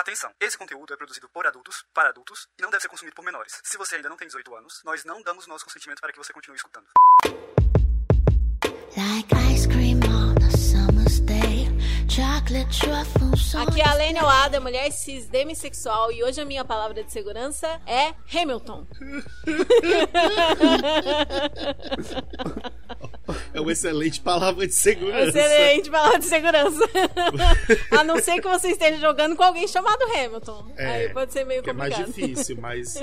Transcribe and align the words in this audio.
Atenção! 0.00 0.32
Esse 0.40 0.56
conteúdo 0.56 0.94
é 0.94 0.96
produzido 0.96 1.28
por 1.28 1.46
adultos, 1.46 1.84
para 1.92 2.08
adultos, 2.08 2.48
e 2.58 2.62
não 2.62 2.70
deve 2.70 2.80
ser 2.80 2.88
consumido 2.88 3.14
por 3.14 3.22
menores. 3.22 3.60
Se 3.62 3.76
você 3.76 3.96
ainda 3.96 4.08
não 4.08 4.16
tem 4.16 4.26
18 4.26 4.56
anos, 4.56 4.80
nós 4.82 5.04
não 5.04 5.20
damos 5.20 5.46
nosso 5.46 5.62
consentimento 5.62 6.00
para 6.00 6.10
que 6.10 6.16
você 6.16 6.32
continue 6.32 6.56
escutando. 6.56 6.86
Aqui 13.60 13.82
é 13.82 13.86
a 13.86 13.92
Lene 13.92 14.22
Oada, 14.22 14.58
mulher 14.58 14.90
cis 14.90 15.28
demissexual, 15.28 16.10
e 16.10 16.24
hoje 16.24 16.40
a 16.40 16.46
minha 16.46 16.64
palavra 16.64 17.04
de 17.04 17.12
segurança 17.12 17.68
é 17.86 18.14
Hamilton. 18.34 18.86
É 23.52 23.60
uma 23.60 23.72
excelente 23.72 24.20
palavra 24.20 24.66
de 24.66 24.74
segurança. 24.74 25.38
Excelente 25.38 25.90
palavra 25.90 26.18
de 26.18 26.26
segurança. 26.26 26.80
a 27.90 28.04
não 28.04 28.18
ser 28.20 28.40
que 28.40 28.48
você 28.48 28.68
esteja 28.68 28.98
jogando 28.98 29.36
com 29.36 29.42
alguém 29.42 29.66
chamado 29.66 30.02
Hamilton. 30.04 30.66
É, 30.76 30.86
Aí 30.86 31.08
pode 31.10 31.32
ser 31.32 31.44
meio 31.44 31.62
que 31.62 31.70
é 31.70 31.72
mais 31.72 31.94
complicado. 31.94 32.28
difícil, 32.28 32.56
mas 32.60 32.96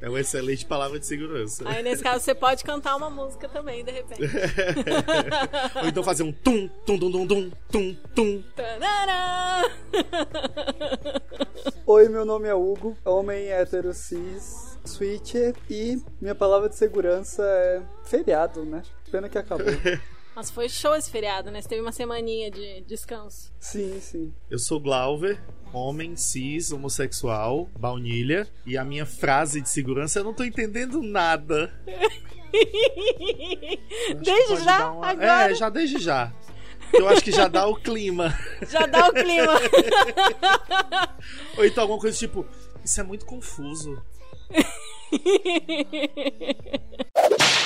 é 0.00 0.08
uma 0.08 0.20
excelente 0.20 0.64
palavra 0.66 0.98
de 0.98 1.06
segurança. 1.06 1.62
Aí 1.66 1.82
nesse 1.82 2.02
caso 2.02 2.24
você 2.24 2.34
pode 2.34 2.64
cantar 2.64 2.96
uma 2.96 3.10
música 3.10 3.48
também, 3.48 3.84
de 3.84 3.90
repente. 3.90 4.22
Ou 5.82 5.88
então 5.88 6.02
fazer 6.02 6.22
um 6.22 6.32
tum, 6.32 6.68
tum, 6.84 6.98
tum, 6.98 7.10
tum, 7.10 7.26
tum, 7.26 7.50
tum, 7.70 7.96
tum. 8.14 8.42
Oi, 11.86 12.08
meu 12.08 12.24
nome 12.24 12.48
é 12.48 12.54
Hugo, 12.54 12.96
homem 13.04 13.48
hétero 13.50 13.92
cis, 13.92 14.78
switcher, 14.84 15.54
e 15.70 16.00
minha 16.20 16.34
palavra 16.34 16.68
de 16.68 16.76
segurança 16.76 17.42
é 17.42 17.82
feriado, 18.04 18.64
né? 18.64 18.82
Pena 19.16 19.30
que 19.30 19.38
acabou. 19.38 19.64
Nossa, 20.36 20.52
foi 20.52 20.68
show 20.68 20.94
esse 20.94 21.10
feriado, 21.10 21.50
né? 21.50 21.62
Você 21.62 21.68
teve 21.70 21.80
uma 21.80 21.90
semaninha 21.92 22.50
de 22.50 22.82
descanso. 22.82 23.50
sim, 23.58 23.98
sim. 23.98 24.34
Eu 24.50 24.58
sou 24.58 24.78
Glauber, 24.78 25.40
homem, 25.72 26.14
cis, 26.16 26.70
homossexual, 26.70 27.66
baunilha. 27.78 28.46
E 28.66 28.76
a 28.76 28.84
minha 28.84 29.06
frase 29.06 29.62
de 29.62 29.70
segurança, 29.70 30.18
eu 30.18 30.24
não 30.24 30.34
tô 30.34 30.44
entendendo 30.44 31.00
nada. 31.02 31.72
Desde 34.22 34.56
já? 34.62 34.90
uma- 34.90 35.06
Agora? 35.08 35.50
É, 35.50 35.54
já 35.54 35.70
desde 35.70 35.98
já. 35.98 36.30
Eu 36.92 37.08
acho 37.08 37.24
que 37.24 37.32
já 37.32 37.48
dá 37.48 37.66
o 37.66 37.74
clima. 37.74 38.38
Já 38.68 38.84
dá 38.84 39.08
o 39.08 39.14
clima. 39.14 39.54
Ou 41.56 41.64
então 41.64 41.84
alguma 41.84 41.98
coisa 42.00 42.18
tipo, 42.18 42.44
isso 42.84 43.00
é 43.00 43.02
muito 43.02 43.24
confuso. 43.24 43.96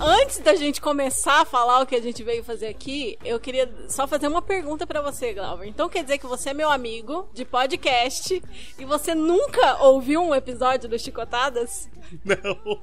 Antes 0.00 0.38
da 0.38 0.54
gente 0.54 0.80
começar 0.80 1.42
a 1.42 1.44
falar 1.44 1.80
o 1.82 1.86
que 1.86 1.94
a 1.94 2.00
gente 2.00 2.22
veio 2.22 2.42
fazer 2.42 2.68
aqui, 2.68 3.18
eu 3.24 3.38
queria 3.38 3.70
só 3.88 4.06
fazer 4.06 4.28
uma 4.28 4.42
pergunta 4.42 4.86
pra 4.86 5.00
você, 5.02 5.32
Glauber. 5.32 5.66
Então 5.66 5.88
quer 5.88 6.02
dizer 6.02 6.18
que 6.18 6.26
você 6.26 6.50
é 6.50 6.54
meu 6.54 6.70
amigo 6.70 7.28
de 7.34 7.44
podcast 7.44 8.42
e 8.78 8.84
você 8.84 9.14
nunca 9.14 9.82
ouviu 9.82 10.22
um 10.22 10.34
episódio 10.34 10.88
do 10.88 10.98
Chicotadas? 10.98 11.88
Não. 12.24 12.80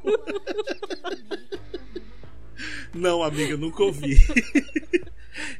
Não, 2.94 3.22
amiga, 3.24 3.52
eu 3.52 3.58
nunca 3.58 3.84
ouvi. 3.84 4.18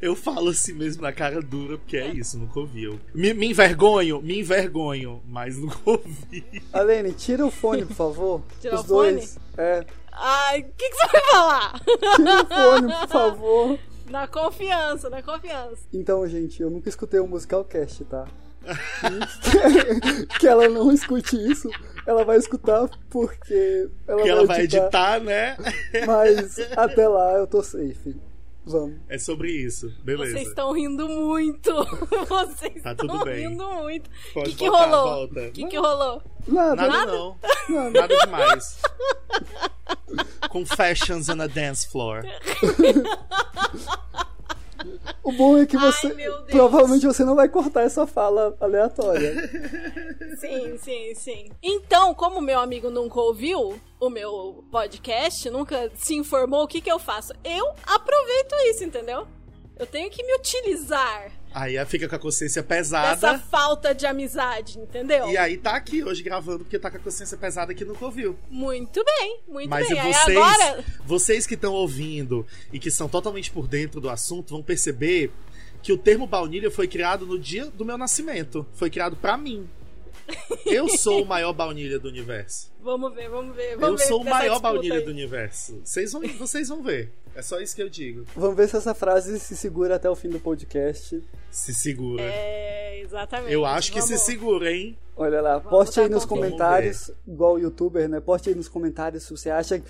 Eu 0.02 0.16
falo 0.16 0.50
assim 0.50 0.74
mesmo 0.74 1.04
na 1.04 1.14
cara 1.14 1.40
dura, 1.42 1.78
porque 1.78 1.98
é 1.98 2.08
isso, 2.08 2.38
nunca 2.40 2.60
ouvi. 2.60 2.86
Eu 2.86 3.00
me, 3.14 3.32
me 3.34 3.48
envergonho, 3.48 4.20
me 4.22 4.40
envergonho, 4.40 5.22
mas 5.28 5.56
nunca 5.58 5.78
ouvi. 5.86 6.44
Alene, 6.74 7.12
tira 7.14 7.46
o 7.46 7.52
fone, 7.52 7.86
por 7.86 7.96
favor. 7.96 8.42
Tirar 8.60 8.76
Os 8.76 8.82
o 8.82 8.88
fone? 8.88 9.12
dois. 9.14 9.38
É. 9.56 9.86
Ai, 10.20 10.62
o 10.62 10.74
que, 10.76 10.90
que 10.90 10.96
você 10.96 11.08
vai 11.08 11.22
falar? 11.32 11.80
Tira 12.16 12.44
o 12.44 12.46
fone, 12.48 12.94
por 12.94 13.08
favor. 13.08 13.80
Na 14.10 14.28
confiança, 14.28 15.10
na 15.10 15.22
confiança. 15.22 15.84
Então, 15.94 16.28
gente, 16.28 16.62
eu 16.62 16.70
nunca 16.70 16.90
escutei 16.90 17.20
o 17.20 17.28
Musicalcast, 17.28 18.06
tá? 18.06 18.26
E 18.68 20.28
que 20.40 20.48
ela 20.48 20.68
não 20.68 20.92
escute 20.92 21.36
isso, 21.36 21.70
ela 22.06 22.24
vai 22.26 22.38
escutar 22.38 22.90
porque 23.10 23.90
ela, 24.08 24.22
Que 24.22 24.24
vai, 24.24 24.30
ela 24.30 24.46
vai 24.46 24.62
editar, 24.62 24.84
editar, 24.84 25.20
né? 25.22 25.58
Mas 26.06 26.60
até 26.76 27.08
lá 27.08 27.34
eu 27.34 27.48
tô 27.48 27.62
safe. 27.64 28.16
Vamos. 28.68 28.98
É 29.08 29.18
sobre 29.18 29.52
isso, 29.52 29.90
beleza. 30.04 30.34
Vocês 30.34 30.48
estão 30.50 30.74
rindo 30.74 31.08
muito. 31.08 31.72
Vocês 32.28 32.82
Tá 32.84 32.92
estão 32.92 33.08
tudo 33.08 33.26
bem. 33.26 33.48
rindo 33.50 33.68
muito. 33.68 34.10
O 34.36 34.44
que, 34.44 34.54
que 34.56 34.70
voltar, 34.70 34.86
rolou? 34.90 35.24
O 35.26 35.52
que, 35.52 35.66
que 35.68 35.78
rolou? 35.78 36.22
Nada, 36.48 36.76
Nada, 36.76 36.88
Nada? 36.88 37.12
não. 37.12 37.38
nada. 37.70 37.90
Nada 37.92 38.18
demais. 38.26 38.82
Confessions 40.50 41.30
on 41.30 41.42
a 41.42 41.48
dance 41.48 41.88
floor. 41.88 42.24
O 45.24 45.32
bom 45.32 45.58
é 45.58 45.66
que 45.66 45.78
Ai, 45.78 45.84
você. 45.84 46.14
Deus. 46.14 46.46
provavelmente 46.50 47.06
você 47.06 47.24
não 47.24 47.36
vai 47.36 47.50
cortar 47.50 47.84
essa 47.84 48.06
fala 48.08 48.56
aleatória. 48.60 49.36
Sim, 50.38 50.78
sim, 50.78 51.16
sim. 51.16 51.52
Então, 51.64 52.14
como 52.14 52.40
meu 52.42 52.60
amigo 52.60 52.90
nunca 52.92 53.20
ouviu 53.20 53.80
o 54.00 54.10
meu 54.10 54.64
podcast, 54.72 55.50
nunca 55.50 55.92
se 55.96 56.14
informou, 56.14 56.64
o 56.64 56.68
que, 56.68 56.80
que 56.80 56.92
eu 56.92 57.00
faço? 57.00 57.34
Eu 57.44 57.74
aproveito 57.84 58.54
isso, 58.70 58.84
entendeu? 58.84 59.28
Eu 59.80 59.88
tenho 59.88 60.10
que 60.12 60.24
me 60.24 60.36
utilizar 60.36 61.32
Aí 61.54 61.84
fica 61.86 62.08
com 62.08 62.16
a 62.16 62.20
consciência 62.20 62.62
pesada. 62.62 63.40
falta 63.40 63.94
de 63.94 64.06
amizade, 64.06 64.78
entendeu? 64.80 65.30
E 65.30 65.38
aí 65.38 65.58
tá 65.58 65.76
aqui 65.76 66.04
hoje 66.04 66.22
gravando 66.22 66.60
porque 66.60 66.78
tá 66.78 66.92
com 66.92 66.98
a 66.98 67.00
consciência 67.00 67.38
pesada 67.38 67.74
que 67.74 67.84
nunca 67.84 68.06
ouviu. 68.06 68.38
Muito 68.50 69.04
bem, 69.04 69.40
muito 69.48 69.70
Mas 69.70 69.88
bem. 69.88 70.00
Aí 70.00 70.14
vocês, 70.14 70.38
agora. 70.38 70.86
vocês 71.06 71.48
que 71.48 71.56
estão 71.56 71.74
ouvindo 71.74 72.46
e 72.72 72.80
que 72.80 72.92
são 72.92 73.10
totalmente 73.10 73.50
por 73.52 73.68
dentro 73.68 74.00
do 74.00 74.10
assunto 74.10 74.52
vão 74.52 74.62
perceber 74.62 75.32
que 75.82 75.94
o 75.94 75.98
termo 75.98 76.28
baunilha 76.28 76.70
foi 76.70 76.88
criado 76.88 77.26
no 77.26 77.40
dia 77.40 77.66
do 77.66 77.86
meu 77.86 77.98
nascimento. 77.98 78.66
Foi 78.74 78.90
criado 78.90 79.16
pra 79.16 79.38
mim. 79.38 79.68
Eu 80.66 80.90
sou 80.90 81.24
o 81.24 81.26
maior 81.26 81.54
baunilha 81.54 81.98
do 82.00 82.08
universo. 82.10 82.72
Vamos 82.82 83.14
ver, 83.14 83.30
vamos 83.30 83.56
ver. 83.56 83.74
Eu 83.74 83.80
Vamos 83.80 84.02
ver 84.02 84.08
sou 84.08 84.22
o 84.22 84.26
maior 84.26 84.60
baunilha 84.60 84.96
aí. 84.96 85.02
do 85.06 85.12
universo. 85.12 85.80
Vocês 85.84 86.12
vão, 86.12 86.22
vocês 86.40 86.68
vão 86.70 86.82
ver. 86.84 87.12
É 87.36 87.42
só 87.42 87.60
isso 87.60 87.76
que 87.76 87.82
eu 87.84 87.90
digo. 87.90 88.26
Vamos 88.36 88.56
ver 88.58 88.68
se 88.68 88.76
essa 88.76 88.94
frase 88.94 89.40
se 89.40 89.56
segura 89.56 89.96
até 89.96 90.10
o 90.10 90.16
fim 90.16 90.30
do 90.30 90.40
podcast. 90.40 91.22
Se 91.52 91.74
segura. 91.74 92.24
É, 92.24 93.00
exatamente. 93.02 93.54
eu 93.54 93.66
acho 93.66 93.92
que 93.92 94.02
se 94.02 94.10
Vamos- 94.10 94.24
segura, 94.24 94.72
hein? 94.72 94.98
Olha 95.16 95.42
lá, 95.42 95.58
Vamos 95.58 95.70
poste 95.70 96.00
aí 96.00 96.10
nos 96.10 96.26
comentários, 96.26 97.10
igual 97.28 97.54
o 97.54 97.60
youtuber, 97.60 98.08
né? 98.10 98.20
Poste 98.20 98.50
aí 98.50 98.56
nos 98.56 98.68
comentários 98.68 99.24
se 99.24 99.32
você 99.32 99.50
acha 99.50 99.82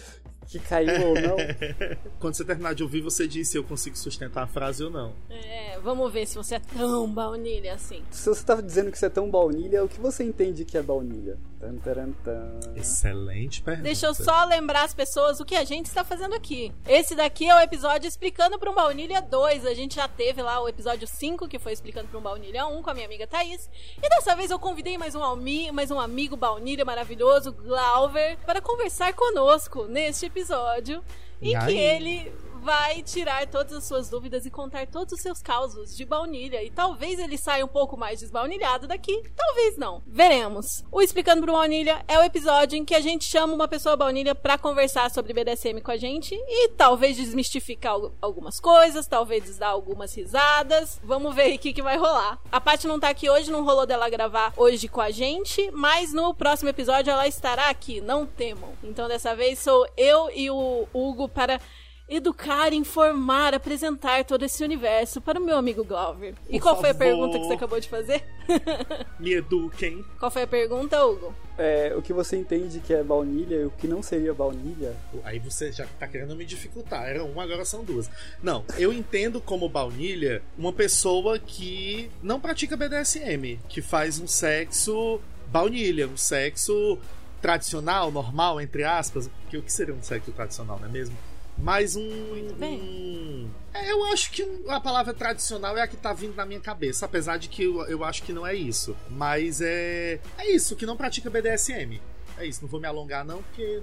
que 0.47 0.59
caiu 0.59 1.09
ou 1.09 1.16
não. 1.16 1.38
Quando 2.19 2.35
você 2.35 2.46
terminar 2.46 2.74
de 2.74 2.84
ouvir, 2.84 3.02
você 3.02 3.28
diz 3.28 3.50
se 3.50 3.58
eu 3.58 3.63
consigo 3.63 3.97
sustentar 3.97 4.44
a 4.44 4.47
frase 4.47 4.84
ou 4.84 4.90
não. 4.90 5.13
É, 5.30 5.78
vamos 5.80 6.12
ver 6.12 6.25
se 6.25 6.35
você 6.35 6.56
é 6.56 6.59
tão 6.59 7.12
baunilha 7.12 7.74
assim. 7.74 8.02
Se 8.09 8.28
você 8.28 8.44
tá 8.44 8.59
dizendo 8.62 8.91
que 8.91 8.97
você 8.97 9.07
é 9.07 9.09
tão 9.09 9.30
baunilha, 9.30 9.84
o 9.84 9.90
que 9.90 10.00
você 10.00 10.24
entende 10.24 10.66
que 10.66 10.78
é 10.78 10.81
baunilha? 10.81 11.38
Tan, 11.59 11.75
taran, 11.78 12.12
tan. 12.23 12.59
Excelente 12.75 13.63
pergunta. 13.63 13.84
Deixa 13.84 14.06
eu 14.06 14.13
só 14.13 14.45
lembrar 14.45 14.84
as 14.84 14.94
pessoas 14.94 15.40
o 15.40 15.45
que 15.45 15.56
a 15.56 15.63
gente 15.63 15.88
está 15.88 16.03
fazendo 16.03 16.35
aqui. 16.35 16.72
Esse 16.88 17.16
daqui 17.16 17.50
é 17.50 17.56
o 17.56 17.59
episódio 17.59 18.07
explicando 18.07 18.59
para 18.59 18.69
um 18.69 18.75
baunilha 18.75 19.22
2. 19.23 19.66
A 19.66 19.73
gente 19.73 19.95
já 19.95 20.07
teve 20.07 20.40
lá 20.44 20.62
o 20.62 20.69
episódio 20.69 21.07
5, 21.07 21.47
que 21.47 21.57
foi 21.57 21.73
explicando 21.73 22.07
para 22.09 22.19
um 22.19 22.22
baunilha 22.22 22.68
1 22.68 22.84
com 22.84 22.90
a 22.91 22.94
minha 22.94 23.07
amiga 23.07 23.25
Thaís. 23.25 23.68
E 23.97 24.07
dessa 24.07 24.35
vez 24.35 24.51
eu 24.51 24.59
convidei 24.59 25.00
mais 25.00 25.15
um, 25.15 25.24
almi, 25.24 25.71
mais 25.71 25.89
um 25.89 26.00
amigo 26.00 26.38
baunilha 26.38 26.86
maravilhoso, 26.86 27.51
Glauber, 27.51 28.38
para 28.45 28.62
conversar 28.62 29.13
conosco 29.13 29.86
neste 29.86 30.27
episódio. 30.27 31.03
E 31.42 31.50
Em 31.56 31.60
que 31.60 31.65
aí? 31.65 31.77
ele 31.77 32.33
vai 32.57 33.01
tirar 33.04 33.48
todas 33.48 33.74
as 33.74 33.83
suas 33.86 34.09
dúvidas 34.09 34.45
e 34.45 34.51
contar 34.51 34.88
todos 34.88 35.13
os 35.13 35.21
seus 35.21 35.42
causos 35.42 35.95
de 35.95 36.04
baunilha. 36.06 36.63
E 36.63 36.69
talvez 36.71 37.19
ele 37.19 37.38
saia 37.38 37.63
um 37.63 37.68
pouco 37.68 37.95
mais 37.98 38.19
desbaunilhado 38.19 38.88
daqui, 38.88 39.24
talvez 39.36 39.77
não. 39.77 40.01
Veremos. 40.06 40.83
O 40.92 41.01
Explicando 41.01 41.42
pro 41.44 41.54
Baunilha 41.54 42.04
é 42.07 42.18
o 42.19 42.24
episódio 42.24 42.77
em 42.77 42.83
que 42.86 42.95
a 42.95 43.00
gente 43.01 43.25
chama 43.25 43.54
uma 43.54 43.68
pessoa 43.68 43.95
baunilha 43.95 44.33
pra 44.36 44.57
conversar 44.57 45.09
sobre 45.12 45.33
BDSM 45.33 45.80
com 45.81 45.92
a 45.92 45.98
gente 45.98 46.33
e 46.36 46.69
talvez 46.69 47.15
desmistificar 47.15 47.94
al- 47.94 48.12
algumas 48.21 48.60
coisas, 48.60 49.07
talvez 49.07 49.57
dar 49.57 49.68
algumas 49.69 50.13
risadas. 50.15 51.00
Vamos 51.03 51.33
ver 51.36 51.56
o 51.56 51.60
que, 51.60 51.74
que 51.74 51.81
vai 51.81 51.98
rolar. 51.98 52.39
A 52.51 52.60
Paty 52.60 52.88
não 52.88 53.00
tá 53.00 53.10
aqui 53.10 53.30
hoje, 53.30 53.51
não 53.51 53.63
rolou 53.63 53.86
dela 53.86 54.10
gravar 54.10 54.53
hoje 54.57 54.88
com 54.88 55.01
a 55.01 55.12
gente, 55.12 55.69
mas 55.71 56.13
no 56.13 56.33
próximo 56.33 56.69
episódio 56.69 57.12
ela 57.12 57.27
estará 57.27 57.69
aqui, 57.69 58.01
não 58.01 58.25
temam. 58.25 58.74
Então 58.83 59.07
dessa 59.07 59.36
vez 59.36 59.60
sou 59.60 59.88
eu 59.95 60.30
e 60.33 60.50
o 60.50 60.88
Hugo 60.94 61.27
para 61.30 61.60
educar, 62.09 62.71
informar, 62.74 63.54
apresentar 63.54 64.24
todo 64.24 64.44
esse 64.44 64.63
universo 64.63 65.19
para 65.19 65.39
o 65.39 65.44
meu 65.44 65.57
amigo 65.57 65.83
Glover. 65.83 66.33
E 66.48 66.54
Por 66.57 66.62
qual 66.63 66.80
foi 66.80 66.92
a 66.92 66.94
favor. 66.94 67.06
pergunta 67.06 67.38
que 67.39 67.45
você 67.45 67.54
acabou 67.54 67.80
de 67.80 67.89
fazer? 67.89 68.24
Me 69.19 69.33
eduquem. 69.33 70.06
Qual 70.18 70.31
foi 70.31 70.44
a 70.44 70.48
pergunta, 70.48 71.04
Hugo? 71.06 71.36
É, 71.57 71.94
o 71.98 72.01
que 72.01 72.13
você 72.13 72.38
entende 72.38 72.80
que 72.80 72.94
é 72.94 73.04
baunilha 73.04 73.56
e 73.56 73.65
o 73.65 73.71
que 73.71 73.88
não 73.88 74.01
seria 74.01 74.33
baunilha? 74.33 74.95
Aí 75.24 75.39
você 75.39 75.71
já 75.71 75.86
tá 76.00 76.07
querendo 76.07 76.36
me 76.36 76.45
dificultar. 76.45 77.06
Era 77.09 77.24
uma, 77.25 77.44
agora 77.44 77.65
são 77.65 77.83
duas. 77.83 78.10
Não, 78.42 78.63
eu 78.77 78.94
entendo 78.94 79.42
como 79.42 79.68
baunilha 79.68 80.42
uma 80.57 80.71
pessoa 80.71 81.38
que 81.39 82.10
não 82.24 82.39
pratica 82.39 82.77
BDSM, 82.77 83.60
que 83.68 83.81
faz 83.81 84.19
um 84.19 84.27
sexo 84.27 85.19
baunilha, 85.48 86.07
um 86.07 86.15
sexo 86.18 86.98
tradicional, 87.42 88.12
normal, 88.12 88.62
entre 88.62 88.83
aspas. 88.83 89.30
Que 89.50 89.57
o 89.57 89.62
que 89.62 89.74
seria 89.74 89.94
um 89.94 90.03
sexo 90.03 90.31
tradicional, 90.31 90.80
não 90.80 90.88
é 90.88 90.92
mesmo? 90.92 91.18
Mas 91.57 91.95
um. 91.95 92.09
bem. 92.57 92.80
um- 92.80 93.50
é, 93.74 93.92
eu 93.92 94.04
acho 94.06 94.31
que 94.31 94.44
a 94.69 94.80
palavra 94.80 95.13
tradicional 95.13 95.77
é 95.77 95.81
a 95.81 95.88
que 95.88 95.95
tá 95.98 96.12
vindo 96.13 96.36
na 96.36 96.45
minha 96.45 96.59
cabeça, 96.59 97.06
apesar 97.06 97.38
de 97.38 97.48
que 97.48 97.63
eu, 97.63 97.86
eu 97.88 98.04
acho 98.04 98.24
que 98.24 98.33
não 98.33 98.45
é 98.45 98.56
isso. 98.56 98.95
Mas 99.09 99.62
é. 99.62 100.19
É 100.38 100.50
isso, 100.51 100.75
que 100.75 100.86
não 100.86 100.98
pratica 100.98 101.30
BDSM. 101.30 102.00
É 102.38 102.45
isso, 102.45 102.62
não 102.62 102.69
vou 102.69 102.80
me 102.80 102.88
alongar, 102.88 103.24
não, 103.25 103.42
porque 103.44 103.81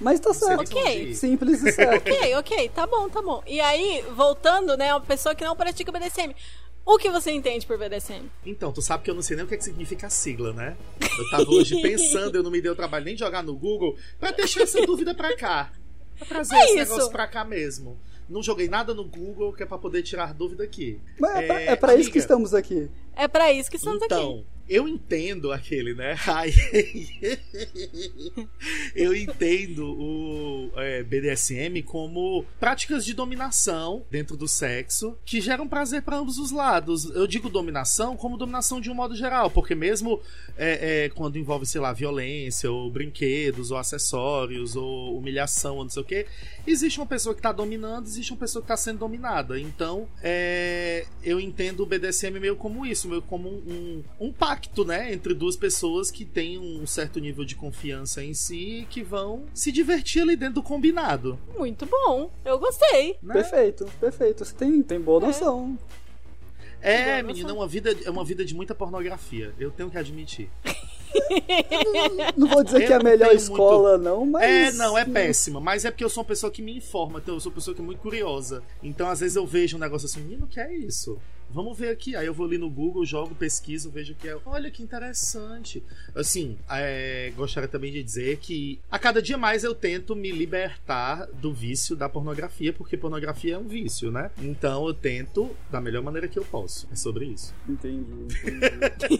Mas 0.00 0.20
tá 0.20 0.32
certo. 0.34 0.76
Ok. 0.76 1.14
Simples 1.14 1.62
e 1.62 1.72
certo. 1.72 2.08
Ok, 2.08 2.34
ok, 2.36 2.68
tá 2.70 2.86
bom, 2.86 3.08
tá 3.08 3.22
bom. 3.22 3.42
E 3.46 3.60
aí, 3.60 4.02
voltando, 4.14 4.76
né, 4.76 4.92
uma 4.92 5.00
pessoa 5.00 5.34
que 5.34 5.44
não 5.44 5.56
pratica 5.56 5.92
BDSM. 5.92 6.34
O 6.84 6.96
que 6.98 7.10
você 7.10 7.30
entende 7.30 7.66
por 7.66 7.78
BDSM? 7.78 8.24
Então, 8.44 8.72
tu 8.72 8.80
sabe 8.80 9.04
que 9.04 9.10
eu 9.10 9.14
não 9.14 9.22
sei 9.22 9.36
nem 9.36 9.44
o 9.44 9.48
que, 9.48 9.54
é 9.54 9.58
que 9.58 9.64
significa 9.64 10.06
a 10.06 10.10
sigla, 10.10 10.52
né? 10.52 10.76
Eu 11.00 11.30
tava 11.30 11.50
hoje 11.50 11.80
pensando, 11.82 12.36
eu 12.36 12.42
não 12.42 12.50
me 12.50 12.60
dei 12.60 12.70
o 12.70 12.74
trabalho 12.74 13.04
nem 13.04 13.14
de 13.14 13.20
jogar 13.20 13.42
no 13.42 13.54
Google 13.54 13.96
pra 14.18 14.30
deixar 14.32 14.62
essa 14.62 14.84
dúvida 14.86 15.14
pra 15.14 15.36
cá. 15.36 15.70
Pra 16.20 16.26
trazer 16.28 16.54
É 16.54 16.58
esse 16.64 16.78
isso. 16.80 16.92
negócio 16.92 17.10
pra 17.10 17.26
cá 17.26 17.44
mesmo. 17.44 17.98
Não 18.28 18.42
joguei 18.42 18.68
nada 18.68 18.94
no 18.94 19.04
Google 19.04 19.52
que 19.52 19.62
é 19.62 19.66
pra 19.66 19.76
poder 19.76 20.02
tirar 20.02 20.32
dúvida 20.32 20.62
aqui. 20.62 21.00
Mas 21.18 21.36
é, 21.36 21.46
pra, 21.46 21.60
É, 21.60 21.66
é 21.66 21.76
pra 21.76 21.94
isso 21.96 22.10
que 22.12 22.18
estamos 22.18 22.54
aqui. 22.54 22.88
É 23.16 23.26
pra 23.26 23.52
isso 23.52 23.68
que 23.70 23.76
estamos 23.76 24.00
então, 24.02 24.30
aqui. 24.34 24.46
Eu 24.70 24.86
entendo 24.86 25.50
aquele, 25.50 25.94
né? 25.94 26.16
Ai. 26.28 26.54
eu 28.94 29.12
entendo 29.14 29.84
o 29.84 30.70
é, 30.76 31.02
BDSM 31.02 31.82
como 31.84 32.44
práticas 32.60 33.04
de 33.04 33.12
dominação 33.12 34.04
dentro 34.08 34.36
do 34.36 34.46
sexo 34.46 35.18
que 35.24 35.40
geram 35.40 35.66
prazer 35.66 36.02
para 36.02 36.18
ambos 36.18 36.38
os 36.38 36.52
lados. 36.52 37.04
Eu 37.16 37.26
digo 37.26 37.48
dominação 37.48 38.16
como 38.16 38.36
dominação 38.36 38.80
de 38.80 38.88
um 38.88 38.94
modo 38.94 39.16
geral, 39.16 39.50
porque 39.50 39.74
mesmo 39.74 40.20
é, 40.56 41.06
é, 41.06 41.08
quando 41.08 41.36
envolve, 41.36 41.66
sei 41.66 41.80
lá, 41.80 41.92
violência, 41.92 42.70
ou 42.70 42.90
brinquedos, 42.90 43.72
ou 43.72 43.78
acessórios, 43.78 44.76
ou 44.76 45.18
humilhação, 45.18 45.76
ou 45.78 45.82
não 45.82 45.90
sei 45.90 46.02
o 46.02 46.06
que, 46.06 46.26
existe 46.66 47.00
uma 47.00 47.06
pessoa 47.06 47.34
que 47.34 47.42
tá 47.42 47.50
dominando, 47.50 48.06
existe 48.06 48.32
uma 48.32 48.38
pessoa 48.38 48.62
que 48.62 48.68
tá 48.68 48.76
sendo 48.76 48.98
dominada. 48.98 49.58
Então, 49.58 50.06
é, 50.22 51.06
eu 51.24 51.40
entendo 51.40 51.82
o 51.82 51.86
BDSM 51.86 52.38
meio 52.38 52.54
como 52.54 52.86
isso, 52.86 53.08
meio 53.08 53.22
como 53.22 53.48
um, 53.48 54.02
um, 54.20 54.26
um 54.28 54.32
pacto, 54.32 54.59
né, 54.84 55.12
entre 55.12 55.34
duas 55.34 55.56
pessoas 55.56 56.10
que 56.10 56.24
têm 56.24 56.58
um 56.58 56.86
certo 56.86 57.18
nível 57.20 57.44
de 57.44 57.54
confiança 57.54 58.22
em 58.22 58.34
si 58.34 58.80
e 58.80 58.86
que 58.86 59.02
vão 59.02 59.44
se 59.52 59.70
divertir 59.70 60.22
ali 60.22 60.36
dentro 60.36 60.56
do 60.56 60.62
combinado. 60.62 61.38
Muito 61.56 61.86
bom. 61.86 62.30
Eu 62.44 62.58
gostei. 62.58 63.16
Né? 63.22 63.34
Perfeito, 63.34 63.86
perfeito. 64.00 64.44
Você 64.44 64.54
tem, 64.54 64.82
tem 64.82 65.00
boa 65.00 65.20
noção. 65.20 65.78
É, 66.82 67.20
Boa 67.20 67.22
menina, 67.24 67.40
é 67.40 67.42
noção. 67.42 67.56
uma 67.58 67.66
vida, 67.66 67.96
é 68.04 68.10
uma 68.10 68.24
vida 68.24 68.44
de 68.44 68.54
muita 68.54 68.74
pornografia. 68.74 69.52
Eu 69.58 69.70
tenho 69.70 69.90
que 69.90 69.98
admitir. 69.98 70.48
Não 72.36 72.48
vou 72.48 72.62
dizer 72.64 72.82
Eu 72.82 72.86
que 72.86 72.92
é 72.92 72.96
a 72.96 72.98
não 72.98 73.04
melhor 73.04 73.34
escola, 73.34 73.98
não, 73.98 74.24
mas. 74.24 74.44
É, 74.44 74.72
não, 74.72 74.96
é 74.96 75.04
péssima. 75.04 75.60
Mas 75.60 75.84
é 75.84 75.90
porque 75.90 76.04
eu 76.04 76.08
sou 76.08 76.22
uma 76.22 76.28
pessoa 76.28 76.50
que 76.50 76.62
me 76.62 76.76
informa. 76.76 77.18
Então 77.18 77.34
eu 77.34 77.40
sou 77.40 77.50
uma 77.50 77.56
pessoa 77.56 77.74
que 77.74 77.82
é 77.82 77.84
muito 77.84 78.00
curiosa. 78.00 78.62
Então, 78.82 79.08
às 79.08 79.20
vezes, 79.20 79.36
eu 79.36 79.46
vejo 79.46 79.76
um 79.76 79.80
negócio 79.80 80.06
assim, 80.06 80.20
menino, 80.20 80.44
o 80.44 80.48
que 80.48 80.60
é 80.60 80.72
isso? 80.72 81.18
Vamos 81.52 81.78
ver 81.78 81.90
aqui. 81.90 82.14
Aí 82.14 82.26
eu 82.26 82.34
vou 82.34 82.46
ali 82.46 82.58
no 82.58 82.70
Google, 82.70 83.04
jogo, 83.04 83.34
pesquiso, 83.34 83.90
vejo 83.90 84.12
o 84.12 84.16
que 84.16 84.28
é. 84.28 84.36
Olha 84.46 84.70
que 84.70 84.82
interessante. 84.82 85.82
Assim, 86.14 86.56
é, 86.70 87.32
gostaria 87.36 87.68
também 87.68 87.92
de 87.92 88.02
dizer 88.02 88.38
que 88.38 88.80
a 88.90 88.98
cada 88.98 89.20
dia 89.20 89.36
mais 89.36 89.64
eu 89.64 89.74
tento 89.74 90.14
me 90.14 90.30
libertar 90.30 91.26
do 91.26 91.52
vício 91.52 91.96
da 91.96 92.08
pornografia, 92.08 92.72
porque 92.72 92.96
pornografia 92.96 93.54
é 93.54 93.58
um 93.58 93.66
vício, 93.66 94.10
né? 94.10 94.30
Então 94.38 94.86
eu 94.86 94.94
tento 94.94 95.54
da 95.70 95.80
melhor 95.80 96.02
maneira 96.02 96.28
que 96.28 96.38
eu 96.38 96.44
posso. 96.44 96.88
É 96.92 96.96
sobre 96.96 97.26
isso. 97.26 97.54
Entendi, 97.68 98.04
entendi. 98.46 99.18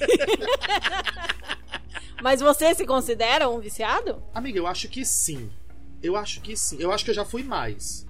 Mas 2.23 2.41
você 2.41 2.75
se 2.75 2.85
considera 2.85 3.49
um 3.49 3.61
viciado? 3.61 4.23
Amiga, 4.35 4.59
eu 4.59 4.67
acho 4.67 4.89
que 4.89 5.05
sim. 5.05 5.51
Eu 6.03 6.17
acho 6.17 6.41
que 6.41 6.57
sim. 6.57 6.77
Eu 6.81 6.91
acho 6.93 7.05
que 7.05 7.11
eu 7.11 7.15
já 7.15 7.25
fui 7.25 7.43
mais. 7.43 8.07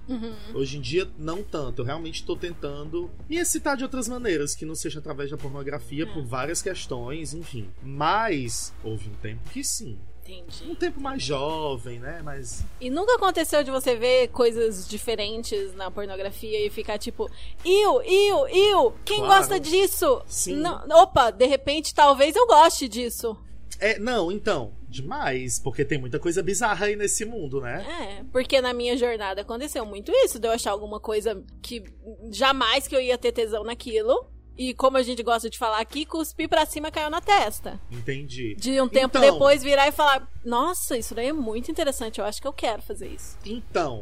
Hoje 0.53 0.77
em 0.77 0.81
dia, 0.81 1.09
não 1.17 1.43
tanto. 1.43 1.81
Eu 1.81 1.85
realmente 1.85 2.25
tô 2.25 2.35
tentando 2.35 3.09
me 3.29 3.37
excitar 3.37 3.75
de 3.77 3.83
outras 3.83 4.07
maneiras, 4.07 4.55
que 4.55 4.65
não 4.65 4.75
seja 4.75 4.99
através 4.99 5.29
da 5.29 5.37
pornografia, 5.37 6.05
por 6.07 6.23
várias 6.23 6.61
questões, 6.61 7.33
enfim. 7.33 7.69
Mas 7.81 8.73
houve 8.83 9.09
um 9.09 9.13
tempo 9.15 9.49
que 9.49 9.63
sim. 9.63 9.97
Entendi. 10.23 10.69
Um 10.69 10.75
tempo 10.75 11.01
mais 11.01 11.21
jovem, 11.21 11.99
né? 11.99 12.21
Mas. 12.23 12.63
E 12.79 12.89
nunca 12.89 13.15
aconteceu 13.15 13.63
de 13.63 13.71
você 13.71 13.95
ver 13.95 14.29
coisas 14.29 14.87
diferentes 14.87 15.73
na 15.75 15.89
pornografia 15.91 16.65
e 16.65 16.69
ficar 16.69 16.97
tipo, 16.97 17.29
iu, 17.65 18.01
iu, 18.03 18.47
iu, 18.47 18.93
quem 19.03 19.17
Claro. 19.19 19.33
gosta 19.39 19.59
disso? 19.59 20.21
Sim. 20.27 20.55
Não- 20.57 20.83
opa, 21.01 21.31
de 21.31 21.45
repente 21.45 21.93
talvez 21.93 22.35
eu 22.35 22.45
goste 22.47 22.87
disso. 22.87 23.35
É, 23.79 23.97
não, 23.99 24.31
então. 24.31 24.71
Demais, 24.91 25.57
porque 25.57 25.85
tem 25.85 25.97
muita 25.97 26.19
coisa 26.19 26.43
bizarra 26.43 26.87
aí 26.87 26.95
nesse 26.97 27.23
mundo, 27.23 27.61
né? 27.61 27.85
É, 28.19 28.23
porque 28.31 28.59
na 28.59 28.73
minha 28.73 28.97
jornada 28.97 29.41
aconteceu 29.41 29.85
muito 29.85 30.11
isso, 30.13 30.37
de 30.37 30.47
eu 30.47 30.51
achar 30.51 30.71
alguma 30.71 30.99
coisa 30.99 31.41
que 31.61 31.83
jamais 32.29 32.87
que 32.87 32.95
eu 32.95 32.99
ia 33.01 33.17
ter 33.17 33.31
tesão 33.31 33.63
naquilo. 33.63 34.27
E 34.57 34.73
como 34.73 34.97
a 34.97 35.01
gente 35.01 35.23
gosta 35.23 35.49
de 35.49 35.57
falar 35.57 35.79
aqui, 35.79 36.05
cuspir 36.05 36.49
pra 36.49 36.65
cima 36.65 36.91
caiu 36.91 37.09
na 37.09 37.21
testa. 37.21 37.79
Entendi. 37.89 38.53
De 38.55 38.81
um 38.81 38.87
tempo 38.87 39.17
Então- 39.17 39.33
depois 39.33 39.63
virar 39.63 39.87
e 39.87 39.91
falar: 39.93 40.29
Nossa, 40.43 40.97
isso 40.97 41.15
daí 41.15 41.27
é 41.27 41.33
muito 41.33 41.71
interessante, 41.71 42.19
eu 42.19 42.25
acho 42.25 42.41
que 42.41 42.47
eu 42.47 42.53
quero 42.53 42.81
fazer 42.81 43.07
isso. 43.07 43.37
Então, 43.45 44.01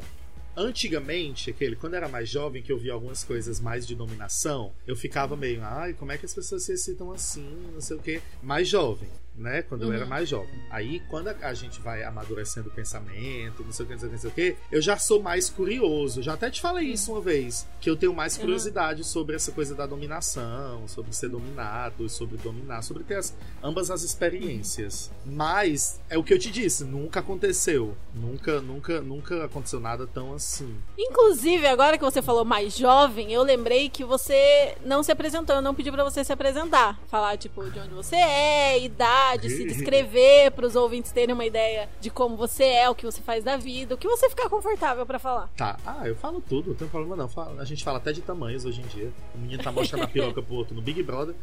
antigamente, 0.57 1.49
aquele, 1.51 1.75
quando 1.75 1.93
era 1.93 2.09
mais 2.09 2.27
jovem, 2.27 2.61
que 2.61 2.71
eu 2.71 2.77
via 2.77 2.93
algumas 2.93 3.23
coisas 3.23 3.59
mais 3.59 3.87
de 3.87 3.95
dominação, 3.95 4.73
eu 4.85 4.95
ficava 4.95 5.37
meio, 5.37 5.61
ai, 5.63 5.93
como 5.93 6.11
é 6.11 6.17
que 6.17 6.25
as 6.25 6.33
pessoas 6.33 6.63
se 6.65 6.73
excitam 6.73 7.11
assim, 7.11 7.47
não 7.73 7.79
sei 7.79 7.95
o 7.95 7.99
quê. 8.01 8.21
Mais 8.41 8.67
jovem, 8.67 9.07
né? 9.39 9.61
Quando 9.61 9.83
eu 9.83 9.93
era 9.93 10.05
mais 10.05 10.27
jovem. 10.27 10.53
Aí, 10.69 11.01
quando 11.09 11.29
a, 11.29 11.53
gente 11.53 11.79
vai 11.79 12.03
amadurecendo 12.03 12.69
o 12.69 12.71
pensamento, 12.71 13.63
não 13.63 13.71
sei 13.71 13.85
o 13.85 13.87
que, 13.87 13.93
não 13.93 13.99
sei 13.99 14.07
o 14.07 14.09
que, 14.09 14.15
não 14.15 14.21
sei 14.21 14.29
o 14.29 14.33
que, 14.33 14.57
eu 14.71 14.81
já 14.81 14.97
sou 14.97 15.21
mais 15.21 15.49
curioso. 15.49 16.21
Já 16.21 16.33
até 16.33 16.51
te 16.51 16.61
falei 16.61 16.85
isso 16.85 17.11
uma 17.11 17.21
vez, 17.21 17.65
que 17.79 17.89
eu 17.89 17.95
tenho 17.95 18.13
mais 18.13 18.37
curiosidade 18.37 19.03
sobre 19.03 19.35
essa 19.35 19.51
coisa 19.51 19.73
da 19.73 19.85
dominação, 19.85 20.87
sobre 20.87 21.13
ser 21.13 21.29
dominado, 21.29 22.09
sobre 22.09 22.37
dominar, 22.37 22.81
sobre 22.81 23.03
ter 23.03 23.15
as, 23.15 23.35
ambas 23.63 23.89
as 23.89 24.03
experiências. 24.03 25.11
Mas, 25.25 25.99
é 26.09 26.17
o 26.17 26.23
que 26.23 26.33
eu 26.33 26.39
te 26.39 26.51
disse, 26.51 26.83
nunca 26.83 27.21
aconteceu. 27.21 27.95
Nunca, 28.13 28.59
nunca, 28.59 29.01
nunca 29.01 29.45
aconteceu 29.45 29.79
nada 29.79 30.05
tão 30.05 30.33
assim. 30.33 30.75
Inclusive, 30.97 31.65
agora 31.67 31.97
que 31.97 32.03
você 32.03 32.21
falou 32.21 32.43
mais 32.43 32.75
jovem, 32.75 33.31
eu 33.31 33.43
lembrei 33.43 33.89
que 33.89 34.03
você 34.03 34.75
não 34.83 35.01
se 35.03 35.11
apresentou, 35.11 35.55
eu 35.55 35.61
não 35.61 35.75
pedi 35.75 35.91
pra 35.91 36.03
você 36.03 36.23
se 36.23 36.33
apresentar. 36.33 36.99
Falar, 37.07 37.37
tipo, 37.37 37.69
de 37.69 37.79
onde 37.79 37.93
você 37.93 38.15
é, 38.15 38.83
idade, 38.83 39.28
se 39.37 39.65
descrever 39.65 40.51
pros 40.55 40.75
ouvintes 40.75 41.11
terem 41.11 41.33
uma 41.33 41.45
ideia 41.45 41.89
de 41.99 42.09
como 42.09 42.35
você 42.35 42.63
é, 42.63 42.89
o 42.89 42.95
que 42.95 43.05
você 43.05 43.21
faz 43.21 43.43
da 43.43 43.57
vida, 43.57 43.95
o 43.95 43.97
que 43.97 44.07
você 44.07 44.29
ficar 44.29 44.49
confortável 44.49 45.05
pra 45.05 45.19
falar. 45.19 45.49
Tá, 45.55 45.77
ah, 45.85 46.07
eu 46.07 46.15
falo 46.15 46.41
tudo, 46.41 46.69
não 46.69 46.75
tem 46.75 46.87
problema 46.87 47.15
não. 47.15 47.29
A 47.59 47.65
gente 47.65 47.83
fala 47.83 47.97
até 47.97 48.11
de 48.11 48.21
tamanhos 48.21 48.65
hoje 48.65 48.81
em 48.81 48.87
dia. 48.87 49.11
O 49.35 49.37
menino 49.37 49.61
tá 49.61 49.71
mostrando 49.71 50.03
a 50.03 50.07
piroca 50.09 50.41
pro 50.41 50.55
outro 50.55 50.73
no 50.73 50.81
Big 50.81 51.03
Brother. 51.03 51.35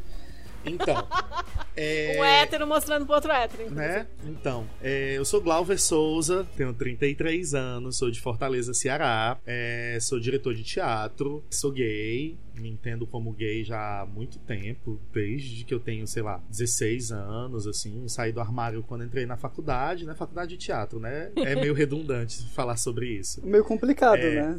Então, 0.66 1.06
é... 1.76 2.16
Um 2.18 2.25
hétero 2.25 2.66
mostrando 2.66 3.06
pro 3.06 3.14
outro 3.14 3.30
hétero. 3.32 3.70
né? 3.70 4.06
Então, 4.26 4.66
é, 4.82 5.14
eu 5.16 5.25
sou 5.25 5.40
Glauber 5.40 5.78
Souza, 5.78 6.46
tenho 6.56 6.73
33 6.75 7.54
anos, 7.54 7.99
sou 7.99 8.11
de 8.11 8.20
Fortaleza, 8.20 8.75
Ceará, 8.75 9.38
é, 9.46 9.99
sou 10.00 10.18
diretor 10.20 10.54
de 10.54 10.62
teatro, 10.64 11.44
sou 11.50 11.70
gay, 11.73 12.37
me 12.58 12.70
entendo 12.70 13.06
como 13.06 13.32
gay 13.32 13.62
já 13.64 14.00
há 14.02 14.06
muito 14.06 14.38
tempo, 14.38 14.99
desde 15.12 15.62
que 15.64 15.75
eu 15.75 15.78
tenho, 15.78 16.06
sei 16.06 16.23
lá, 16.23 16.42
16 16.49 17.12
anos, 17.12 17.66
assim, 17.66 18.08
saí 18.08 18.32
do 18.32 18.40
armário 18.40 18.82
quando 18.82 19.04
entrei 19.04 19.26
na 19.26 19.37
faculdade, 19.37 20.06
né? 20.06 20.14
Faculdade 20.14 20.56
de 20.56 20.56
teatro, 20.56 20.99
né? 20.99 21.30
É 21.37 21.54
meio 21.54 21.75
redundante 21.75 22.42
falar 22.54 22.76
sobre 22.78 23.08
isso. 23.08 23.44
Meio 23.46 23.62
complicado, 23.64 24.16
É. 24.20 24.42
né? 24.42 24.56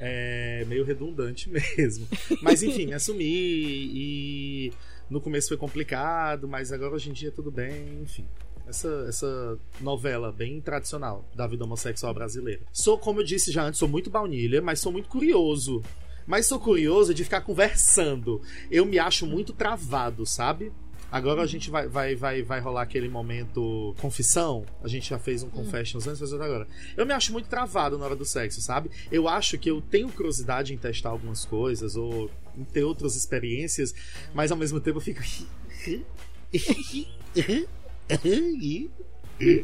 É 0.00 0.64
meio 0.66 0.84
redundante 0.84 1.48
mesmo. 1.78 2.08
Mas 2.42 2.62
enfim, 2.62 2.86
me 2.86 2.94
assumi 2.94 3.24
e 3.24 4.72
no 5.10 5.20
começo 5.20 5.48
foi 5.48 5.56
complicado, 5.56 6.46
mas 6.46 6.72
agora 6.72 6.94
hoje 6.94 7.10
em 7.10 7.12
dia 7.12 7.30
tudo 7.30 7.50
bem, 7.50 8.02
enfim. 8.02 8.26
Essa, 8.66 9.06
essa 9.08 9.58
novela 9.80 10.30
bem 10.30 10.60
tradicional 10.60 11.24
da 11.34 11.46
vida 11.46 11.64
homossexual 11.64 12.12
brasileira. 12.12 12.60
Sou, 12.70 12.98
como 12.98 13.20
eu 13.20 13.24
disse 13.24 13.50
já 13.50 13.64
antes, 13.64 13.78
sou 13.78 13.88
muito 13.88 14.10
baunilha, 14.10 14.60
mas 14.60 14.80
sou 14.80 14.92
muito 14.92 15.08
curioso. 15.08 15.82
Mas 16.26 16.46
sou 16.46 16.60
curioso 16.60 17.14
de 17.14 17.24
ficar 17.24 17.40
conversando. 17.40 18.42
Eu 18.70 18.84
me 18.84 18.98
acho 18.98 19.26
muito 19.26 19.54
travado, 19.54 20.26
sabe? 20.26 20.70
Agora 21.10 21.40
a 21.40 21.46
gente 21.46 21.70
vai, 21.70 21.88
vai, 21.88 22.14
vai, 22.14 22.42
vai 22.42 22.60
rolar 22.60 22.82
aquele 22.82 23.08
momento 23.08 23.94
confissão. 23.98 24.66
A 24.82 24.88
gente 24.88 25.08
já 25.08 25.18
fez 25.18 25.42
um 25.42 25.48
confessions 25.48 26.06
antes, 26.06 26.20
mas 26.20 26.34
agora. 26.34 26.68
Eu 26.94 27.06
me 27.06 27.14
acho 27.14 27.32
muito 27.32 27.48
travado 27.48 27.96
na 27.96 28.04
hora 28.04 28.14
do 28.14 28.26
sexo, 28.26 28.60
sabe? 28.60 28.90
Eu 29.10 29.26
acho 29.26 29.56
que 29.58 29.70
eu 29.70 29.80
tenho 29.80 30.12
curiosidade 30.12 30.74
em 30.74 30.76
testar 30.76 31.08
algumas 31.08 31.46
coisas 31.46 31.96
ou 31.96 32.30
ter 32.64 32.84
outras 32.84 33.16
experiências, 33.16 33.94
mas 34.34 34.50
ao 34.50 34.56
mesmo 34.56 34.80
tempo 34.80 34.98
eu 34.98 35.02
fico. 35.02 35.20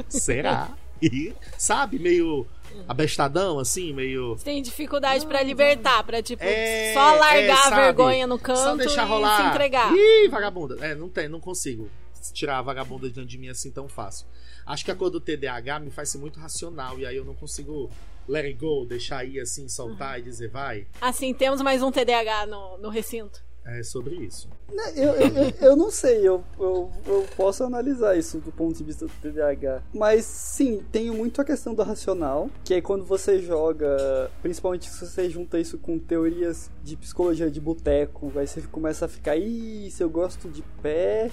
Será? 0.09 0.77
Sabe? 1.59 1.99
Meio 1.99 2.47
abestadão, 2.89 3.59
assim, 3.59 3.93
meio. 3.93 4.37
Você 4.37 4.45
tem 4.45 4.63
dificuldade 4.63 5.27
pra 5.27 5.43
libertar, 5.43 6.03
pra 6.05 6.23
tipo, 6.23 6.43
É, 6.43 6.93
só 6.95 7.15
largar 7.15 7.39
é, 7.39 7.53
a 7.53 7.71
vergonha 7.71 8.27
no 8.27 8.39
canto 8.39 8.59
Só 8.61 8.77
deixar 8.77 9.05
e 9.07 9.09
rolar. 9.09 9.43
se 9.43 9.49
entregar. 9.49 9.93
Ih, 9.93 10.29
vagabunda. 10.29 10.77
É, 10.85 10.95
não 10.95 11.09
tem, 11.09 11.29
não 11.29 11.41
consigo 11.41 11.91
tirar 12.33 12.59
a 12.59 12.63
vagabunda 12.63 13.09
de 13.09 13.15
dentro 13.15 13.29
de 13.29 13.39
mim 13.39 13.49
assim 13.49 13.71
tão 13.71 13.89
fácil. 13.89 14.27
Acho 14.67 14.85
que 14.85 14.91
a 14.91 14.95
cor 14.95 15.11
do 15.11 15.21
TDAH 15.21 15.79
me 15.81 15.91
faz 15.91 16.09
ser 16.09 16.19
muito 16.19 16.41
racional 16.41 16.99
e 16.99 17.05
aí 17.05 17.17
eu 17.17 17.25
não 17.25 17.35
consigo 17.35 17.91
let 18.29 18.45
it 18.45 18.59
go, 18.59 18.85
deixar 18.85 19.25
ir 19.25 19.41
assim, 19.41 19.69
soltar 19.69 20.19
e 20.19 20.23
dizer 20.23 20.49
vai. 20.49 20.87
Assim, 21.01 21.33
temos 21.35 21.61
mais 21.63 21.83
um 21.83 21.91
TDAH 21.91 22.47
no, 22.47 22.79
no 22.79 22.89
recinto. 22.89 23.43
É 23.67 23.83
sobre 23.83 24.17
isso. 24.17 24.47
Né, 24.71 24.93
Eu, 24.95 25.13
eu, 25.15 25.29
eu, 25.29 25.53
eu 25.61 25.77
não 25.77 25.91
sei, 25.91 26.19
eu, 26.19 26.45
eu, 26.59 26.93
eu 27.07 27.27
posso 27.35 27.65
analisar 27.65 28.17
isso 28.17 28.39
do 28.39 28.53
ponto 28.53 28.77
de 28.77 28.85
vista 28.85 29.07
do 29.07 29.13
TDAH. 29.23 29.83
Mas 29.95 30.27
sim, 30.27 30.85
tem 30.93 31.11
muito 31.11 31.41
a 31.41 31.45
questão 31.45 31.75
do 31.75 31.83
racional, 31.83 32.51
que 32.63 32.75
é 32.75 32.83
quando 32.83 33.07
você 33.07 33.41
joga, 33.41 34.31
principalmente 34.43 34.91
se 34.91 35.07
você 35.07 35.31
junta 35.31 35.59
isso 35.59 35.79
com 35.79 35.99
teorias 35.99 36.71
de 36.83 36.95
psicologia 36.95 37.51
de 37.51 37.59
boteco, 37.61 38.31
aí 38.37 38.47
você 38.47 38.61
começa 38.63 39.07
a 39.07 39.09
ficar, 39.09 39.37
ih, 39.37 39.91
se 39.91 40.03
eu 40.03 40.11
gosto 40.11 40.49
de 40.49 40.63
pé. 40.83 41.31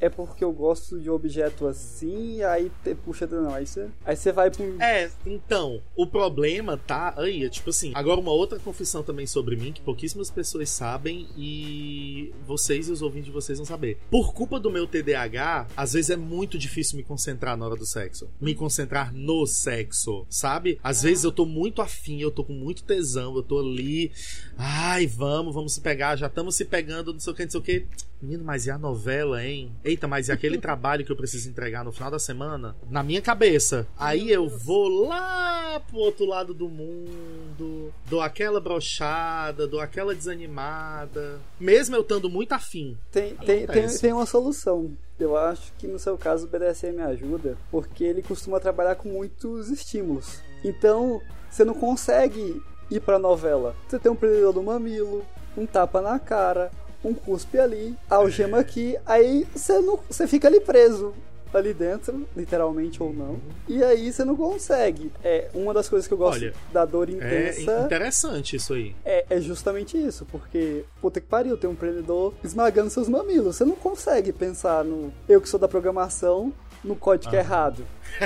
É 0.00 0.08
porque 0.08 0.44
eu 0.44 0.52
gosto 0.52 1.00
de 1.00 1.10
objeto 1.10 1.66
assim, 1.66 2.42
aí 2.42 2.70
te, 2.84 2.94
puxa, 2.94 3.26
não, 3.26 3.52
aí 3.52 3.66
você, 3.66 3.88
aí 4.04 4.16
você 4.16 4.32
vai 4.32 4.50
um. 4.60 4.80
É, 4.82 5.10
então, 5.26 5.82
o 5.96 6.06
problema 6.06 6.76
tá 6.76 7.14
aí, 7.16 7.44
é 7.44 7.48
tipo 7.48 7.70
assim, 7.70 7.92
agora 7.94 8.20
uma 8.20 8.32
outra 8.32 8.58
confissão 8.58 9.02
também 9.02 9.26
sobre 9.26 9.56
mim, 9.56 9.72
que 9.72 9.80
pouquíssimas 9.80 10.30
pessoas 10.30 10.70
sabem 10.70 11.28
e 11.36 12.32
vocês 12.46 12.88
e 12.88 12.92
os 12.92 13.02
ouvintes 13.02 13.26
de 13.26 13.32
vocês 13.32 13.58
vão 13.58 13.66
saber. 13.66 13.98
Por 14.10 14.32
culpa 14.32 14.60
do 14.60 14.70
meu 14.70 14.86
TDAH, 14.86 15.66
às 15.76 15.92
vezes 15.92 16.10
é 16.10 16.16
muito 16.16 16.56
difícil 16.56 16.96
me 16.96 17.02
concentrar 17.02 17.56
na 17.56 17.66
hora 17.66 17.76
do 17.76 17.86
sexo. 17.86 18.28
Me 18.40 18.54
concentrar 18.54 19.12
no 19.12 19.46
sexo, 19.46 20.26
sabe? 20.28 20.78
Às 20.82 21.02
vezes 21.02 21.24
eu 21.24 21.32
tô 21.32 21.44
muito 21.44 21.82
afim, 21.82 22.20
eu 22.20 22.30
tô 22.30 22.44
com 22.44 22.52
muito 22.52 22.84
tesão, 22.84 23.34
eu 23.34 23.42
tô 23.42 23.58
ali, 23.58 24.12
ai, 24.56 25.06
vamos, 25.06 25.54
vamos 25.54 25.74
se 25.74 25.80
pegar, 25.80 26.16
já 26.16 26.26
estamos 26.26 26.54
se 26.54 26.64
pegando, 26.64 27.12
não 27.12 27.20
sei 27.20 27.32
o 27.32 27.36
que, 27.36 27.44
não 27.44 27.50
sei 27.50 27.60
o 27.60 27.62
que. 27.62 27.86
Menino, 28.20 28.44
mas 28.44 28.66
e 28.66 28.70
a 28.70 28.76
novela, 28.76 29.44
hein? 29.44 29.72
Eita, 29.84 30.08
mas 30.08 30.28
e 30.28 30.32
aquele 30.32 30.58
trabalho 30.58 31.04
que 31.04 31.12
eu 31.12 31.16
preciso 31.16 31.48
entregar 31.48 31.84
no 31.84 31.92
final 31.92 32.10
da 32.10 32.18
semana? 32.18 32.74
Na 32.90 33.02
minha 33.02 33.22
cabeça. 33.22 33.86
Aí 33.96 34.30
eu 34.30 34.48
vou 34.48 35.06
lá 35.06 35.80
pro 35.88 35.98
outro 35.98 36.26
lado 36.26 36.52
do 36.52 36.68
mundo, 36.68 37.92
dou 38.08 38.20
aquela 38.20 38.60
brochada, 38.60 39.66
dou 39.66 39.80
aquela 39.80 40.14
desanimada. 40.14 41.40
Mesmo 41.60 41.94
eu 41.94 42.02
estando 42.02 42.28
muito 42.28 42.52
afim. 42.52 42.98
Tem, 43.12 43.36
tem, 43.36 43.66
tem, 43.66 43.86
tem 43.86 44.12
uma 44.12 44.26
solução. 44.26 44.96
Eu 45.18 45.36
acho 45.36 45.72
que 45.78 45.86
no 45.86 45.98
seu 45.98 46.16
caso 46.16 46.46
o 46.46 46.48
BDSM 46.48 47.00
ajuda, 47.00 47.56
porque 47.70 48.04
ele 48.04 48.22
costuma 48.22 48.60
trabalhar 48.60 48.96
com 48.96 49.08
muitos 49.08 49.68
estímulos. 49.68 50.40
Então, 50.64 51.20
você 51.50 51.64
não 51.64 51.74
consegue 51.74 52.60
ir 52.90 53.00
pra 53.00 53.18
novela. 53.18 53.74
Você 53.88 53.98
tem 53.98 54.10
um 54.10 54.16
prendedor 54.16 54.54
no 54.54 54.62
mamilo, 54.62 55.24
um 55.56 55.66
tapa 55.66 56.00
na 56.00 56.18
cara, 56.18 56.70
um 57.04 57.14
cuspe 57.14 57.58
ali, 57.58 57.96
algema 58.08 58.58
aqui, 58.58 58.96
aí 59.06 59.46
você 59.54 59.78
não, 59.80 59.98
você 60.08 60.26
fica 60.26 60.48
ali 60.48 60.60
preso 60.60 61.14
ali 61.54 61.72
dentro, 61.72 62.26
literalmente 62.36 63.02
ou 63.02 63.12
não. 63.12 63.38
E 63.66 63.82
aí 63.82 64.12
você 64.12 64.24
não 64.24 64.36
consegue. 64.36 65.10
É 65.24 65.48
uma 65.54 65.72
das 65.72 65.88
coisas 65.88 66.06
que 66.06 66.12
eu 66.12 66.18
gosto 66.18 66.42
Olha, 66.42 66.52
da 66.72 66.84
dor 66.84 67.08
É 67.08 67.12
intensa. 67.12 67.80
interessante 67.80 68.56
isso 68.56 68.74
aí. 68.74 68.94
É, 69.04 69.24
é 69.30 69.40
justamente 69.40 69.96
isso, 69.96 70.26
porque, 70.26 70.84
puta 71.00 71.20
que 71.20 71.26
pariu, 71.26 71.56
tem 71.56 71.68
um 71.70 71.74
prendedor 71.74 72.34
esmagando 72.44 72.90
seus 72.90 73.08
mamilos. 73.08 73.56
Você 73.56 73.64
não 73.64 73.76
consegue 73.76 74.32
pensar 74.32 74.84
no. 74.84 75.12
Eu 75.28 75.40
que 75.40 75.48
sou 75.48 75.58
da 75.58 75.68
programação, 75.68 76.52
no 76.84 76.94
código 76.94 77.34
errado. 77.34 77.84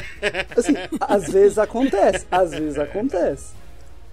Assim, 0.56 0.74
às 1.00 1.30
vezes 1.30 1.58
acontece, 1.58 2.26
às 2.30 2.50
vezes 2.50 2.78
acontece. 2.78 3.52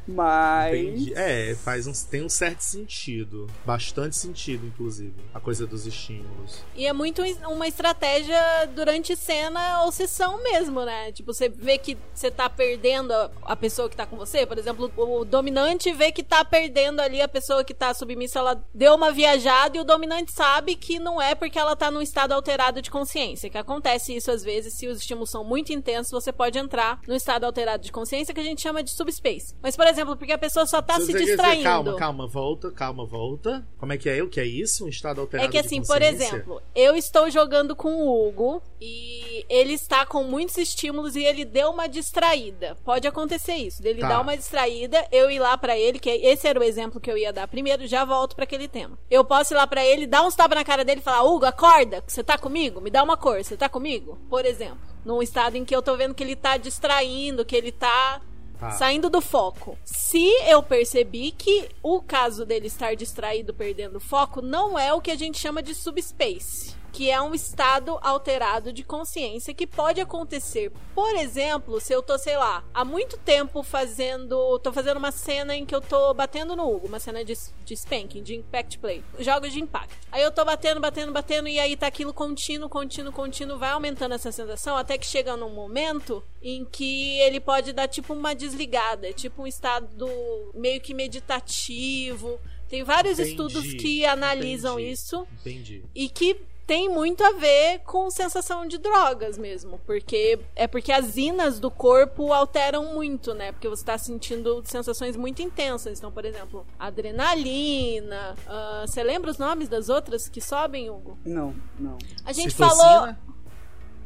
Mas. 0.09 0.75
Entendi. 0.75 1.13
É, 1.15 1.55
faz 1.55 1.87
um, 1.87 1.93
tem 2.09 2.23
um 2.23 2.29
certo 2.29 2.61
sentido. 2.61 3.47
Bastante 3.65 4.15
sentido, 4.15 4.65
inclusive. 4.65 5.13
A 5.33 5.39
coisa 5.39 5.67
dos 5.67 5.85
estímulos. 5.85 6.63
E 6.75 6.85
é 6.85 6.93
muito 6.93 7.21
uma 7.47 7.67
estratégia 7.67 8.39
durante 8.75 9.15
cena 9.15 9.83
ou 9.83 9.91
sessão 9.91 10.41
mesmo, 10.43 10.83
né? 10.83 11.11
Tipo, 11.11 11.33
você 11.33 11.49
vê 11.49 11.77
que 11.77 11.97
você 12.13 12.31
tá 12.31 12.49
perdendo 12.49 13.13
a, 13.43 13.55
pessoa 13.55 13.89
que 13.89 13.95
tá 13.95 14.05
com 14.05 14.15
você. 14.15 14.45
Por 14.45 14.57
exemplo, 14.57 14.91
o 14.97 15.25
dominante 15.25 15.91
vê 15.91 16.11
que 16.11 16.23
tá 16.23 16.43
perdendo 16.43 16.99
ali 16.99 17.21
a 17.21 17.27
pessoa 17.27 17.63
que 17.63 17.73
tá 17.73 17.93
submissa, 17.93 18.39
ela 18.39 18.63
deu 18.73 18.95
uma 18.95 19.11
viajada 19.11 19.77
e 19.77 19.79
o 19.79 19.83
dominante 19.83 20.31
sabe 20.31 20.75
que 20.75 20.99
não 20.99 21.21
é 21.21 21.35
porque 21.35 21.59
ela 21.59 21.75
tá 21.75 21.91
num 21.91 22.01
estado 22.01 22.33
alterado 22.33 22.81
de 22.81 22.89
consciência. 22.89 23.49
Que 23.49 23.57
acontece 23.57 24.15
isso 24.15 24.31
às 24.31 24.43
vezes, 24.43 24.73
se 24.73 24.87
os 24.87 24.99
estímulos 24.99 25.29
são 25.29 25.43
muito 25.43 25.71
intensos, 25.73 26.11
você 26.11 26.31
pode 26.31 26.57
entrar 26.57 26.99
no 27.07 27.15
estado 27.15 27.45
alterado 27.45 27.83
de 27.83 27.91
consciência 27.91 28.33
que 28.33 28.39
a 28.39 28.43
gente 28.43 28.61
chama 28.61 28.81
de 28.81 28.91
subspace. 28.91 29.55
Mas, 29.61 29.75
por 29.75 29.87
exemplo, 29.87 29.98
porque 30.05 30.31
a 30.33 30.37
pessoa 30.37 30.65
só 30.65 30.81
tá 30.81 30.99
se 30.99 31.07
quer 31.07 31.19
dizer, 31.19 31.25
distraindo. 31.25 31.63
calma, 31.63 31.95
calma, 31.95 32.27
volta, 32.27 32.71
calma, 32.71 33.05
volta. 33.05 33.65
Como 33.77 33.93
é 33.93 33.97
que 33.97 34.09
é? 34.09 34.21
O 34.23 34.29
que 34.29 34.39
é 34.39 34.45
isso? 34.45 34.85
Um 34.85 34.87
estado 34.87 35.21
alterado 35.21 35.47
É 35.47 35.51
que 35.51 35.57
assim, 35.57 35.81
por 35.81 36.01
exemplo, 36.01 36.61
eu 36.75 36.95
estou 36.95 37.29
jogando 37.29 37.75
com 37.75 37.93
o 37.93 38.27
Hugo 38.27 38.61
e 38.79 39.45
ele 39.49 39.73
está 39.73 40.05
com 40.05 40.23
muitos 40.23 40.57
estímulos 40.57 41.15
e 41.15 41.23
ele 41.23 41.45
deu 41.45 41.69
uma 41.69 41.87
distraída. 41.87 42.75
Pode 42.83 43.07
acontecer 43.07 43.55
isso, 43.55 43.81
dele 43.81 44.01
Tá. 44.01 44.09
dar 44.09 44.21
uma 44.21 44.35
distraída, 44.37 45.05
eu 45.11 45.29
ir 45.29 45.39
lá 45.39 45.57
pra 45.57 45.77
ele, 45.77 45.99
que 45.99 46.09
esse 46.09 46.47
era 46.47 46.59
o 46.59 46.63
exemplo 46.63 46.99
que 46.99 47.11
eu 47.11 47.17
ia 47.17 47.31
dar 47.33 47.47
primeiro, 47.47 47.85
já 47.87 48.03
volto 48.05 48.35
pra 48.35 48.43
aquele 48.43 48.67
tema. 48.67 48.97
Eu 49.09 49.23
posso 49.25 49.53
ir 49.53 49.57
lá 49.57 49.67
pra 49.67 49.85
ele, 49.85 50.07
dar 50.07 50.23
uns 50.25 50.35
tapas 50.35 50.57
na 50.57 50.63
cara 50.65 50.83
dele 50.85 51.01
e 51.01 51.03
falar: 51.03 51.23
"Hugo, 51.23 51.45
acorda, 51.45 52.03
você 52.07 52.23
tá 52.23 52.37
comigo? 52.37 52.81
Me 52.81 52.89
dá 52.89 53.03
uma 53.03 53.17
cor, 53.17 53.43
você 53.43 53.55
tá 53.57 53.67
comigo?" 53.69 54.17
Por 54.29 54.45
exemplo, 54.45 54.79
num 55.05 55.21
estado 55.21 55.55
em 55.55 55.65
que 55.65 55.75
eu 55.75 55.81
tô 55.81 55.95
vendo 55.95 56.13
que 56.13 56.23
ele 56.23 56.35
tá 56.35 56.57
distraindo, 56.57 57.45
que 57.45 57.55
ele 57.55 57.71
tá 57.71 58.21
Tá. 58.59 58.71
Saindo 58.71 59.09
do 59.09 59.21
foco. 59.21 59.77
Se 59.85 60.27
eu 60.45 60.61
percebi 60.61 61.31
que 61.31 61.69
o 61.81 62.01
caso 62.01 62.45
dele 62.45 62.67
estar 62.67 62.93
distraído, 62.93 63.53
perdendo 63.53 63.95
o 63.95 64.01
foco, 64.01 64.41
não 64.41 64.77
é 64.77 64.93
o 64.93 64.99
que 64.99 65.11
a 65.11 65.15
gente 65.15 65.39
chama 65.39 65.63
de 65.63 65.73
subspace. 65.73 66.75
Que 66.91 67.09
é 67.09 67.21
um 67.21 67.33
estado 67.33 67.97
alterado 68.01 68.73
de 68.73 68.83
consciência 68.83 69.53
que 69.53 69.67
pode 69.67 70.01
acontecer. 70.01 70.71
Por 70.93 71.15
exemplo, 71.15 71.79
se 71.79 71.93
eu 71.93 72.01
tô, 72.01 72.17
sei 72.17 72.35
lá, 72.37 72.63
há 72.73 72.83
muito 72.83 73.17
tempo 73.17 73.63
fazendo. 73.63 74.59
tô 74.59 74.73
fazendo 74.73 74.97
uma 74.97 75.11
cena 75.11 75.55
em 75.55 75.65
que 75.65 75.73
eu 75.75 75.81
tô 75.81 76.13
batendo 76.13 76.55
no 76.55 76.69
Hugo, 76.69 76.87
uma 76.87 76.99
cena 76.99 77.23
de, 77.23 77.33
de 77.63 77.73
spanking, 77.73 78.23
de 78.23 78.35
impact 78.35 78.79
play. 78.79 79.03
Jogos 79.19 79.53
de 79.53 79.61
impacto. 79.61 79.95
Aí 80.11 80.21
eu 80.23 80.31
tô 80.31 80.43
batendo, 80.43 80.81
batendo, 80.81 81.11
batendo, 81.11 81.47
e 81.47 81.59
aí 81.59 81.75
tá 81.77 81.87
aquilo 81.87 82.13
contínuo, 82.13 82.67
contínuo, 82.67 83.13
contínuo, 83.13 83.57
vai 83.57 83.69
aumentando 83.69 84.15
essa 84.15 84.31
sensação, 84.31 84.75
até 84.75 84.97
que 84.97 85.05
chega 85.05 85.37
num 85.37 85.53
momento 85.53 86.23
em 86.41 86.65
que 86.65 87.19
ele 87.19 87.39
pode 87.39 87.73
dar 87.73 87.87
tipo 87.87 88.13
uma 88.13 88.33
desligada, 88.33 89.09
é 89.09 89.13
tipo 89.13 89.43
um 89.43 89.47
estado 89.47 90.07
meio 90.53 90.81
que 90.81 90.93
meditativo. 90.93 92.39
Tem 92.67 92.83
vários 92.83 93.17
Entendi, 93.19 93.31
estudos 93.31 93.73
que 93.73 94.05
analisam 94.05 94.79
entendi. 94.79 94.91
isso 94.91 95.27
Entendi. 95.39 95.83
e 95.95 96.07
que 96.07 96.39
tem 96.69 96.87
muito 96.87 97.23
a 97.23 97.31
ver 97.31 97.79
com 97.79 98.11
sensação 98.11 98.67
de 98.67 98.77
drogas 98.77 99.39
mesmo, 99.39 99.79
porque 99.87 100.39
é 100.55 100.67
porque 100.67 100.91
as 100.91 101.17
inas 101.17 101.59
do 101.59 101.71
corpo 101.71 102.31
alteram 102.31 102.93
muito, 102.93 103.33
né? 103.33 103.51
Porque 103.51 103.67
você 103.67 103.83
tá 103.83 103.97
sentindo 103.97 104.61
sensações 104.63 105.17
muito 105.17 105.41
intensas. 105.41 105.97
Então, 105.97 106.11
por 106.11 106.25
exemplo, 106.25 106.63
adrenalina. 106.77 108.35
ah, 108.45 108.85
Você 108.85 109.01
lembra 109.01 109.31
os 109.31 109.39
nomes 109.39 109.67
das 109.67 109.89
outras 109.89 110.29
que 110.29 110.39
sobem, 110.39 110.91
Hugo? 110.91 111.17
Não, 111.25 111.55
não. 111.79 111.97
A 112.23 112.31
gente 112.31 112.51
Citocina? 112.51 112.85
falou 112.85 113.15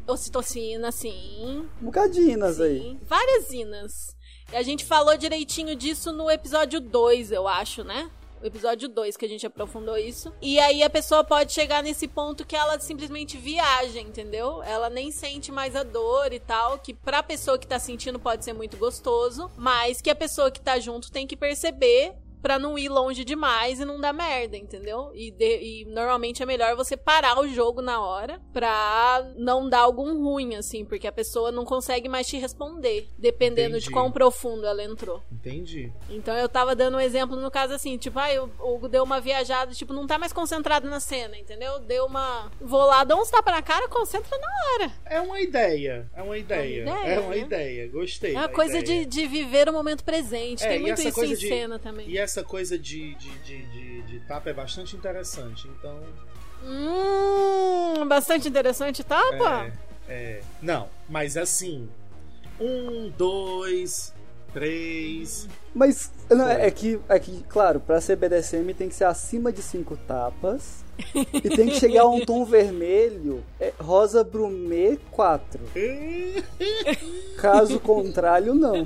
ocitocina, 0.08 0.90
sim. 0.90 1.68
Bocadinas 1.82 2.62
aí. 2.62 2.80
Sim, 2.80 3.00
várias 3.06 3.52
inas. 3.52 4.16
E 4.54 4.56
a 4.56 4.64
gente 4.64 4.86
falou 4.86 5.18
direitinho 5.18 5.76
disso 5.76 6.14
no 6.14 6.32
episódio 6.32 6.80
2, 6.80 7.34
eu 7.34 7.46
acho, 7.46 7.84
né? 7.84 8.10
O 8.44 8.46
episódio 8.46 8.90
2 8.90 9.16
que 9.16 9.24
a 9.24 9.30
gente 9.30 9.48
aprofundou 9.48 9.98
isso. 9.98 10.34
E 10.42 10.60
aí 10.60 10.84
a 10.84 10.90
pessoa 10.90 11.24
pode 11.24 11.54
chegar 11.54 11.82
nesse 11.82 12.10
ponto 12.10 12.46
que 12.46 12.58
ela 12.58 12.78
simplesmente 12.78 13.38
viaja, 13.38 14.02
entendeu? 14.02 14.62
Ela 14.64 14.90
nem 14.90 15.12
sente 15.12 15.50
mais 15.50 15.78
a 15.78 15.84
dor 15.84 16.34
e 16.34 16.42
tal, 16.42 16.78
que 16.78 16.94
pra 16.94 17.24
pessoa 17.24 17.58
que 17.58 17.66
tá 17.66 17.80
sentindo 17.80 18.20
pode 18.20 18.44
ser 18.44 18.52
muito 18.52 18.76
gostoso, 18.76 19.50
mas 19.56 20.02
que 20.02 20.10
a 20.10 20.16
pessoa 20.16 20.52
que 20.52 20.60
tá 20.60 20.78
junto 20.78 21.10
tem 21.10 21.26
que 21.26 21.38
perceber 21.38 22.16
pra 22.44 22.60
não 22.60 22.78
ir 22.78 22.90
longe 22.90 23.26
demais 23.26 23.80
e 23.80 23.86
não 23.86 24.00
dar 24.00 24.14
merda, 24.14 24.56
entendeu? 24.58 25.10
E, 25.16 25.32
de- 25.32 25.60
e 25.62 25.86
normalmente 25.86 26.44
é 26.44 26.46
melhor 26.46 26.76
você 26.76 26.96
parar 26.96 27.40
o 27.40 27.48
jogo 27.48 27.82
na 27.82 28.00
hora 28.06 28.40
pra 28.52 29.26
não 29.38 29.68
dar 29.70 29.80
algum 29.80 30.22
ruim, 30.24 30.56
assim, 30.56 30.84
porque 30.86 31.08
a 31.08 31.12
pessoa 31.12 31.52
não 31.52 31.64
consegue 31.66 32.08
mais 32.10 32.28
te 32.28 32.38
responder, 32.38 33.08
dependendo 33.18 33.72
de 33.80 33.86
Entendi. 33.86 33.92
quão 33.94 34.12
profundo 34.12 34.66
ela 34.68 34.84
entrou. 34.84 35.24
Entendi. 35.32 35.92
Então 36.10 36.36
eu 36.38 36.50
tava 36.50 36.76
dando 36.76 36.98
um 36.98 37.00
exemplo 37.00 37.36
no 37.40 37.50
caso 37.50 37.74
assim, 37.74 37.98
tipo, 37.98 38.20
ai, 38.20 38.38
o 38.38 38.50
Hugo 38.60 38.88
deu 38.90 39.04
uma 39.04 39.20
viajada, 39.22 39.74
tipo, 39.74 39.94
não 39.94 40.06
tá 40.06 40.18
mais 40.18 40.34
concentrado 40.34 40.90
na 40.90 41.00
cena, 41.00 41.38
entendeu? 41.38 41.80
Deu 41.80 42.06
uma. 42.06 42.52
Vou 42.60 42.86
lá, 42.86 43.04
dá 43.04 43.16
uns 43.16 43.30
tapas 43.30 43.54
na 43.54 43.62
cara, 43.62 43.88
concentra 43.88 44.38
na 44.38 44.48
hora. 44.74 44.92
É 45.06 45.22
uma 45.22 45.40
ideia. 45.40 46.10
É 46.16 46.22
uma 46.22 46.38
ideia. 46.38 46.84
É 46.84 46.86
uma 46.86 46.98
ideia, 47.00 47.14
É 47.16 47.20
uma 47.20 47.30
né? 47.30 47.38
ideia. 47.38 47.88
Gostei. 47.90 48.36
É 48.36 48.38
uma 48.40 48.50
coisa 48.50 48.80
ideia. 48.80 49.06
de, 49.06 49.22
de 49.22 49.28
viver 49.28 49.70
o 49.70 49.74
momento 49.74 50.04
presente. 50.04 50.64
É, 50.66 50.70
Tem 50.70 50.80
muito 50.82 51.02
isso 51.02 51.24
em 51.24 51.30
de- 51.36 51.48
cena 51.48 51.80
também. 51.80 52.10
E 52.10 52.18
essa 52.18 52.33
coisa 52.42 52.80
de, 52.80 53.14
de, 53.16 53.30
de, 53.40 53.66
de, 53.66 54.02
de 54.04 54.20
tapa 54.22 54.50
é 54.50 54.54
bastante 54.54 54.96
interessante. 54.96 55.68
Então. 55.68 56.00
Hum, 56.64 58.08
bastante 58.08 58.48
interessante, 58.48 59.04
tapa? 59.04 59.66
É, 60.08 60.14
é. 60.14 60.42
Não, 60.62 60.88
mas 61.10 61.36
assim. 61.36 61.90
Um, 62.58 63.10
dois, 63.18 64.14
três. 64.54 65.50
Mas 65.76 66.12
não, 66.30 66.48
é, 66.48 66.70
que, 66.72 67.00
é 67.10 67.20
que, 67.20 67.44
claro, 67.50 67.80
pra 67.80 68.00
ser 68.00 68.16
BDSM 68.16 68.74
tem 68.74 68.88
que 68.88 68.96
ser 68.96 69.06
acima 69.06 69.52
de 69.52 69.62
cinco 69.62 69.98
tapas. 69.98 70.84
e 71.16 71.50
tem 71.50 71.68
que 71.68 71.80
chegar 71.80 72.04
a 72.04 72.10
um 72.10 72.24
tom 72.24 72.46
vermelho, 72.46 73.44
é, 73.60 73.74
rosa 73.80 74.24
brumê 74.24 75.00
4. 75.12 75.60
Caso 77.38 77.80
contrário, 77.80 78.54
não. 78.54 78.86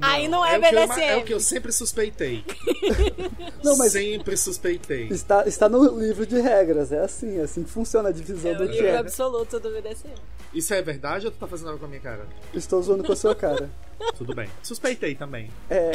Aí 0.00 0.26
não 0.28 0.44
é 0.44 0.56
o 0.56 0.60
que 0.60 0.66
eu 0.74 0.86
ma- 0.88 0.94
BDSM. 0.94 1.00
é 1.10 1.16
o 1.16 1.24
que 1.24 1.34
eu 1.34 1.40
sempre 1.40 1.70
suspeitei. 1.72 2.44
Não, 3.62 3.76
mas 3.76 3.92
Sempre 3.92 4.36
suspeitei. 4.36 5.06
está, 5.08 5.46
está 5.46 5.68
no 5.68 5.98
livro 6.00 6.26
de 6.26 6.40
regras, 6.40 6.90
é 6.90 6.98
assim, 7.00 7.38
é 7.38 7.42
assim 7.42 7.62
que 7.62 7.70
funciona 7.70 8.08
a 8.08 8.12
divisão 8.12 8.50
É 8.50 8.54
o 8.54 8.58
do 8.58 8.66
que 8.66 8.72
livro 8.72 8.86
é. 8.88 8.96
absoluto 8.98 9.60
do 9.60 9.70
BDSM. 9.70 10.14
Isso 10.52 10.74
é 10.74 10.82
verdade 10.82 11.26
ou 11.26 11.32
tu 11.32 11.38
tá 11.38 11.46
fazendo 11.46 11.68
algo 11.68 11.78
com 11.78 11.86
a 11.86 11.88
minha 11.88 12.00
cara? 12.00 12.26
Estou 12.52 12.82
zoando 12.82 13.04
com 13.04 13.12
a 13.12 13.16
sua 13.16 13.34
cara. 13.34 13.70
Tudo 14.16 14.34
bem. 14.34 14.48
Suspeitei 14.62 15.14
também. 15.14 15.50
É. 15.70 15.92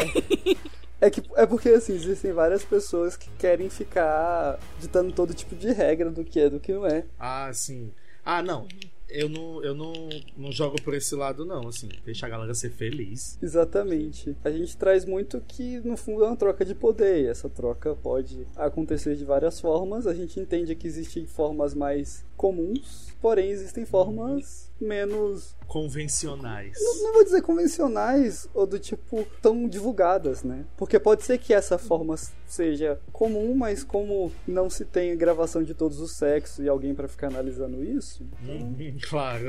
É, 1.02 1.10
que, 1.12 1.22
é 1.36 1.46
porque 1.46 1.70
assim, 1.70 1.94
existem 1.94 2.32
várias 2.32 2.64
pessoas 2.64 3.16
que 3.18 3.30
querem 3.38 3.70
ficar 3.70 4.58
ditando 4.80 5.12
todo 5.12 5.34
tipo 5.34 5.56
de 5.56 5.72
regra 5.72 6.10
do 6.10 6.24
que 6.24 6.40
é 6.40 6.50
do 6.50 6.60
que 6.60 6.72
não 6.74 6.88
é. 6.88 7.04
Ah, 7.20 7.52
sim. 7.54 7.92
Ah, 8.26 8.42
não. 8.42 8.68
Eu 9.10 9.30
não, 9.30 9.64
eu 9.64 9.74
não, 9.74 9.94
não 10.36 10.52
jogo 10.52 10.82
por 10.82 10.94
esse 10.94 11.16
lado, 11.16 11.46
não. 11.46 11.68
Assim, 11.68 11.90
deixa 12.06 12.26
a 12.26 12.30
galera 12.30 12.54
ser 12.54 12.70
feliz. 12.72 13.38
Exatamente. 13.42 14.36
A 14.44 14.52
gente 14.52 14.76
traz 14.78 15.06
muito 15.06 15.42
que 15.48 15.80
no 15.80 15.96
fundo 15.96 16.24
é 16.24 16.28
uma 16.28 16.36
troca 16.36 16.66
de 16.66 16.76
poder. 16.76 17.24
E 17.24 17.28
essa 17.28 17.50
troca 17.50 17.96
pode 17.96 18.46
acontecer 18.56 19.16
de 19.16 19.26
várias 19.26 19.60
formas. 19.60 20.06
A 20.06 20.14
gente 20.14 20.40
entende 20.40 20.76
que 20.76 20.88
existem 20.88 21.26
formas 21.26 21.74
mais 21.74 22.26
comuns, 22.36 23.16
porém 23.22 23.50
existem 23.50 23.86
formas 23.86 24.72
menos. 24.80 25.56
Convencionais. 25.68 26.78
Não, 26.82 27.04
não 27.04 27.14
vou 27.14 27.24
dizer 27.24 27.42
convencionais 27.42 28.48
ou 28.54 28.66
do 28.66 28.80
tipo 28.80 29.28
tão 29.42 29.68
divulgadas, 29.68 30.44
né? 30.44 30.66
Porque 30.78 31.00
pode 31.00 31.24
ser 31.24 31.38
que 31.38 31.54
essa 31.54 31.78
forma 31.78 32.16
seja 32.48 33.00
comum, 33.12 33.54
mas 33.56 33.84
como 33.84 34.32
não 34.48 34.70
se 34.70 34.86
tem 34.86 35.16
gravação 35.18 35.62
de 35.64 35.74
todos 35.74 36.00
os 36.00 36.12
sexos 36.12 36.64
e 36.66 36.70
alguém 36.70 36.96
pra 36.96 37.08
ficar 37.08 37.28
analisando 37.28 37.84
isso, 37.84 38.26
Hum, 38.44 38.76
claro. 39.10 39.48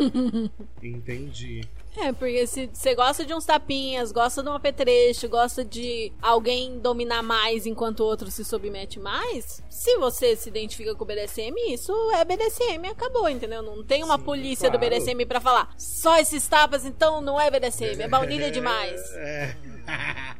Entendi. 0.82 1.62
É, 1.96 2.12
porque 2.12 2.46
se 2.46 2.70
você 2.72 2.94
gosta 2.94 3.24
de 3.24 3.34
uns 3.34 3.44
tapinhas, 3.44 4.12
gosta 4.12 4.42
de 4.42 4.48
um 4.48 4.52
apetrecho, 4.52 5.28
gosta 5.28 5.64
de 5.64 6.12
alguém 6.22 6.78
dominar 6.78 7.22
mais 7.22 7.66
enquanto 7.66 8.00
o 8.00 8.04
outro 8.04 8.30
se 8.30 8.44
submete 8.44 9.00
mais, 9.00 9.62
se 9.68 9.96
você 9.96 10.36
se 10.36 10.48
identifica 10.48 10.94
com 10.94 11.02
o 11.02 11.06
BDSM, 11.06 11.54
isso 11.68 11.92
é 12.12 12.24
BDSM 12.24 12.86
acabou, 12.88 13.28
entendeu? 13.28 13.60
Não 13.60 13.82
tem 13.82 14.04
uma 14.04 14.18
Sim, 14.18 14.24
polícia 14.24 14.70
claro. 14.70 14.78
do 14.78 14.88
BDSM 14.88 15.26
pra 15.26 15.40
falar 15.40 15.74
só 15.76 16.16
esses 16.18 16.46
tapas, 16.46 16.84
então 16.84 17.20
não 17.20 17.40
é 17.40 17.50
BDSM, 17.50 18.00
é 18.00 18.08
baunilha 18.08 18.50
demais. 18.52 19.00
É. 19.14 19.56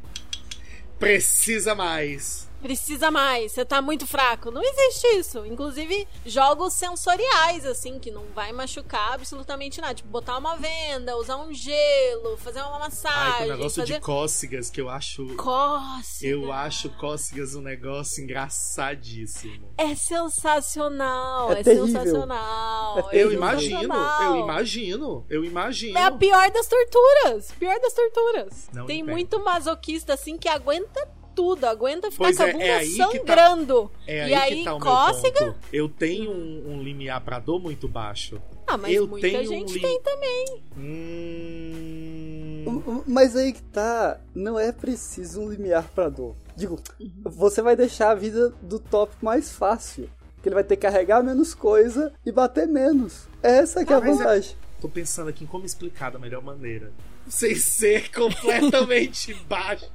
Precisa 0.97 1.75
mais. 1.75 2.50
Precisa 2.61 3.09
mais, 3.09 3.51
você 3.53 3.65
tá 3.65 3.81
muito 3.81 4.05
fraco. 4.05 4.51
Não 4.51 4.61
existe 4.63 5.07
isso. 5.17 5.45
Inclusive, 5.45 6.07
jogos 6.25 6.73
sensoriais, 6.73 7.65
assim, 7.65 7.99
que 7.99 8.11
não 8.11 8.25
vai 8.35 8.51
machucar 8.51 9.13
absolutamente 9.13 9.81
nada. 9.81 9.95
Tipo, 9.95 10.09
botar 10.09 10.37
uma 10.37 10.55
venda, 10.55 11.17
usar 11.17 11.37
um 11.37 11.53
gelo, 11.53 12.37
fazer 12.37 12.61
uma 12.61 12.73
Ai, 12.73 12.79
massagem. 12.79 13.37
tem 13.37 13.45
um 13.47 13.57
negócio 13.57 13.81
fazer... 13.81 13.93
de 13.95 13.99
cócegas 14.01 14.69
que 14.69 14.79
eu 14.79 14.89
acho. 14.89 15.25
Cócega. 15.35 16.31
Eu 16.31 16.51
acho 16.51 16.89
cócegas 16.91 17.55
um 17.55 17.61
negócio 17.61 18.23
engraçadíssimo. 18.23 19.73
É 19.77 19.95
sensacional, 19.95 21.53
É 21.53 21.61
é, 21.61 21.63
sensacional. 21.63 23.09
É 23.11 23.17
é 23.17 23.23
Eu 23.23 23.31
imagino, 23.31 23.93
eu 23.93 24.35
imagino, 24.37 25.25
eu 25.29 25.45
imagino. 25.45 25.97
É 25.97 26.03
a 26.03 26.11
pior 26.11 26.49
das 26.51 26.67
torturas. 26.67 27.51
Pior 27.53 27.79
das 27.79 27.93
torturas. 27.93 28.69
Não 28.73 28.85
Tem 28.85 28.99
entendo. 28.99 29.11
muito 29.11 29.39
masoquista 29.43 30.13
assim 30.13 30.37
que 30.37 30.47
aguenta 30.47 31.07
tudo, 31.35 31.65
aguenta 31.65 32.09
ficar 32.11 32.23
Pois 32.25 32.37
com 32.37 32.43
a 32.43 32.47
é, 32.49 32.53
bunda 32.53 32.65
é 32.65 32.77
aí 32.77 32.89
que 32.89 32.97
tá- 32.97 33.11
sangrando. 33.11 33.91
É 34.07 34.17
e 34.29 34.31
aí, 34.33 34.33
aí, 34.35 34.57
que 34.59 34.63
tá 34.63 34.75
o 34.75 34.79
cócega. 34.79 35.41
meu 35.41 35.53
ponto. 35.53 35.65
Eu 35.73 35.89
tenho 35.89 36.31
um, 36.31 36.73
um 36.73 36.83
limiar 36.83 37.21
pra 37.21 37.39
dor 37.39 37.59
muito 37.59 37.87
baixo. 37.87 38.41
Ah, 38.67 38.77
mas 38.77 38.93
Eu 38.95 39.07
muita 39.07 39.27
tenho 39.27 39.41
um 39.41 39.45
gente 39.45 39.73
li- 39.73 39.81
tem 39.81 40.01
também. 40.01 40.45
Hum... 40.77 43.01
Mas 43.07 43.35
aí 43.35 43.53
que 43.53 43.61
tá, 43.63 44.19
não 44.33 44.57
é 44.59 44.71
preciso 44.71 45.41
um 45.41 45.49
limiar 45.49 45.87
pra 45.89 46.09
dor. 46.09 46.35
Digo, 46.55 46.79
você 47.23 47.61
vai 47.61 47.75
deixar 47.75 48.11
a 48.11 48.15
vida 48.15 48.49
do 48.61 48.79
top 48.79 49.13
mais 49.21 49.51
fácil. 49.51 50.09
Que 50.41 50.49
ele 50.49 50.55
vai 50.55 50.63
ter 50.63 50.75
que 50.75 50.81
carregar 50.83 51.23
menos 51.23 51.53
coisa 51.53 52.11
e 52.25 52.31
bater 52.31 52.67
menos. 52.67 53.27
Essa 53.43 53.85
que 53.85 53.93
é 53.93 53.95
a 53.95 53.99
Ah, 53.99 54.07
é- 54.07 54.11
vantagem. 54.11 54.55
Tô 54.79 54.89
pensando 54.89 55.29
aqui 55.29 55.43
em 55.43 55.47
como 55.47 55.65
explicar 55.65 56.11
da 56.11 56.17
melhor 56.17 56.41
maneira. 56.41 56.91
Sem 57.27 57.53
ser 57.55 58.09
completamente 58.11 59.33
baixo. 59.47 59.85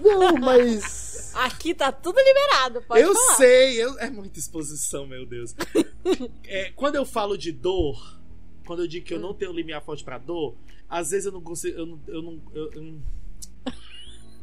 Não, 0.00 0.36
mas. 0.36 1.32
Aqui 1.34 1.74
tá 1.74 1.90
tudo 1.90 2.18
liberado, 2.20 2.82
pode 2.82 3.00
eu 3.02 3.12
falar. 3.14 3.34
sei, 3.36 3.82
eu- 3.82 3.98
é 3.98 4.08
muita 4.10 4.38
exposição, 4.38 5.06
meu 5.06 5.26
Deus. 5.26 5.54
É, 6.46 6.70
quando 6.76 6.96
eu 6.96 7.04
falo 7.06 7.36
de 7.38 7.50
dor, 7.50 8.20
quando 8.66 8.82
eu 8.82 8.86
digo 8.86 9.06
que 9.06 9.14
eu 9.14 9.18
não 9.18 9.32
tenho 9.32 9.52
limiar 9.52 9.82
forte 9.82 10.04
pra 10.04 10.18
dor, 10.18 10.54
às 10.88 11.10
vezes 11.10 11.24
eu 11.26 11.32
não 11.32 11.40
consigo. 11.40 11.78
Eu 11.78 11.86
não. 11.86 12.00
Eu 12.06 12.22
não 12.22 12.42
eu- 12.54 12.72
eu- 12.72 13.00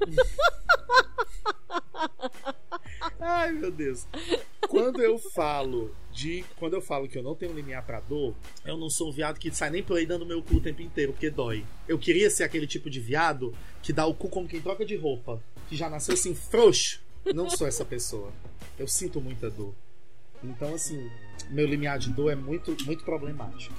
Ai, 3.19 3.51
meu 3.51 3.71
Deus. 3.71 4.07
Quando 4.67 5.01
eu 5.01 5.17
falo 5.17 5.93
de. 6.11 6.43
Quando 6.57 6.73
eu 6.73 6.81
falo 6.81 7.07
que 7.07 7.17
eu 7.17 7.23
não 7.23 7.35
tenho 7.35 7.53
limiar 7.53 7.85
pra 7.85 7.99
dor, 7.99 8.35
eu 8.65 8.77
não 8.77 8.89
sou 8.89 9.09
um 9.09 9.11
viado 9.11 9.39
que 9.39 9.51
sai 9.51 9.69
nem 9.69 9.83
por 9.83 9.97
aí 9.97 10.05
dando 10.05 10.25
meu 10.25 10.41
cu 10.41 10.55
o 10.55 10.61
tempo 10.61 10.81
inteiro, 10.81 11.13
porque 11.13 11.29
dói. 11.29 11.65
Eu 11.87 11.99
queria 11.99 12.29
ser 12.29 12.43
aquele 12.43 12.67
tipo 12.67 12.89
de 12.89 12.99
viado 12.99 13.53
que 13.81 13.93
dá 13.93 14.05
o 14.05 14.13
cu 14.13 14.29
como 14.29 14.47
quem 14.47 14.61
troca 14.61 14.85
de 14.85 14.95
roupa. 14.95 15.41
Que 15.69 15.75
já 15.75 15.89
nasceu 15.89 16.13
assim, 16.13 16.33
frouxo. 16.33 17.01
Não 17.33 17.49
sou 17.49 17.67
essa 17.67 17.85
pessoa. 17.85 18.31
Eu 18.77 18.87
sinto 18.87 19.21
muita 19.21 19.49
dor. 19.49 19.73
Então, 20.43 20.73
assim, 20.73 21.09
meu 21.49 21.67
limiar 21.67 21.99
de 21.99 22.09
dor 22.09 22.31
é 22.31 22.35
muito, 22.35 22.75
muito 22.85 23.03
problemático. 23.03 23.75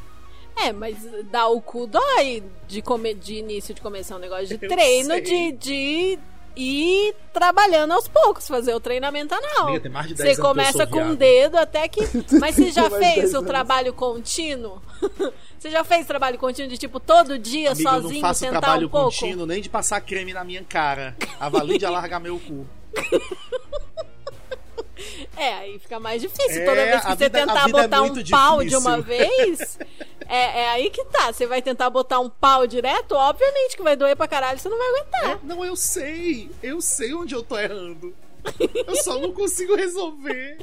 É, 0.56 0.72
mas 0.72 0.96
dar 1.30 1.48
o 1.48 1.60
cu 1.60 1.86
dói 1.86 2.42
de, 2.68 2.82
come... 2.82 3.14
de 3.14 3.34
início 3.36 3.74
de 3.74 3.80
começar 3.80 4.16
um 4.16 4.18
negócio 4.18 4.46
de 4.46 4.64
Eu 4.64 4.68
treino, 4.68 5.10
sei. 5.14 5.20
de, 5.22 5.52
de 5.52 6.18
ir 6.56 7.14
trabalhando 7.32 7.92
aos 7.92 8.06
poucos, 8.08 8.46
fazer 8.46 8.74
o 8.74 8.80
treinamento 8.80 9.34
anal. 9.34 9.68
Amiga, 9.68 9.80
tem 9.80 9.90
mais 9.90 10.08
de 10.08 10.14
10 10.14 10.36
Você 10.36 10.42
começa 10.42 10.86
com 10.86 11.00
um 11.02 11.14
dedo 11.14 11.56
até 11.56 11.88
que. 11.88 12.00
Mas 12.38 12.54
você 12.54 12.70
já 12.70 12.90
fez 12.90 13.32
10 13.32 13.34
o 13.34 13.42
trabalho 13.42 13.92
contínuo? 13.92 14.80
Você 15.58 15.70
já 15.70 15.84
fez 15.84 16.04
trabalho 16.04 16.40
contínuo 16.40 16.68
de 16.68 16.76
tipo 16.76 16.98
todo 16.98 17.38
dia 17.38 17.70
Amiga, 17.70 17.88
eu 17.88 17.92
não 17.92 18.02
sozinho 18.02 18.20
faço 18.20 18.40
tentar 18.40 18.60
trabalho 18.60 18.88
um 18.88 18.90
pouco? 18.90 19.04
contínuo 19.12 19.46
nem 19.46 19.62
de 19.62 19.68
passar 19.68 20.00
creme 20.00 20.32
na 20.32 20.42
minha 20.42 20.64
cara. 20.64 21.16
Avalie 21.38 21.78
de 21.78 21.86
alargar 21.86 22.18
meu 22.20 22.36
cu. 22.40 22.66
É, 25.36 25.54
aí 25.54 25.78
fica 25.78 25.98
mais 26.00 26.20
difícil. 26.22 26.62
É, 26.62 26.64
Toda 26.64 26.84
vez 26.84 27.00
que 27.00 27.06
você 27.08 27.16
vida- 27.16 27.38
tentar 27.40 27.68
é 27.68 27.72
botar 27.72 28.02
um 28.02 28.08
muito 28.12 28.30
pau 28.30 28.58
de 28.58 28.64
difícil. 28.70 28.80
uma 28.90 29.00
vez, 29.02 29.78
é, 30.28 30.60
é 30.62 30.68
aí 30.70 30.90
que 30.90 31.04
tá. 31.06 31.32
Você 31.32 31.46
vai 31.46 31.60
tentar 31.62 31.90
botar 31.90 32.20
um 32.20 32.28
pau 32.30 32.66
direto, 32.66 33.12
obviamente 33.12 33.76
que 33.76 33.82
vai 33.82 33.96
doer 33.96 34.16
pra 34.16 34.28
caralho, 34.28 34.58
você 34.58 34.68
não 34.68 34.78
vai 34.78 34.88
aguentar. 34.88 35.30
É, 35.30 35.38
não, 35.44 35.64
eu 35.64 35.76
sei. 35.76 36.50
Eu 36.62 36.80
sei 36.80 37.14
onde 37.14 37.34
eu 37.34 37.42
tô 37.42 37.58
errando. 37.58 38.14
Eu 38.86 38.96
só 38.96 39.18
não 39.18 39.32
consigo 39.32 39.74
resolver. 39.76 40.58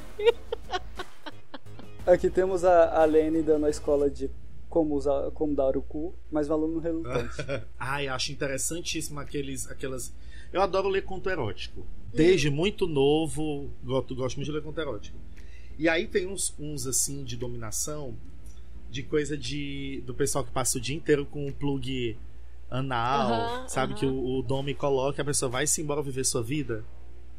Aqui 2.06 2.30
temos 2.30 2.64
a, 2.66 3.02
a 3.02 3.06
Lene 3.06 3.42
dando 3.42 3.66
a 3.66 3.70
escola 3.70 4.10
de 4.10 4.30
como, 4.68 4.96
usar, 4.96 5.32
como 5.32 5.56
dar 5.56 5.76
o 5.78 5.82
cu, 5.82 6.14
mas 6.32 6.50
um 6.50 6.54
aluno 6.54 6.80
relutante. 6.82 7.30
Ai, 7.80 8.08
acho 8.08 8.32
interessantíssimo 8.32 9.20
aqueles, 9.20 9.70
aquelas. 9.70 10.12
Eu 10.52 10.62
adoro 10.62 10.90
ler 10.90 11.04
conto 11.04 11.30
erótico. 11.30 11.86
Desde 12.14 12.50
muito 12.50 12.88
novo, 12.88 13.70
gosto, 13.84 14.16
gosto 14.16 14.38
muito 14.38 14.48
de 14.48 14.52
ler 14.52 14.64
conto 14.64 14.80
erótico. 14.82 15.18
E 15.78 15.88
aí 15.88 16.08
tem 16.08 16.26
uns, 16.28 16.54
uns 16.60 16.88
assim 16.88 17.24
de 17.24 17.38
dominação, 17.38 18.16
de 18.90 19.04
coisa 19.04 19.38
de 19.38 20.02
do 20.06 20.14
pessoal 20.14 20.44
que 20.44 20.52
passa 20.52 20.78
o 20.78 20.82
dia 20.82 20.96
inteiro 20.96 21.26
com 21.26 21.46
um 21.48 21.52
plug 21.52 22.18
anal, 22.70 23.32
Aham, 23.32 23.68
sabe? 23.70 23.94
aham. 23.94 24.00
Que 24.00 24.06
o, 24.06 24.40
o 24.40 24.42
Domi 24.42 24.74
coloca, 24.74 25.22
a 25.22 25.26
pessoa 25.26 25.50
vai 25.50 25.68
se 25.68 25.82
embora 25.82 26.02
viver 26.02 26.26
sua 26.26 26.42
vida. 26.42 26.84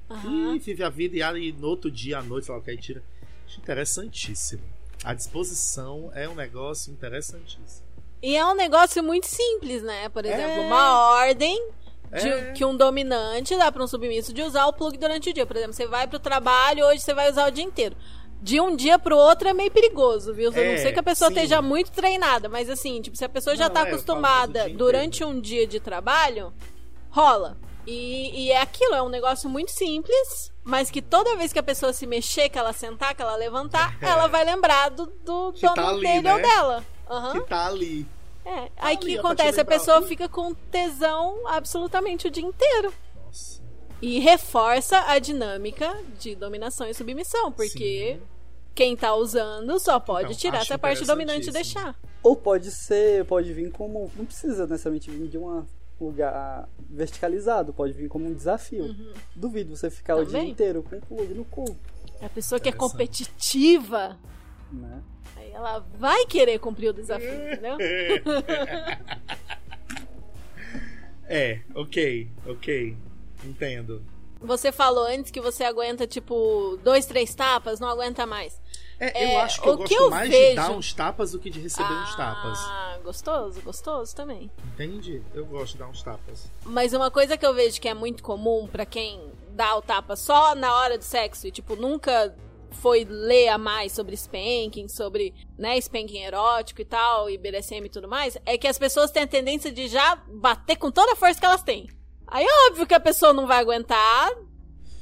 Aham. 0.09 0.55
E 0.55 0.59
vive 0.59 0.83
a 0.83 0.89
vida 0.89 1.17
e 1.17 1.23
aí 1.23 1.53
no 1.53 1.67
outro 1.69 1.91
dia, 1.91 2.19
à 2.19 2.23
noite, 2.23 2.47
sei 2.47 2.55
lá 2.55 2.61
o 2.61 2.63
que 2.65 2.71
aí 2.71 2.79
tira. 2.79 3.03
Acho 3.47 3.61
interessantíssimo. 3.61 4.63
A 5.03 5.15
disposição 5.15 6.11
é 6.15 6.29
um 6.29 6.35
negócio 6.35 6.93
interessantíssimo. 6.93 7.87
E 8.23 8.37
é 8.37 8.45
um 8.47 8.55
negócio 8.55 9.03
muito 9.03 9.27
simples, 9.27 9.83
né? 9.83 10.09
Por 10.11 10.25
exemplo, 10.25 10.61
É. 10.63 10.67
uma 10.67 11.11
ordem 11.15 11.71
de- 12.13 12.29
É. 12.29 12.53
que 12.53 12.65
um 12.65 12.77
dominante 12.77 13.57
dá 13.57 13.71
para 13.71 13.83
um 13.83 13.87
submisso 13.87 14.33
de 14.33 14.43
usar 14.43 14.67
o 14.67 14.73
plug 14.73 14.97
durante 14.99 15.31
o 15.31 15.33
dia. 15.33 15.47
Por 15.47 15.57
exemplo, 15.57 15.73
você 15.75 15.87
vai 15.87 16.07
pro 16.07 16.19
trabalho, 16.19 16.85
hoje 16.87 17.01
você 17.01 17.15
vai 17.15 17.31
usar 17.31 17.49
o 17.49 17.51
dia 17.51 17.65
inteiro. 17.65 17.97
De 18.43 18.59
um 18.61 18.75
dia 18.75 18.99
pro 18.99 19.17
outro 19.19 19.49
é 19.49 19.53
meio 19.53 19.71
perigoso, 19.71 20.33
viu? 20.33 20.51
Eu 20.53 20.63
É, 20.63 20.73
não 20.73 20.83
sei 20.83 20.93
que 20.93 20.99
a 20.99 21.03
pessoa 21.03 21.29
sim. 21.31 21.35
esteja 21.37 21.61
muito 21.61 21.91
treinada, 21.93 22.49
mas 22.49 22.71
assim, 22.71 23.01
tipo, 23.03 23.15
se 23.17 23.25
a 23.25 23.29
pessoa 23.29 23.55
já 23.55 23.67
Não, 23.69 23.75
tá 23.75 23.81
é, 23.81 23.89
acostumada 23.91 24.69
durante 24.71 25.23
um 25.23 25.39
dia 25.41 25.67
de 25.67 25.79
trabalho, 25.79 26.53
rola. 27.11 27.57
E, 27.87 28.47
e 28.47 28.51
é 28.53 28.61
aquilo, 28.61 28.95
é 28.95 29.03
um 29.03 29.09
negócio 29.09 29.49
muito 29.49 29.71
simples, 29.73 30.51
mas 30.65 30.91
que 30.91 31.03
toda 31.03 31.37
vez 31.37 31.53
que 31.53 31.59
a 31.59 31.63
pessoa 31.63 31.93
se 31.93 32.07
mexer, 32.07 32.49
que 32.49 32.59
ela 32.59 32.73
sentar, 32.73 33.15
que 33.15 33.23
ela 33.23 33.37
levantar, 33.37 33.97
É. 34.01 34.07
ela 34.07 34.27
vai 34.27 34.45
lembrar 34.45 34.91
do, 34.91 35.07
do 35.25 35.53
Que 35.53 35.63
dono 35.63 35.75
tá 35.75 35.89
ali, 35.89 36.01
dele 36.03 36.21
né? 36.23 36.35
ou 36.35 36.41
dela. 36.43 36.85
Aham. 37.11 37.33
Que 37.33 37.41
tá 37.49 37.67
ali. 37.67 38.07
É, 38.45 38.71
aí 38.77 38.97
o 38.97 38.99
que 38.99 39.19
acontece? 39.19 39.61
A 39.61 39.65
pessoa 39.65 40.03
fica 40.03 40.29
com 40.29 40.55
tesão 40.55 41.47
absolutamente 41.47 42.27
o 42.27 42.31
dia 42.31 42.45
inteiro. 42.45 42.93
Nossa. 43.27 43.63
E 44.03 44.19
reforça 44.19 44.99
a 45.07 45.19
dinâmica 45.19 45.95
de 46.19 46.35
dominação 46.35 46.89
e 46.89 46.95
submissão, 46.95 47.53
porque 47.53 48.19
Sim. 48.19 48.27
quem 48.75 48.97
tá 48.97 49.15
usando 49.15 49.79
só 49.79 50.01
pode 50.01 50.29
Então, 50.29 50.37
tirar 50.39 50.63
essa 50.63 50.79
parte 50.79 51.05
dominante 51.05 51.51
e 51.51 51.53
deixar. 51.53 51.95
Ou 52.23 52.35
pode 52.35 52.71
ser, 52.71 53.25
pode 53.27 53.53
vir 53.53 53.71
como. 53.71 54.11
Não 54.17 54.25
precisa 54.25 54.67
necessariamente 54.67 55.11
vir 55.11 55.29
de 55.29 55.37
um 55.39 55.65
lugar 56.01 56.67
verticalizado, 56.89 57.75
pode 57.75 57.93
vir 57.93 58.09
como 58.09 58.27
um 58.27 58.33
desafio. 58.35 58.97
Duvido 59.37 59.77
você 59.77 59.91
ficar 59.91 60.17
o 60.17 60.25
dia 60.25 60.39
Também. 60.39 60.51
inteiro 60.51 60.83
com 60.83 60.97
o 60.97 61.01
plug 61.01 61.35
no 61.35 61.45
cu, 61.45 61.77
A 62.23 62.29
pessoa 62.31 62.59
que 62.59 62.71
é 62.71 62.73
competitiva, 62.73 64.19
né? 64.73 65.03
Ela 65.53 65.85
vai 65.99 66.27
querer 66.27 66.59
cumprir 66.59 66.89
o 66.91 66.93
desafio, 66.93 67.29
entendeu? 67.53 67.77
É, 71.29 71.61
ok, 71.75 72.29
ok. 72.47 72.97
Entendo. 73.45 74.03
Você 74.41 74.73
falou 74.73 75.05
antes 75.05 75.31
que 75.31 75.41
você 75.41 75.63
aguenta, 75.65 76.07
tipo, 76.07 76.79
dois, 76.83 77.07
três 77.07 77.35
tapas, 77.35 77.79
não 77.79 77.89
aguenta 77.89 78.27
mais. 78.27 78.61
É, 78.99 79.25
É, 79.25 79.35
eu 79.37 79.41
acho 79.41 79.61
que 79.63 79.69
eu 79.69 79.75
o 79.75 79.77
que 79.85 79.95
gosto 79.95 80.03
eu 80.03 80.11
mais 80.11 80.29
vejo- 80.31 80.49
de 80.51 80.55
dar 80.57 80.71
uns 80.73 80.93
tapas 80.93 81.33
do 81.33 81.39
que 81.39 81.49
de 81.51 81.61
receber 81.61 81.93
uns 81.93 82.15
tapas. 82.17 82.59
Ah, 82.59 82.99
gostoso, 83.05 83.61
gostoso 83.63 84.15
também. 84.17 84.51
Entende? 84.73 85.23
Eu 85.35 85.45
gosto 85.47 85.75
de 85.75 85.79
dar 85.79 85.89
uns 85.89 86.03
tapas. 86.03 86.49
Mas 86.65 86.93
uma 86.93 87.11
coisa 87.11 87.37
que 87.37 87.47
eu 87.47 87.55
vejo 87.55 87.81
que 87.81 87.89
é 87.89 87.95
muito 87.95 88.23
comum 88.23 88.67
pra 88.67 88.85
quem 88.85 89.31
dá 89.51 89.77
o 89.77 89.83
tapa 89.83 90.17
só 90.17 90.55
na 90.55 90.75
hora 90.75 90.99
do 90.99 91.05
sexo 91.05 91.47
e, 91.47 91.51
tipo, 91.53 91.77
nunca 91.77 92.35
foi 92.73 93.05
ler 93.05 93.49
a 93.49 93.59
mais 93.59 93.93
sobre 93.93 94.15
spanking, 94.15 94.89
sobre, 94.89 95.35
né, 95.59 95.77
spanking 95.79 96.23
erótico 96.23 96.81
e 96.81 96.85
tal, 96.85 97.29
e 97.29 97.37
BDSM 97.37 97.87
e 97.87 97.91
tudo 97.91 98.09
mais, 98.09 98.37
é 98.47 98.57
que 98.57 98.67
as 98.69 98.79
pessoas 98.79 99.11
têm 99.11 99.23
a 99.23 99.27
tendência 99.27 99.71
de 99.71 99.89
já 99.89 100.17
bater 100.17 100.77
com 100.77 100.91
toda 100.91 101.13
a 101.13 101.17
força 101.17 101.39
que 101.39 101.47
elas 101.47 101.63
têm. 101.63 101.89
Aí 102.27 102.45
é 102.45 102.69
óbvio 102.69 102.87
que 102.87 102.95
a 102.95 103.01
pessoa 103.01 103.33
não 103.33 103.47
vai 103.47 103.59
aguentar 103.59 104.33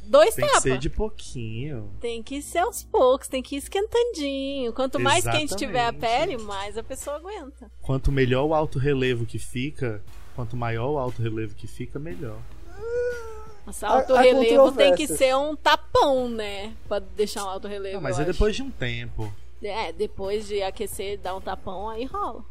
dois 0.08 0.34
Tem 0.34 0.44
que 0.44 0.50
tapas. 0.50 0.62
ser 0.62 0.78
de 0.78 0.90
pouquinho. 0.90 1.92
Tem 2.00 2.22
que 2.22 2.40
ser 2.40 2.58
aos 2.58 2.82
poucos, 2.82 3.28
tem 3.28 3.42
que 3.42 3.54
ir 3.54 3.58
esquentandinho. 3.58 4.72
Quanto 4.72 4.98
mais 4.98 5.24
quente 5.24 5.54
tiver 5.54 5.80
a 5.80 5.90
Exatamente. 5.90 6.26
pele, 6.28 6.38
mais 6.38 6.78
a 6.78 6.82
pessoa 6.82 7.16
aguenta. 7.16 7.70
Quanto 7.82 8.10
melhor 8.10 8.44
o 8.46 8.54
alto 8.54 8.78
relevo 8.78 9.26
que 9.26 9.38
fica, 9.38 10.02
quanto 10.34 10.56
maior 10.56 10.90
o 10.92 10.98
alto 10.98 11.22
relevo 11.22 11.54
que 11.54 11.66
fica, 11.66 11.98
melhor. 11.98 12.38
Nossa, 13.68 13.86
Há- 13.86 13.90
alto 13.98 14.14
há 14.14 14.22
relevo 14.22 14.72
tem 14.72 14.94
que 14.94 15.06
ser 15.06 15.36
um 15.36 15.54
tapão, 15.54 16.26
né? 16.26 16.72
Pra 16.88 17.00
deixar 17.00 17.44
um 17.44 17.48
alto 17.50 17.68
relevo. 17.68 17.96
Não, 17.96 18.00
mas 18.02 18.16
eu 18.16 18.20
é 18.20 18.24
acho. 18.24 18.32
depois 18.32 18.56
de 18.56 18.62
um 18.62 18.70
tempo. 18.70 19.30
É, 19.62 19.92
depois 19.92 20.46
de 20.48 20.62
aquecer, 20.62 21.18
dar 21.18 21.34
um 21.36 21.40
tapão, 21.40 21.88
aí 21.90 22.04
rola. 22.06 22.42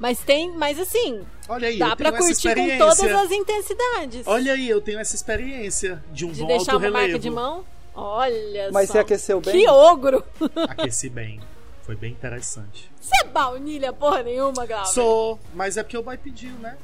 Mas 0.00 0.18
tem, 0.20 0.50
mas 0.52 0.78
assim, 0.80 1.24
Olha 1.48 1.68
aí, 1.68 1.78
dá 1.78 1.88
eu 1.90 1.96
pra 1.96 2.10
tenho 2.10 2.16
essa 2.16 2.26
curtir 2.26 2.42
com 2.42 2.48
experiência. 2.48 2.78
todas 3.06 3.24
as 3.24 3.30
intensidades. 3.30 4.26
Olha 4.26 4.52
aí, 4.54 4.68
eu 4.68 4.80
tenho 4.80 4.98
essa 4.98 5.14
experiência 5.14 6.02
de 6.12 6.24
um 6.24 6.32
de 6.32 6.40
bom 6.40 6.46
deixar 6.48 6.72
alto 6.72 6.82
uma 6.84 6.90
marca 6.90 7.06
relevo. 7.06 7.18
de 7.22 7.30
mão. 7.30 7.64
Olha 7.94 8.70
Mas 8.72 8.86
só. 8.88 8.92
você 8.94 8.98
aqueceu 9.00 9.40
bem? 9.40 9.52
Que 9.60 9.68
ogro! 9.68 10.24
Aqueci 10.68 11.08
bem. 11.08 11.40
Foi 11.82 11.94
bem 11.94 12.10
interessante. 12.12 12.90
Você 13.00 13.12
é 13.24 13.28
baunilha 13.28 13.92
porra 13.92 14.22
nenhuma, 14.24 14.66
Glauber. 14.66 14.86
Sou, 14.88 15.38
mas 15.54 15.76
é 15.76 15.82
porque 15.84 15.96
o 15.96 16.02
boy 16.02 16.16
pediu, 16.16 16.52
né? 16.54 16.76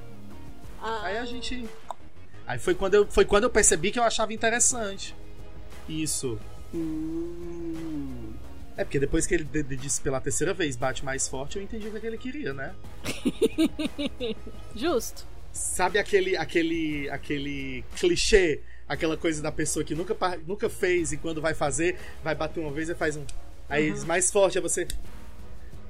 Ah, 0.83 1.01
Aí 1.05 1.19
a 1.19 1.25
gente. 1.25 1.69
Aí 2.47 2.59
foi 2.59 2.75
quando 2.75 2.95
eu, 2.95 3.07
foi 3.11 3.25
quando 3.25 3.45
eu 3.45 3.51
percebi 3.51 3.91
que 3.91 3.99
eu 3.99 4.03
achava 4.03 4.33
interessante. 4.33 5.15
Isso. 5.89 6.39
Hum, 6.75 8.33
É 8.77 8.83
porque 8.83 8.99
depois 8.99 9.25
que 9.27 9.35
ele 9.35 9.45
de- 9.45 9.63
de- 9.63 9.77
disse 9.77 10.01
pela 10.01 10.21
terceira 10.21 10.53
vez 10.53 10.75
bate 10.75 11.05
mais 11.05 11.29
forte, 11.29 11.57
eu 11.57 11.63
entendi 11.63 11.87
o 11.87 11.93
que, 11.93 12.05
é 12.05 12.09
ele 12.09 12.19
queria, 12.19 12.53
né? 12.53 12.75
Justo. 14.75 15.25
Sabe 15.53 15.99
aquele 15.99 16.37
aquele 16.37 17.09
aquele 17.11 17.85
clichê, 17.97 18.61
aquela 18.89 19.17
coisa 19.17 19.41
da 19.41 19.53
pessoa 19.53 19.85
que 19.85 19.95
nunca 19.95 20.17
nunca 20.47 20.69
fez 20.69 21.13
e 21.13 21.17
quando 21.17 21.41
vai 21.41 21.55
fazer, 21.55 21.97
vai 22.25 22.35
bater 22.35 22.59
uma 22.61 22.73
vez 22.73 22.89
e 22.89 22.95
faz 22.97 23.17
um. 23.17 23.25
Aí 23.69 23.93
diz 23.93 24.05
mais 24.05 24.31
forte, 24.33 24.59
você 24.59 24.85
Você 24.85 24.89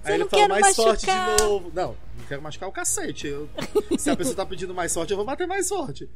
Aí 0.04 0.14
ele 0.14 0.24
não 0.24 0.28
fala 0.30 0.48
mais 0.48 0.76
forte 0.76 1.06
machucar. 1.06 1.36
de 1.36 1.42
novo. 1.42 1.72
Não, 1.74 1.96
não 2.18 2.24
quero 2.28 2.42
machucar 2.42 2.68
o 2.68 2.72
cacete. 2.72 3.26
Eu- 3.28 3.48
se 3.98 4.10
a 4.10 4.16
pessoa 4.16 4.36
tá 4.36 4.44
pedindo 4.46 4.74
mais 4.74 4.92
forte, 4.92 5.10
eu 5.10 5.16
vou 5.16 5.24
bater 5.26 5.46
mais 5.46 5.68
forte. 5.68 6.08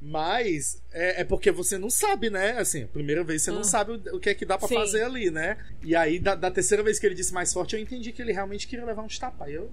Mas 0.00 0.82
é, 0.92 1.22
é 1.22 1.24
porque 1.24 1.50
você 1.50 1.78
não 1.78 1.88
sabe, 1.88 2.28
né? 2.28 2.58
Assim, 2.58 2.82
a 2.84 2.88
primeira 2.88 3.24
vez 3.24 3.42
você 3.42 3.50
não 3.50 3.64
sabe 3.64 3.92
o, 3.92 4.16
o 4.16 4.20
que 4.20 4.28
é 4.28 4.34
que 4.34 4.44
dá 4.44 4.58
pra 4.58 4.68
Sim. 4.68 4.74
fazer 4.74 5.02
ali, 5.02 5.30
né? 5.30 5.56
E 5.82 5.96
aí, 5.96 6.18
da, 6.18 6.34
da 6.34 6.50
terceira 6.50 6.82
vez 6.82 6.98
que 6.98 7.06
ele 7.06 7.14
disse 7.14 7.32
mais 7.32 7.52
forte, 7.52 7.74
eu 7.74 7.80
entendi 7.80 8.12
que 8.12 8.20
ele 8.20 8.32
realmente 8.32 8.68
queria 8.68 8.84
levar 8.84 9.02
uns 9.02 9.18
tapas. 9.18 9.48
Aí 9.48 9.54
eu 9.54 9.70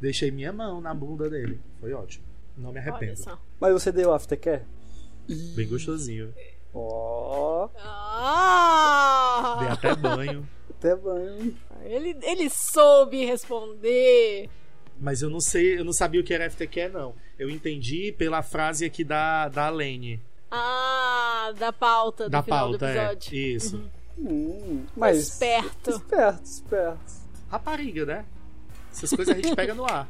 deixei 0.00 0.30
minha 0.30 0.52
mão 0.54 0.80
na 0.80 0.94
bunda 0.94 1.28
dele. 1.28 1.60
Foi 1.80 1.92
ótimo. 1.92 2.24
Não 2.56 2.72
me 2.72 2.80
Olha 2.80 2.88
arrependo. 2.90 3.18
só. 3.18 3.38
Mas 3.60 3.72
você 3.74 3.92
deu 3.92 4.14
aftercare? 4.14 4.62
Bem 5.54 5.68
gostosinho. 5.68 6.32
Ó, 6.72 7.68
Ah! 7.76 9.56
Dei 9.60 9.68
até 9.68 9.94
banho. 9.94 10.48
até 10.70 10.96
banho. 10.96 11.54
Ele, 11.86 12.16
ele 12.22 12.50
soube 12.50 13.24
responder. 13.24 14.48
Mas 14.98 15.22
eu 15.22 15.30
não 15.30 15.40
sei, 15.40 15.78
eu 15.78 15.84
não 15.84 15.92
sabia 15.92 16.20
o 16.20 16.24
que 16.24 16.32
era 16.34 16.48
FTQ, 16.50 16.88
não. 16.88 17.14
Eu 17.38 17.50
entendi 17.50 18.12
pela 18.12 18.42
frase 18.42 18.84
aqui 18.84 19.04
da, 19.04 19.48
da 19.48 19.68
Lene. 19.68 20.20
Ah, 20.50 21.52
da 21.58 21.72
pauta 21.72 22.24
do 22.24 22.30
Da 22.30 22.42
final 22.42 22.70
pauta, 22.70 22.78
do 22.78 22.84
é. 22.86 23.04
episódio. 23.12 23.36
Isso. 23.38 23.90
Hum, 24.18 24.84
mas. 24.96 25.18
Esperto. 25.18 25.90
Esperto, 25.90 26.44
esperto. 26.44 27.12
Rapariga, 27.50 28.06
né? 28.06 28.24
Essas 28.92 29.10
coisas 29.10 29.34
a 29.34 29.36
gente 29.40 29.54
pega 29.54 29.74
no 29.74 29.84
ar. 29.84 30.08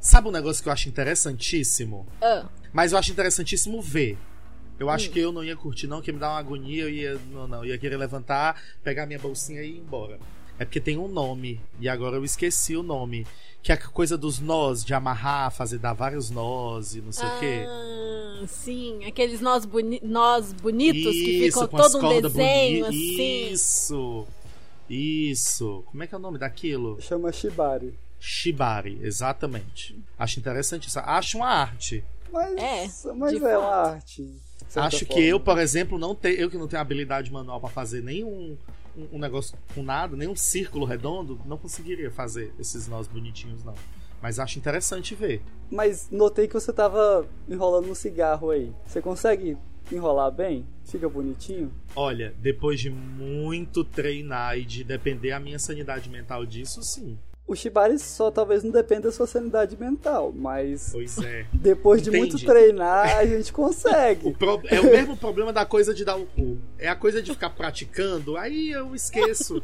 Sabe 0.00 0.28
um 0.28 0.30
negócio 0.32 0.62
que 0.62 0.68
eu 0.68 0.72
acho 0.72 0.88
interessantíssimo? 0.88 2.06
Ah, 2.20 2.46
Mas 2.72 2.92
eu 2.92 2.98
acho 2.98 3.10
interessantíssimo 3.10 3.80
ver. 3.80 4.18
Eu 4.78 4.90
acho 4.90 5.10
que 5.10 5.20
eu 5.20 5.30
não 5.30 5.44
ia 5.44 5.56
curtir, 5.56 5.86
não, 5.86 6.02
que 6.02 6.10
ia 6.10 6.14
me 6.14 6.20
dar 6.20 6.30
uma 6.30 6.38
agonia, 6.38 6.82
eu 6.84 6.90
ia. 6.90 7.20
Não, 7.30 7.46
não, 7.46 7.58
eu 7.64 7.70
ia 7.70 7.78
querer 7.78 7.96
levantar, 7.96 8.60
pegar 8.82 9.06
minha 9.06 9.18
bolsinha 9.18 9.62
e 9.62 9.70
ir 9.70 9.78
embora. 9.78 10.18
É 10.58 10.64
porque 10.64 10.80
tem 10.80 10.96
um 10.96 11.08
nome, 11.08 11.60
e 11.80 11.88
agora 11.88 12.16
eu 12.16 12.24
esqueci 12.24 12.76
o 12.76 12.82
nome. 12.82 13.26
Que 13.62 13.72
é 13.72 13.76
a 13.76 13.78
coisa 13.78 14.18
dos 14.18 14.40
nós, 14.40 14.84
de 14.84 14.92
amarrar, 14.92 15.50
fazer, 15.50 15.78
dar 15.78 15.94
vários 15.94 16.28
nós 16.28 16.94
e 16.94 17.00
não 17.00 17.12
sei 17.12 17.26
o 17.26 17.38
quê. 17.38 17.64
ah, 17.66 18.44
sim, 18.46 19.04
aqueles 19.06 19.40
nós, 19.40 19.64
boni 19.64 20.00
nós 20.02 20.52
bonitos 20.52 21.12
que 21.12 21.40
ficam 21.44 21.66
todo 21.66 21.98
um 21.98 22.20
desenho 22.20 22.84
assim. 22.86 23.52
Isso! 23.52 24.26
Isso! 24.88 25.82
Como 25.86 26.02
é 26.02 26.06
que 26.06 26.14
é 26.14 26.18
o 26.18 26.20
nome 26.20 26.38
daquilo? 26.38 27.00
Chama 27.00 27.32
Shibari. 27.32 27.94
Shibari, 28.20 28.98
exatamente. 29.02 29.98
Acho 30.18 30.38
interessante 30.38 30.88
isso. 30.88 30.98
Acho 30.98 31.38
uma 31.38 31.48
arte. 31.48 32.04
Mas 32.30 32.56
É, 32.56 33.12
mas 33.14 33.42
é 33.42 33.58
uma 33.58 33.74
arte. 33.74 34.34
Acho 34.76 35.06
que 35.06 35.12
forma. 35.12 35.28
eu, 35.28 35.40
por 35.40 35.58
exemplo, 35.58 35.98
não 35.98 36.14
tenho, 36.14 36.36
eu 36.36 36.50
que 36.50 36.56
não 36.56 36.68
tenho 36.68 36.80
habilidade 36.80 37.32
manual 37.32 37.60
pra 37.60 37.70
fazer 37.70 38.02
nenhum 38.02 38.56
um, 38.96 39.08
um 39.16 39.18
negócio 39.18 39.56
com 39.74 39.82
nada, 39.82 40.16
nenhum 40.16 40.36
círculo 40.36 40.84
redondo, 40.84 41.40
não 41.44 41.58
conseguiria 41.58 42.10
fazer 42.10 42.52
esses 42.58 42.88
nós 42.88 43.06
bonitinhos, 43.06 43.64
não. 43.64 43.74
Mas 44.22 44.38
acho 44.38 44.58
interessante 44.58 45.14
ver. 45.14 45.42
Mas 45.70 46.08
notei 46.10 46.48
que 46.48 46.54
você 46.54 46.72
tava 46.72 47.28
enrolando 47.48 47.90
um 47.90 47.94
cigarro 47.94 48.50
aí. 48.50 48.72
Você 48.86 49.02
consegue 49.02 49.56
enrolar 49.92 50.30
bem? 50.30 50.66
Fica 50.84 51.08
bonitinho? 51.08 51.70
Olha, 51.94 52.34
depois 52.38 52.80
de 52.80 52.88
muito 52.88 53.84
treinar 53.84 54.58
e 54.58 54.64
de 54.64 54.82
depender 54.82 55.32
a 55.32 55.40
minha 55.40 55.58
sanidade 55.58 56.08
mental 56.08 56.46
disso, 56.46 56.82
sim. 56.82 57.18
O 57.46 57.54
Shibari 57.54 57.98
só 57.98 58.30
talvez 58.30 58.62
não 58.64 58.70
dependa 58.70 59.02
da 59.08 59.12
sua 59.12 59.26
sanidade 59.26 59.76
mental, 59.78 60.32
mas 60.34 60.88
Pois 60.92 61.18
é. 61.18 61.44
depois 61.52 62.00
de 62.00 62.08
Entendi. 62.08 62.30
muito 62.32 62.46
treinar, 62.46 63.18
a 63.18 63.26
gente 63.26 63.50
O 63.52 63.54
consegue. 63.54 64.32
pro- 64.32 64.62
É 64.64 64.80
o 64.80 64.84
mesmo 64.84 65.14
problema 65.16 65.52
da 65.52 65.66
coisa 65.66 65.92
de 65.92 66.04
dar 66.06 66.16
o 66.16 66.24
cu. 66.24 66.56
É 66.78 66.88
a 66.88 66.96
coisa 66.96 67.20
de 67.20 67.30
ficar 67.32 67.50
praticando, 67.50 68.36
aí 68.38 68.70
eu 68.70 68.94
esqueço. 68.94 69.60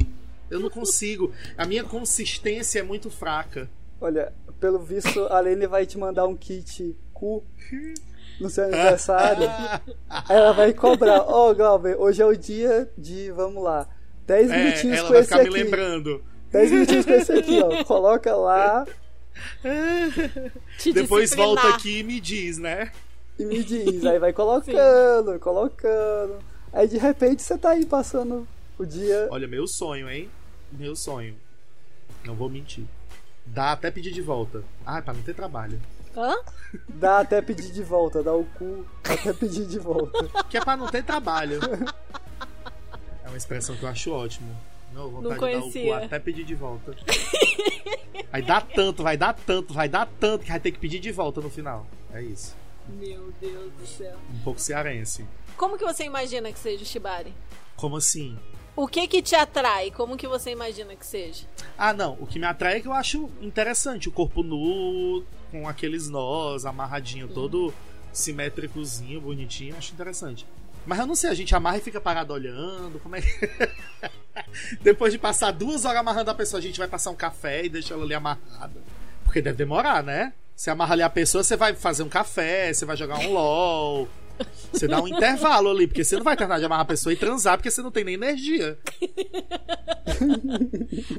Eu 0.50 0.60
não 0.60 0.68
consigo. 0.68 1.32
A 1.56 1.64
minha 1.64 1.82
consistência 1.84 2.80
é 2.80 2.82
muito 2.82 3.08
fraca. 3.10 3.68
Olha, 3.98 4.32
pelo 4.58 4.78
visto, 4.80 5.20
a 5.30 5.40
Lene 5.40 5.66
vai 5.66 5.86
te 5.86 5.96
mandar 5.96 6.26
um 6.26 6.36
kit 6.36 6.94
cu 7.14 7.42
no 8.38 8.50
seu 8.50 8.64
aniversário. 8.68 9.48
Ela 10.28 10.52
vai 10.52 10.74
cobrar. 10.74 11.20
Ó, 11.22 11.50
oh, 11.50 11.54
Glauber, 11.54 11.96
hoje 11.98 12.20
é 12.20 12.26
o 12.26 12.36
dia 12.36 12.90
de, 12.98 13.30
vamos 13.30 13.62
lá, 13.62 13.88
10 14.26 14.50
É, 14.50 14.64
minutinhos 14.64 14.98
ela 14.98 15.06
com 15.06 15.12
vai 15.14 15.22
esse 15.22 15.30
ficar 15.30 15.42
me 15.44 15.48
aqui. 15.48 15.62
lembrando. 15.62 16.24
10 16.52 16.70
minutinhos 16.72 17.06
com 17.06 17.12
esse 17.12 17.32
aqui, 17.32 17.60
ó. 17.62 17.84
Coloca 17.84 18.34
lá 18.34 18.86
Te 20.78 20.92
Depois 20.92 21.34
volta 21.34 21.68
aqui 21.68 22.00
e 22.00 22.02
me 22.02 22.20
diz, 22.20 22.58
né? 22.58 22.92
e 23.38 23.44
me 23.44 23.64
diz. 23.64 24.04
Aí 24.04 24.18
vai 24.18 24.32
colocando, 24.32 25.38
colocando. 25.38 26.38
Aí 26.72 26.86
de 26.86 26.98
repente 26.98 27.42
você 27.42 27.56
tá 27.56 27.70
aí 27.70 27.86
passando 27.86 28.46
o 28.78 28.84
dia. 28.84 29.28
Olha, 29.30 29.48
meu 29.48 29.66
sonho, 29.66 30.10
hein? 30.10 30.30
Meu 30.70 30.94
sonho. 30.94 31.34
Não 32.24 32.34
vou 32.34 32.50
mentir. 32.50 32.84
Dá 33.46 33.72
até 33.72 33.90
pedir 33.90 34.12
de 34.12 34.20
volta. 34.20 34.62
Ah, 34.84 35.00
pra 35.00 35.14
não 35.14 35.22
ter 35.22 35.34
trabalho. 35.34 35.80
Hã? 36.16 36.34
Dá 36.88 37.20
até 37.20 37.40
pedir 37.40 37.72
de 37.72 37.82
volta, 37.82 38.22
dá 38.22 38.34
o 38.34 38.44
cu 38.44 38.84
até 39.04 39.32
pedir 39.32 39.66
de 39.66 39.78
volta. 39.78 40.28
Que 40.48 40.58
é 40.58 40.60
pra 40.60 40.76
não 40.76 40.88
ter 40.88 41.02
trabalho. 41.02 41.58
É 43.24 43.28
uma 43.28 43.36
expressão 43.36 43.74
que 43.76 43.84
eu 43.84 43.88
acho 43.88 44.12
ótimo. 44.12 44.54
Não, 44.92 45.08
vontade 45.10 45.12
Não 45.12 45.20
de 45.22 45.28
dar 45.28 45.36
o 45.36 45.38
conhecia. 45.38 45.98
cu 45.98 46.04
até 46.04 46.18
pedir 46.18 46.44
de 46.44 46.54
volta. 46.54 46.96
Vai 48.30 48.42
dar 48.42 48.60
tanto, 48.66 49.02
vai 49.02 49.16
dar 49.16 49.32
tanto, 49.34 49.72
vai 49.74 49.88
dar 49.88 50.06
tanto 50.18 50.44
que 50.44 50.50
vai 50.50 50.60
ter 50.60 50.70
que 50.72 50.78
pedir 50.78 51.00
de 51.00 51.10
volta 51.12 51.40
no 51.40 51.50
final. 51.50 51.86
É 52.12 52.22
isso. 52.22 52.56
Meu 52.88 53.32
Deus 53.40 53.72
do 53.72 53.86
céu. 53.86 54.16
Um 54.34 54.38
pouco 54.40 54.60
cearense. 54.60 55.24
Como 55.56 55.76
que 55.78 55.84
você 55.84 56.04
imagina 56.04 56.52
que 56.52 56.58
seja 56.58 56.82
o 56.82 56.86
Shibari? 56.86 57.32
Como 57.76 57.96
assim? 57.96 58.36
O 58.76 58.86
que 58.88 59.06
que 59.06 59.20
te 59.20 59.34
atrai? 59.34 59.90
Como 59.90 60.16
que 60.16 60.26
você 60.26 60.50
imagina 60.50 60.94
que 60.96 61.04
seja? 61.06 61.44
Ah, 61.76 61.92
não. 61.92 62.16
O 62.20 62.26
que 62.26 62.38
me 62.38 62.46
atrai 62.46 62.76
é 62.76 62.80
que 62.80 62.88
eu 62.88 62.92
acho 62.92 63.28
interessante 63.40 64.08
o 64.08 64.12
corpo 64.12 64.42
nu, 64.42 65.24
com 65.50 65.68
aqueles 65.68 66.08
nós, 66.08 66.64
amarradinho, 66.64 67.28
todo 67.28 67.74
simétricozinho, 68.12 69.20
bonitinho. 69.20 69.76
Acho 69.76 69.92
interessante. 69.92 70.46
Mas 70.90 70.98
eu 70.98 71.06
não 71.06 71.14
sei, 71.14 71.30
a 71.30 71.34
gente 71.34 71.54
amarra 71.54 71.78
e 71.78 71.80
fica 71.80 72.00
parado 72.00 72.34
olhando. 72.34 72.98
Como 72.98 73.14
é 73.14 73.20
que. 73.20 73.28
Depois 74.82 75.12
de 75.12 75.20
passar 75.20 75.52
duas 75.52 75.84
horas 75.84 76.00
amarrando 76.00 76.32
a 76.32 76.34
pessoa, 76.34 76.58
a 76.58 76.62
gente 76.62 76.80
vai 76.80 76.88
passar 76.88 77.12
um 77.12 77.14
café 77.14 77.64
e 77.64 77.68
deixa 77.68 77.94
ela 77.94 78.02
ali 78.02 78.12
amarrada. 78.12 78.82
Porque 79.22 79.40
deve 79.40 79.56
demorar, 79.56 80.02
né? 80.02 80.32
Você 80.56 80.68
amarra 80.68 80.94
ali 80.94 81.02
a 81.02 81.08
pessoa, 81.08 81.44
você 81.44 81.56
vai 81.56 81.76
fazer 81.76 82.02
um 82.02 82.08
café, 82.08 82.72
você 82.72 82.84
vai 82.84 82.96
jogar 82.96 83.20
um 83.20 83.32
LOL. 83.32 84.08
Você 84.72 84.88
dá 84.88 85.00
um 85.00 85.06
intervalo 85.06 85.70
ali, 85.70 85.86
porque 85.86 86.02
você 86.02 86.16
não 86.16 86.24
vai 86.24 86.36
terminar 86.36 86.58
de 86.58 86.64
amarrar 86.64 86.82
a 86.82 86.88
pessoa 86.88 87.12
e 87.12 87.16
transar, 87.16 87.56
porque 87.56 87.70
você 87.70 87.82
não 87.82 87.92
tem 87.92 88.02
nem 88.02 88.14
energia. 88.14 88.76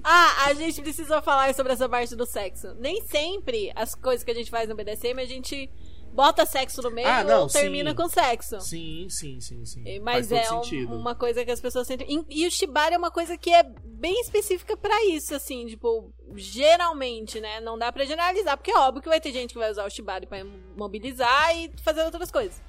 Ah, 0.04 0.48
a 0.48 0.54
gente 0.54 0.82
precisou 0.82 1.22
falar 1.22 1.56
sobre 1.56 1.72
essa 1.72 1.88
parte 1.88 2.16
do 2.16 2.26
sexo. 2.26 2.76
Nem 2.78 3.02
sempre 3.02 3.72
as 3.74 3.96
coisas 3.96 4.24
que 4.24 4.32
a 4.32 4.34
gente 4.34 4.52
faz 4.52 4.68
no 4.68 4.76
BDSM 4.76 5.20
a 5.20 5.26
gente 5.26 5.70
bota 6.14 6.46
sexo 6.46 6.82
no 6.82 6.92
meio 6.92 7.08
Ah, 7.08 7.24
não, 7.24 7.42
ou 7.44 7.48
termina 7.48 7.92
sim. 7.92 7.96
com 7.96 8.10
sexo. 8.10 8.60
Sim, 8.62 9.08
sim, 9.10 9.40
sim, 9.40 9.66
sim. 9.66 10.00
Mas 10.00 10.30
Faz 10.30 10.48
é 10.48 10.52
um- 10.54 10.96
uma 11.00 11.16
coisa 11.16 11.44
que 11.46 11.52
as 11.52 11.60
pessoas 11.62 11.88
sentem. 11.88 12.26
E- 12.30 12.46
o 12.48 12.52
Shibari 12.52 12.96
é 12.96 12.98
uma 12.98 13.12
coisa 13.12 13.38
que 13.38 13.50
é 13.52 13.64
bem 13.64 14.20
específica 14.22 14.76
pra 14.76 15.06
isso, 15.06 15.34
assim, 15.36 15.66
tipo, 15.68 16.12
geralmente, 16.36 17.40
né? 17.40 17.60
Não 17.62 17.78
dá 17.78 17.92
pra 17.92 18.06
generalizar, 18.06 18.58
porque 18.58 18.72
é 18.72 18.78
óbvio 18.78 19.02
que 19.02 19.10
vai 19.10 19.22
ter 19.22 19.32
gente 19.32 19.54
que 19.54 19.60
vai 19.60 19.72
usar 19.72 19.86
o 19.86 19.90
Shibari 19.90 20.26
pra 20.28 20.44
mobilizar 20.76 21.56
e 21.56 21.72
fazer 21.84 22.04
outras 22.04 22.32
coisas. 22.32 22.62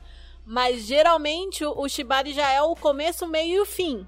Mas 0.44 0.82
geralmente 0.86 1.64
o, 1.64 1.72
o 1.80 1.88
Shibari 1.88 2.32
já 2.32 2.50
é 2.50 2.60
o 2.62 2.74
começo, 2.74 3.26
meio 3.26 3.56
e 3.56 3.60
o 3.60 3.66
fim. 3.66 4.06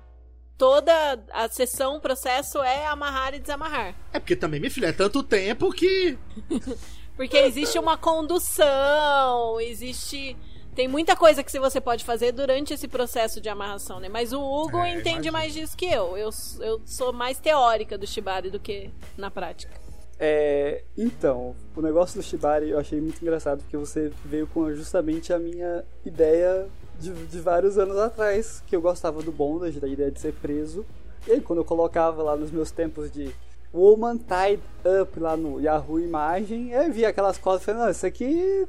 Toda 0.57 0.93
a 1.33 1.49
sessão, 1.49 1.97
o 1.97 2.01
processo 2.01 2.63
é 2.63 2.87
amarrar 2.87 3.35
e 3.35 3.41
desamarrar. 3.41 3.95
É 4.13 4.21
porque 4.21 4.37
também, 4.37 4.61
minha 4.61 4.71
filha, 4.71 4.87
é 4.87 4.93
tanto 4.93 5.23
tempo 5.23 5.73
que. 5.73 6.17
Porque 7.17 7.37
existe 7.37 7.79
uma 7.79 7.97
condução, 7.97 9.61
existe. 9.61 10.37
Tem 10.75 10.89
muita 10.89 11.15
coisa 11.15 11.45
que 11.45 11.59
você 11.59 11.81
pode 11.81 12.05
fazer 12.05 12.33
durante 12.33 12.75
esse 12.75 12.89
processo 12.89 13.41
de 13.41 13.49
amarração, 13.49 14.01
né? 14.01 14.09
Mas 14.09 14.33
o 14.33 14.41
Hugo 14.41 14.79
É, 14.79 14.91
entende 14.91 15.29
imagino. 15.29 15.33
mais 15.33 15.53
disso 15.55 15.77
que 15.77 15.87
eu. 15.87 16.17
eu. 16.17 16.31
Eu 16.61 16.81
sou 16.85 17.13
mais 17.13 17.39
teórica 17.39 17.97
do 17.97 18.07
Shibari 18.07 18.51
do 18.51 18.59
que 18.59 18.91
na 19.17 19.31
prática. 19.31 19.73
É, 20.19 20.83
então, 20.97 21.55
o 21.77 21.81
negócio 21.83 22.21
do 22.21 22.25
Shibari 22.25 22.71
eu 22.71 22.79
achei 22.79 23.01
muito 23.01 23.21
engraçado 23.23 23.59
porque 23.61 23.77
você 23.77 24.13
veio 24.25 24.47
com 24.49 24.73
justamente 24.75 25.33
a 25.33 25.39
minha 25.39 25.85
ideia 26.05 26.67
de, 26.99 27.13
de 27.13 27.41
vários 27.41 27.79
anos 27.79 27.97
atrás, 27.99 28.63
que 28.67 28.75
eu 28.75 28.81
gostava 28.81 29.23
do 29.23 29.31
bondage, 29.33 29.79
da 29.81 29.89
ideia 29.89 30.11
de 30.11 30.21
ser 30.21 30.33
preso. 30.35 30.85
E 31.27 31.33
aí, 31.33 31.41
quando 31.41 31.61
eu 31.61 31.65
colocava 31.65 32.23
lá 32.23 32.37
nos 32.37 32.51
meus 32.51 32.71
tempos 32.73 33.11
de 33.13 33.33
Woman 33.75 34.19
Tied 34.19 34.61
Up 35.03 35.19
lá 35.19 35.37
no 35.37 35.61
Yahoo 35.61 35.99
Imagem, 36.01 36.71
eu 36.71 36.93
via 36.93 37.09
aquelas 37.09 37.37
coisas 37.39 37.63
e 37.63 37.65
falei, 37.67 37.81
não, 37.83 37.91
isso 37.91 38.07
aqui 38.07 38.67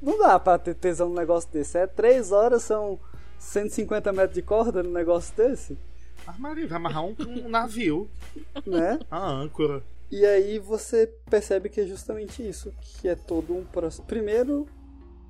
não 0.00 0.18
dá 0.18 0.38
pra 0.38 0.56
ter 0.58 0.74
tesão 0.74 1.08
num 1.08 1.14
negócio 1.16 1.50
desse. 1.52 1.76
É 1.78 1.86
três 1.86 2.30
horas, 2.30 2.62
são 2.62 2.98
150 3.38 4.12
metros 4.12 4.34
de 4.34 4.42
corda 4.42 4.82
num 4.82 4.92
negócio 4.92 5.34
desse, 5.36 5.76
Ah, 6.26 6.34
Maria, 6.38 6.66
vai 6.68 6.76
amarrar 6.76 7.04
um, 7.04 7.14
um 7.44 7.48
navio. 7.48 8.08
né? 8.66 8.98
A 9.10 9.28
âncora. 9.28 9.82
E 10.10 10.24
aí 10.24 10.58
você 10.60 11.08
percebe 11.28 11.68
que 11.68 11.80
é 11.80 11.86
justamente 11.86 12.46
isso, 12.48 12.72
que 12.80 13.08
é 13.08 13.14
todo 13.16 13.52
um 13.54 13.64
processo. 13.64 14.02
Primeiro, 14.04 14.66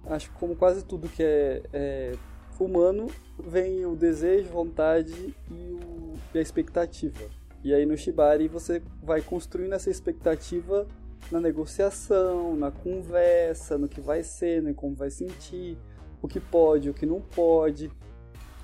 acho 0.07 0.31
que 0.31 0.37
como 0.39 0.55
quase 0.55 0.85
tudo 0.85 1.09
que 1.09 1.23
é, 1.23 1.63
é 1.73 2.13
humano, 2.61 3.07
vem 3.39 3.85
o 3.87 3.97
desejo, 3.97 4.49
vontade 4.51 5.35
e, 5.51 5.55
o- 5.55 6.15
e 6.35 6.39
a 6.39 6.43
expectativa. 6.43 7.25
E 7.67 7.75
aí 7.75 7.85
no 7.85 7.97
Shibari 7.97 8.47
você 8.47 8.81
vai 9.03 9.21
construindo 9.21 9.73
essa 9.73 9.91
expectativa 9.91 10.87
na 11.33 11.41
negociação, 11.41 12.55
na 12.55 12.71
conversa, 12.71 13.77
no 13.77 13.89
que 13.89 14.01
vai 14.01 14.23
ser, 14.23 14.63
no 14.63 14.73
como 14.73 14.95
vai 14.95 15.11
sentir, 15.11 15.77
o 16.23 16.29
que 16.29 16.39
pode, 16.39 16.89
o 16.89 16.95
que 16.95 17.05
não 17.05 17.21
pode. 17.21 17.91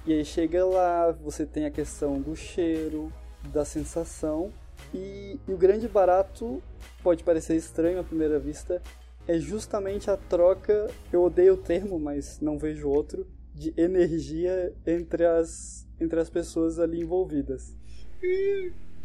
E 0.06 0.12
aí 0.12 0.24
chega 0.24 0.64
lá, 0.64 1.10
você 1.10 1.44
tem 1.44 1.64
a 1.64 1.70
questão 1.72 2.20
do 2.20 2.36
cheiro, 2.36 3.12
da 3.52 3.64
sensação 3.64 4.52
e, 4.94 5.40
e 5.48 5.52
o 5.52 5.56
grande 5.56 5.88
barato 5.88 6.62
pode 7.02 7.24
parecer 7.24 7.56
estranho 7.56 7.98
à 7.98 8.04
primeira 8.04 8.38
vista, 8.38 8.80
é 9.26 9.36
justamente 9.36 10.12
a 10.12 10.16
troca, 10.16 10.88
eu 11.12 11.24
odeio 11.24 11.54
o 11.54 11.56
termo, 11.56 11.98
mas 11.98 12.38
não 12.40 12.56
vejo 12.56 12.88
outro, 12.88 13.26
de 13.52 13.74
energia 13.76 14.72
entre 14.86 15.26
as, 15.26 15.88
entre 16.00 16.20
as 16.20 16.30
pessoas 16.30 16.78
ali 16.78 17.00
envolvidas. 17.00 17.76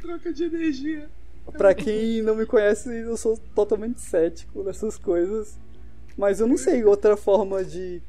Troca 0.01 0.31
de 0.31 0.43
energia. 0.43 1.09
Pra 1.57 1.73
quem 1.73 2.21
não 2.21 2.35
me 2.35 2.45
conhece, 2.45 2.89
eu 2.89 3.15
sou 3.15 3.37
totalmente 3.55 4.01
cético 4.01 4.63
nessas 4.63 4.97
coisas, 4.97 5.57
mas 6.17 6.39
eu 6.39 6.47
não 6.47 6.57
sei 6.57 6.83
outra 6.83 7.15
forma 7.15 7.63
de 7.63 8.01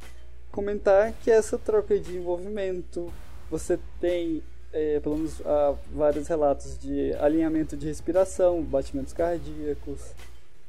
comentar 0.50 1.12
que 1.22 1.30
é 1.30 1.34
essa 1.34 1.56
troca 1.56 1.98
de 1.98 2.16
envolvimento. 2.16 3.12
Você 3.48 3.78
tem, 4.00 4.42
é, 4.72 4.98
pelo 5.00 5.16
menos, 5.16 5.40
há 5.46 5.74
vários 5.94 6.26
relatos 6.26 6.76
de 6.78 7.14
alinhamento 7.14 7.76
de 7.76 7.86
respiração, 7.86 8.62
batimentos 8.62 9.12
cardíacos, 9.12 10.00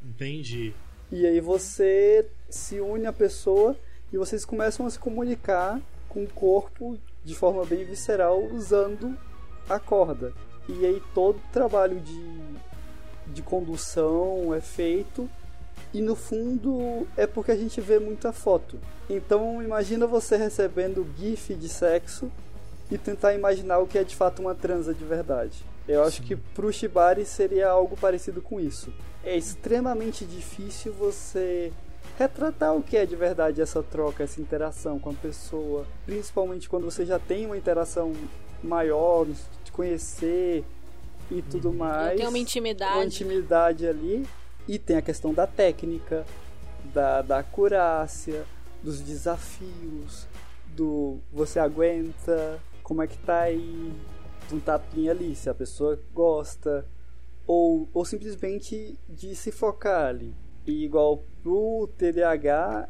Entendi. 0.08 0.74
e 1.12 1.26
aí 1.26 1.42
você 1.42 2.26
se 2.50 2.80
une 2.80 3.08
à 3.08 3.14
pessoa 3.14 3.76
e 4.14 4.18
vocês 4.18 4.46
começam 4.46 4.86
a 4.86 4.90
se 4.90 5.00
comunicar 5.00 5.82
com 6.08 6.24
o 6.24 6.30
corpo 6.30 6.98
de 7.26 7.36
forma 7.36 7.66
bem 7.66 7.84
visceral 7.84 8.44
usando 8.44 9.18
a 9.68 9.80
corda. 9.80 10.34
E 10.70 10.86
aí 10.86 11.02
todo 11.16 11.38
o 11.38 11.52
trabalho 11.52 12.00
de, 12.00 12.24
de 13.28 13.42
condução 13.42 14.54
é 14.54 14.62
feito 14.62 15.28
e 15.92 16.00
no 16.00 16.16
fundo 16.16 17.08
é 17.18 17.26
porque 17.26 17.52
a 17.52 17.58
gente 17.58 17.82
vê 17.82 17.98
muita 17.98 18.32
foto. 18.32 18.80
Então 19.10 19.64
imagina 19.64 20.06
você 20.06 20.38
recebendo 20.38 21.08
GIF 21.18 21.56
de 21.56 21.68
sexo 21.68 22.32
e 22.92 23.00
tentar 23.00 23.34
imaginar 23.34 23.80
o 23.80 23.88
que 23.88 23.98
é 23.98 24.04
de 24.04 24.16
fato 24.16 24.44
uma 24.44 24.54
transa 24.54 24.94
de 24.94 25.04
verdade. 25.04 25.66
Eu 25.88 26.04
acho 26.04 26.22
que 26.22 26.36
pro 26.36 26.72
Shibari 26.72 27.26
seria 27.26 27.70
algo 27.70 27.98
parecido 27.98 28.40
com 28.40 28.60
isso. 28.60 28.94
É 29.24 29.36
extremamente 29.36 30.24
difícil 30.24 30.94
você 30.94 31.74
retratar 32.18 32.76
o 32.76 32.84
que 32.84 32.96
é 32.96 33.08
de 33.08 33.16
verdade 33.16 33.60
essa 33.60 33.82
troca, 33.82 34.24
essa 34.24 34.40
interação 34.40 35.00
com 35.00 35.10
a 35.10 35.14
pessoa, 35.14 35.88
principalmente 36.06 36.70
quando 36.70 36.86
você 36.86 37.06
já 37.06 37.18
tem 37.18 37.48
uma 37.48 37.58
interação 37.58 38.14
maior, 38.64 39.26
de 39.26 39.72
conhecer 39.72 40.64
e 41.32 41.42
tudo 41.42 41.72
mais. 41.72 42.18
Tem 42.18 42.28
uma 42.28 42.38
intimidade. 42.38 42.94
Uma 42.94 43.06
intimidade 43.06 43.88
ali. 43.88 44.26
E 44.68 44.78
tem 44.78 44.98
a 44.98 45.02
questão 45.02 45.34
da 45.34 45.48
técnica, 45.48 46.26
da, 46.94 47.22
da 47.22 47.40
acurácia, 47.40 48.46
dos 48.84 49.02
desafios, 49.02 50.28
do 50.68 51.20
você 51.32 51.60
aguenta, 51.60 52.60
como 52.84 53.02
é 53.02 53.08
que 53.08 53.18
tá 53.18 53.42
aí, 53.42 53.92
de 54.48 54.56
um 54.56 54.60
tapinha 54.60 55.12
ali, 55.12 55.36
se 55.36 55.50
a 55.50 55.54
pessoa 55.54 56.00
gosta, 56.14 56.86
ou, 57.48 57.90
ou 57.94 58.06
simplesmente 58.06 58.98
de 59.08 59.36
se 59.36 59.52
focar 59.52 60.08
ali. 60.08 60.34
E 60.66 60.86
igual 60.86 61.24
pro 61.42 61.90
TDAH 61.98 62.90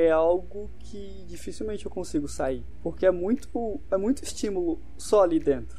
é 0.00 0.12
algo 0.12 0.70
que 0.78 1.24
dificilmente 1.26 1.84
eu 1.84 1.90
consigo 1.90 2.28
sair, 2.28 2.64
porque 2.84 3.04
é 3.04 3.10
muito, 3.10 3.80
é 3.90 3.96
muito 3.96 4.22
estímulo 4.22 4.80
só 4.96 5.24
ali 5.24 5.40
dentro. 5.40 5.76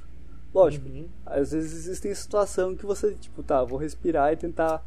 Lógico, 0.53 0.89
Uhum. 0.89 1.07
às 1.25 1.51
vezes 1.51 1.73
existem 1.73 2.13
situações 2.13 2.77
que 2.77 2.85
você, 2.85 3.13
tipo, 3.13 3.41
tá, 3.41 3.63
vou 3.63 3.77
respirar 3.79 4.33
e 4.33 4.35
tentar 4.35 4.85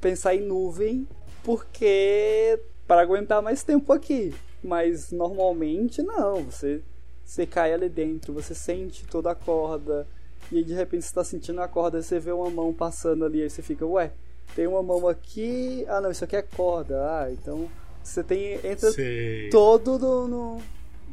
pensar 0.00 0.34
em 0.34 0.40
nuvem 0.40 1.06
porque 1.44 2.58
para 2.86 3.02
aguentar 3.02 3.40
mais 3.40 3.62
tempo 3.62 3.92
aqui. 3.92 4.34
Mas 4.62 5.12
normalmente 5.12 6.02
não, 6.02 6.42
você 6.44 6.82
você 7.24 7.46
cai 7.46 7.72
ali 7.72 7.88
dentro, 7.88 8.34
você 8.34 8.54
sente 8.54 9.06
toda 9.06 9.30
a 9.30 9.34
corda 9.34 10.06
e 10.50 10.58
aí 10.58 10.64
de 10.64 10.74
repente 10.74 11.04
você 11.04 11.14
tá 11.14 11.22
sentindo 11.22 11.60
a 11.60 11.68
corda, 11.68 12.02
você 12.02 12.18
vê 12.18 12.32
uma 12.32 12.50
mão 12.50 12.72
passando 12.72 13.24
ali, 13.24 13.40
aí 13.42 13.48
você 13.48 13.62
fica, 13.62 13.86
ué, 13.86 14.10
tem 14.54 14.66
uma 14.66 14.82
mão 14.82 15.06
aqui, 15.08 15.84
ah 15.88 16.00
não, 16.00 16.10
isso 16.10 16.24
aqui 16.24 16.36
é 16.36 16.42
corda, 16.42 16.96
ah, 17.20 17.32
então 17.32 17.68
você 18.08 18.22
tem 18.22 18.54
entra 18.64 18.90
Sei. 18.92 19.48
todo 19.50 19.98
no, 19.98 20.28
no- 20.28 20.62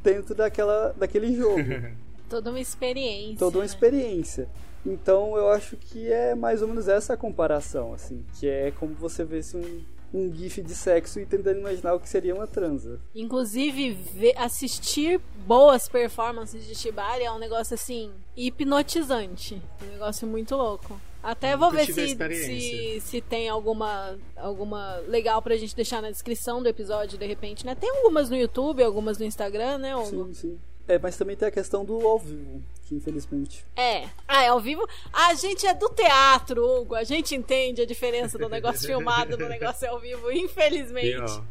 dentro 0.04 0.36
daquela 0.36 0.94
daquele 0.98 1.36
jogo. 1.36 1.62
Toda 2.30 2.50
uma 2.50 2.60
experiência. 2.62 3.38
toda 3.40 3.58
uma 3.58 3.64
né? 3.64 3.66
experiência. 3.66 4.48
Então 4.86 5.36
eu 5.38 5.50
acho 5.50 5.76
que 5.76 6.12
é 6.12 6.34
mais 6.34 6.62
ou 6.62 6.68
menos 6.68 6.88
essa 6.88 7.14
a 7.14 7.18
comparação, 7.18 7.94
assim, 7.94 8.24
que 8.40 8.48
é 8.48 8.72
como 8.72 8.94
você 8.96 9.24
vê 9.26 9.42
um, 9.54 9.84
um 10.14 10.34
gif 10.34 10.62
de 10.62 10.74
sexo 10.74 11.20
e 11.20 11.26
tentando 11.26 11.60
imaginar 11.60 11.94
o 11.94 12.00
que 12.00 12.08
seria 12.08 12.34
uma 12.34 12.48
transa. 12.48 13.00
Inclusive, 13.14 13.92
ver- 13.92 14.38
assistir 14.38 15.20
boas 15.46 15.90
performances 15.90 16.66
de 16.66 16.74
Shibari 16.74 17.24
é 17.26 17.32
um 17.32 17.38
negócio 17.38 17.74
assim, 17.74 18.12
hipnotizante. 18.36 19.62
Um 19.84 19.92
negócio 19.92 20.26
muito 20.28 20.56
louco. 20.56 21.00
Até 21.24 21.56
vou 21.56 21.70
ver 21.70 21.86
se, 21.86 22.16
se, 22.16 23.00
se 23.00 23.22
tem 23.22 23.48
alguma, 23.48 24.18
alguma 24.36 24.98
legal 25.08 25.42
pra 25.42 25.56
gente 25.56 25.76
deixar 25.76 26.02
na 26.02 26.10
descrição 26.10 26.64
do 26.64 26.68
episódio, 26.68 27.18
de 27.18 27.26
repente, 27.26 27.66
né? 27.66 27.76
Tem 27.76 27.90
algumas 27.90 28.30
no 28.30 28.36
YouTube, 28.36 28.84
algumas 28.84 29.20
no 29.20 29.26
Instagram, 29.26 29.78
né, 29.78 29.96
Hugo? 29.96 30.28
Sim, 30.28 30.34
sim. 30.34 30.60
É, 30.88 30.98
mas 30.98 31.16
também 31.16 31.36
tem 31.36 31.48
a 31.48 31.52
questão 31.52 31.86
do 31.86 32.06
ao 32.08 32.18
vivo, 32.18 32.62
que 32.86 32.96
infelizmente. 32.96 33.64
É. 33.76 34.10
Ah, 34.28 34.44
é 34.44 34.48
ao 34.48 34.60
vivo? 34.60 34.88
A 35.14 35.34
gente 35.36 35.66
é 35.68 35.74
do 35.74 35.90
teatro, 35.90 36.66
Hugo. 36.66 36.96
A 36.96 37.04
gente 37.04 37.36
entende 37.36 37.82
a 37.82 37.86
diferença 37.86 38.38
do 38.38 38.50
negócio 38.50 38.86
filmado 38.88 39.38
no 39.38 39.48
negócio 39.48 39.88
ao 39.90 40.00
vivo, 40.00 40.32
infelizmente. 40.32 41.18
Pior. 41.18 41.46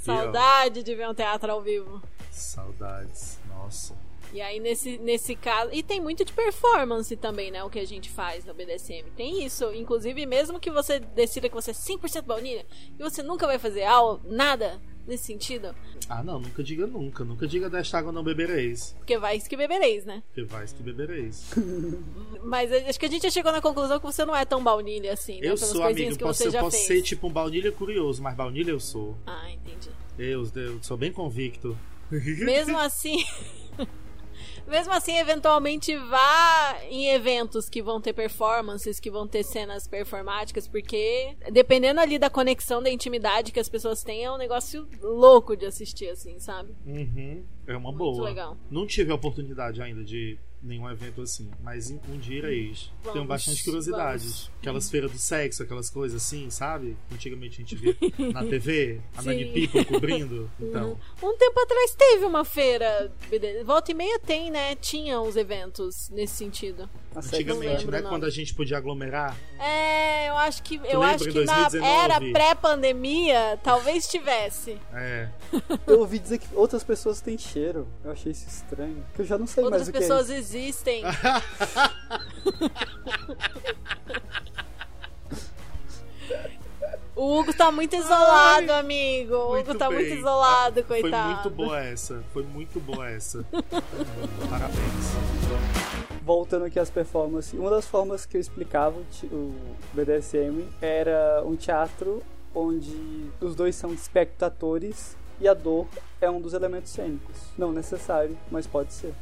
Saudade 0.00 0.82
de 0.82 0.94
ver 0.94 1.08
um 1.08 1.14
teatro 1.14 1.52
ao 1.52 1.60
vivo. 1.60 2.02
Saudades. 2.30 3.38
Nossa. 3.48 3.94
E 4.32 4.40
aí, 4.40 4.60
nesse, 4.60 4.96
nesse 4.98 5.34
caso. 5.34 5.70
E 5.72 5.82
tem 5.82 6.00
muito 6.00 6.24
de 6.24 6.32
performance 6.32 7.16
também, 7.16 7.50
né? 7.50 7.64
O 7.64 7.70
que 7.70 7.78
a 7.78 7.86
gente 7.86 8.08
faz 8.10 8.44
no 8.44 8.54
BDSM. 8.54 9.10
Tem 9.16 9.44
isso. 9.44 9.72
Inclusive, 9.74 10.24
mesmo 10.26 10.60
que 10.60 10.70
você 10.70 11.00
decida 11.00 11.48
que 11.48 11.54
você 11.54 11.72
é 11.72 11.74
100% 11.74 12.22
baunilha 12.22 12.64
e 12.98 13.02
você 13.02 13.22
nunca 13.22 13.46
vai 13.46 13.58
fazer 13.58 13.84
aula, 13.84 14.20
nada 14.24 14.80
nesse 15.06 15.24
sentido, 15.24 15.74
Ah, 16.08 16.22
não, 16.22 16.38
nunca 16.38 16.62
diga 16.62 16.86
nunca. 16.86 17.24
Nunca 17.24 17.44
diga 17.48 17.68
desta 17.68 17.98
água 17.98 18.12
não 18.12 18.22
bebereis. 18.22 18.94
porque 18.98 19.18
vai 19.18 19.40
que 19.40 19.56
bebereis, 19.56 20.04
né? 20.04 20.22
Porque 20.28 20.44
vais 20.44 20.72
que 20.72 20.82
bebereis. 20.82 21.50
Mas 22.44 22.70
acho 22.70 23.00
que 23.00 23.06
a 23.06 23.08
gente 23.08 23.22
já 23.22 23.30
chegou 23.30 23.50
na 23.50 23.60
conclusão 23.60 23.98
que 23.98 24.06
você 24.06 24.24
não 24.24 24.36
é 24.36 24.44
tão 24.44 24.62
baunilha 24.62 25.12
assim, 25.12 25.40
né? 25.40 25.48
eu 25.48 25.54
Pelas 25.54 25.60
sou, 25.70 25.82
amigo. 25.82 26.16
que 26.16 26.22
Posso, 26.22 26.42
você 26.44 26.56
eu 26.56 26.60
posso 26.60 26.76
fez. 26.76 26.86
ser 26.86 27.02
tipo 27.02 27.26
um 27.26 27.30
baunilha 27.32 27.72
curioso, 27.72 28.22
mas 28.22 28.36
baunilha 28.36 28.70
eu 28.70 28.78
sou. 28.78 29.16
Ah, 29.26 29.50
entendi. 29.50 29.90
Eu, 30.16 30.48
eu 30.54 30.78
sou 30.82 30.96
bem 30.96 31.10
convicto. 31.12 31.76
Mesmo 32.10 32.78
assim. 32.78 33.24
Mesmo 34.70 34.92
assim, 34.92 35.18
eventualmente 35.18 35.96
vá 35.96 36.78
em 36.88 37.08
eventos 37.08 37.68
que 37.68 37.82
vão 37.82 38.00
ter 38.00 38.12
performances, 38.12 39.00
que 39.00 39.10
vão 39.10 39.26
ter 39.26 39.42
cenas 39.42 39.88
performáticas, 39.88 40.68
porque 40.68 41.36
dependendo 41.50 41.98
ali 42.00 42.18
da 42.20 42.30
conexão, 42.30 42.80
da 42.80 42.88
intimidade 42.88 43.50
que 43.50 43.58
as 43.58 43.68
pessoas 43.68 44.02
têm, 44.02 44.24
é 44.24 44.30
um 44.30 44.38
negócio 44.38 44.88
louco 45.02 45.56
de 45.56 45.66
assistir, 45.66 46.08
assim, 46.08 46.38
sabe? 46.38 46.72
Uhum. 46.86 47.44
É 47.66 47.76
uma 47.76 47.90
Muito 47.90 47.98
boa. 47.98 48.24
legal. 48.24 48.56
Não 48.70 48.86
tive 48.86 49.10
a 49.10 49.16
oportunidade 49.16 49.82
ainda 49.82 50.04
de 50.04 50.38
nenhum 50.62 50.88
evento 50.90 51.22
assim, 51.22 51.50
mas 51.62 51.90
um 51.90 52.18
dia 52.18 52.38
irei. 52.38 52.74
Tenho 53.12 53.24
bastante 53.24 53.64
curiosidades. 53.64 54.24
vamos. 54.24 54.50
Aquelas 54.60 54.90
feiras 54.90 55.10
do 55.12 55.18
sexo, 55.18 55.62
aquelas 55.62 55.90
coisas 55.90 56.22
assim, 56.22 56.50
sabe? 56.50 56.96
Antigamente 57.12 57.54
a 57.54 57.64
gente 57.64 57.76
via 57.76 57.96
na 58.32 58.44
TV, 58.44 59.00
a 59.16 59.22
Sim. 59.22 59.28
Nani 59.28 59.44
People 59.46 59.84
cobrindo. 59.84 60.50
Então, 60.60 60.98
Um 61.22 61.36
tempo 61.36 61.60
atrás 61.60 61.94
teve 61.94 62.24
uma 62.24 62.44
feira. 62.44 63.10
Volta 63.64 63.90
e 63.90 63.94
meia 63.94 64.18
tem, 64.18 64.50
né? 64.50 64.74
Tinha 64.76 65.20
uns 65.20 65.36
eventos 65.36 66.08
nesse 66.10 66.34
sentido. 66.34 66.88
Sexo 67.14 67.34
antigamente, 67.34 67.78
lembro 67.84 67.90
né? 67.90 68.02
Quando 68.02 68.24
a 68.24 68.30
gente 68.30 68.54
podia 68.54 68.76
aglomerar. 68.78 69.36
É, 69.58 70.28
eu 70.28 70.36
acho 70.36 70.62
que 70.62 70.80
eu 70.84 71.02
acho 71.02 71.24
que 71.24 71.44
na 71.44 71.68
2019? 71.68 71.84
era 71.84 72.20
pré-pandemia 72.32 73.58
talvez 73.64 74.06
tivesse. 74.06 74.78
É. 74.94 75.28
Eu 75.86 76.00
ouvi 76.00 76.20
dizer 76.20 76.38
que 76.38 76.46
outras 76.54 76.84
pessoas 76.84 77.20
têm 77.20 77.36
cheiro. 77.36 77.88
Eu 78.04 78.12
achei 78.12 78.30
isso 78.30 78.46
estranho. 78.48 79.04
Que 79.14 79.22
eu 79.22 79.26
já 79.26 79.36
não 79.36 79.46
sei 79.46 79.64
Outras 79.64 79.82
mais 79.82 79.88
o 79.88 79.92
que 79.92 79.98
pessoas 79.98 80.30
é. 80.30 80.36
existem. 80.36 81.02
O 87.16 87.38
Hugo 87.38 87.52
tá 87.52 87.70
muito 87.70 87.94
isolado, 87.94 88.72
amigo. 88.72 89.34
O 89.34 89.44
Hugo 89.48 89.54
Muito 89.56 89.74
tá 89.74 89.90
muito 89.90 90.08
bem. 90.08 90.18
isolado, 90.18 90.82
Foi 90.84 91.02
coitado. 91.02 91.28
muito 91.34 91.50
boa 91.50 91.78
essa. 91.78 92.24
Foi 92.32 92.42
muito 92.44 92.80
boa 92.80 93.10
essa. 93.10 93.44
Parabéns. 94.48 95.69
Voltando 96.22 96.66
aqui 96.66 96.78
às 96.78 96.90
performances, 96.90 97.52
uma 97.58 97.70
das 97.70 97.86
formas 97.86 98.26
que 98.26 98.36
eu 98.36 98.40
explicava 98.40 98.96
o 99.32 99.54
BDSM 99.94 100.64
era 100.80 101.42
um 101.46 101.56
teatro 101.56 102.22
onde 102.54 102.94
os 103.40 103.54
dois 103.54 103.74
são 103.76 103.92
espectadores 103.92 105.16
e 105.40 105.48
a 105.48 105.54
dor 105.54 105.86
é 106.20 106.28
um 106.30 106.40
dos 106.40 106.52
elementos 106.52 106.90
cênicos. 106.92 107.36
Não 107.56 107.72
necessário, 107.72 108.36
mas 108.50 108.66
pode 108.66 108.92
ser. 108.92 109.14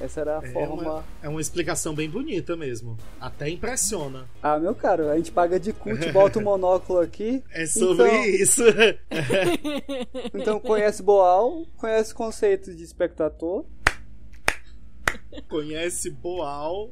Essa 0.00 0.20
era 0.22 0.38
a 0.40 0.44
É 0.44 0.52
forma. 0.52 0.82
uma, 0.82 1.04
é 1.22 1.28
uma 1.28 1.40
explicação 1.40 1.94
bem 1.94 2.10
bonita 2.10 2.56
mesmo. 2.56 2.96
Até 3.20 3.48
impressiona. 3.48 4.26
Ah, 4.42 4.58
meu 4.58 4.74
caro, 4.74 5.08
a 5.08 5.16
gente 5.16 5.30
paga 5.30 5.58
de 5.58 5.72
cult, 5.72 6.10
bota 6.12 6.38
o 6.38 6.42
monóculo 6.42 6.98
aqui. 7.00 7.42
É 7.52 7.64
sobre 7.66 8.06
Então- 8.08 8.24
isso. 8.24 8.62
Então 10.34 10.58
conhece 10.60 11.02
Boal, 11.02 11.64
conhece 11.76 12.12
o 12.12 12.16
conceito 12.16 12.74
de 12.74 12.82
espectador. 12.82 13.64
Conhece 15.48 16.10
Boal. 16.10 16.90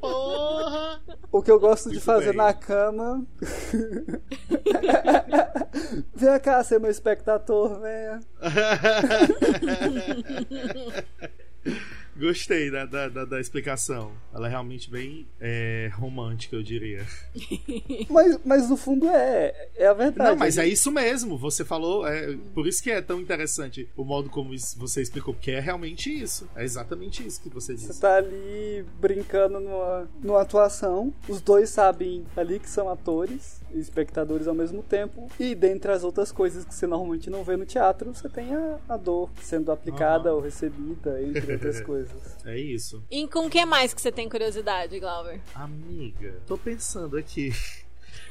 Porra! 0.00 1.00
O 1.32 1.42
que 1.42 1.50
eu 1.50 1.58
gosto 1.58 1.84
de 1.88 1.94
Muito 1.94 2.04
fazer 2.04 2.28
bem. 2.28 2.36
na 2.36 2.52
cama. 2.52 3.26
Vem 6.14 6.38
cá 6.40 6.62
ser 6.62 6.78
meu 6.78 6.90
espectador, 6.90 7.80
venha. 7.80 8.20
Gostei 12.18 12.70
da, 12.70 12.84
da, 12.84 13.08
da- 13.08 13.24
da 13.24 13.40
explicação. 13.40 14.12
Ela 14.34 14.46
é 14.48 14.50
realmente 14.50 14.90
bem 14.90 15.26
é, 15.40 15.90
romântica, 15.94 16.56
eu 16.56 16.62
diria. 16.62 17.06
Mas, 18.10 18.38
mas 18.44 18.68
no 18.68 18.76
fundo 18.76 19.08
é, 19.08 19.68
é 19.76 19.86
a 19.86 19.92
verdade. 19.92 20.30
Não, 20.30 20.36
mas 20.36 20.58
é 20.58 20.66
isso 20.66 20.90
mesmo. 20.90 21.36
Você 21.38 21.64
falou. 21.64 22.06
é, 22.06 22.36
por 22.54 22.66
isso 22.66 22.82
que 22.82 22.90
é 22.90 23.00
tão 23.02 23.20
interessante 23.20 23.88
o 23.96 24.04
modo 24.04 24.28
como 24.30 24.52
isso- 24.54 24.78
você 24.78 25.00
explicou, 25.02 25.34
porque 25.34 25.50
é 25.50 25.60
realmente 25.60 26.10
isso. 26.10 26.48
É 26.56 26.64
exatamente 26.64 27.26
isso 27.26 27.40
que 27.42 27.48
você 27.48 27.76
Você 27.76 27.86
disse. 27.88 28.00
tá 28.00 28.16
ali 28.16 28.84
brincando 29.00 29.60
numa, 29.60 30.08
numa 30.22 30.42
atuação, 30.42 31.12
os 31.28 31.40
dois 31.40 31.70
sabem 31.70 32.24
ali 32.36 32.58
que 32.58 32.68
são 32.68 32.88
atores 32.88 33.57
espectadores 33.74 34.46
ao 34.48 34.54
mesmo 34.54 34.82
tempo, 34.82 35.28
e 35.38 35.54
dentre 35.54 35.92
as 35.92 36.04
outras 36.04 36.30
coisas 36.32 36.64
que 36.64 36.74
você 36.74 36.86
normalmente 36.86 37.28
não 37.30 37.42
vê 37.44 37.56
no 37.56 37.66
teatro, 37.66 38.14
você 38.14 38.28
tem 38.28 38.54
a, 38.54 38.78
a 38.88 38.96
dor 38.96 39.30
sendo 39.42 39.70
aplicada 39.72 40.28
Aham. 40.30 40.36
ou 40.36 40.42
recebida, 40.42 41.22
entre 41.22 41.52
outras 41.54 41.80
coisas. 41.82 42.36
É 42.44 42.58
isso. 42.58 43.02
E 43.10 43.26
com 43.28 43.46
o 43.46 43.50
que 43.50 43.64
mais 43.64 43.92
que 43.94 44.00
você 44.00 44.10
tem 44.12 44.28
curiosidade, 44.28 44.98
Glauber? 44.98 45.40
Amiga, 45.54 46.34
tô 46.46 46.56
pensando 46.58 47.16
aqui. 47.16 47.52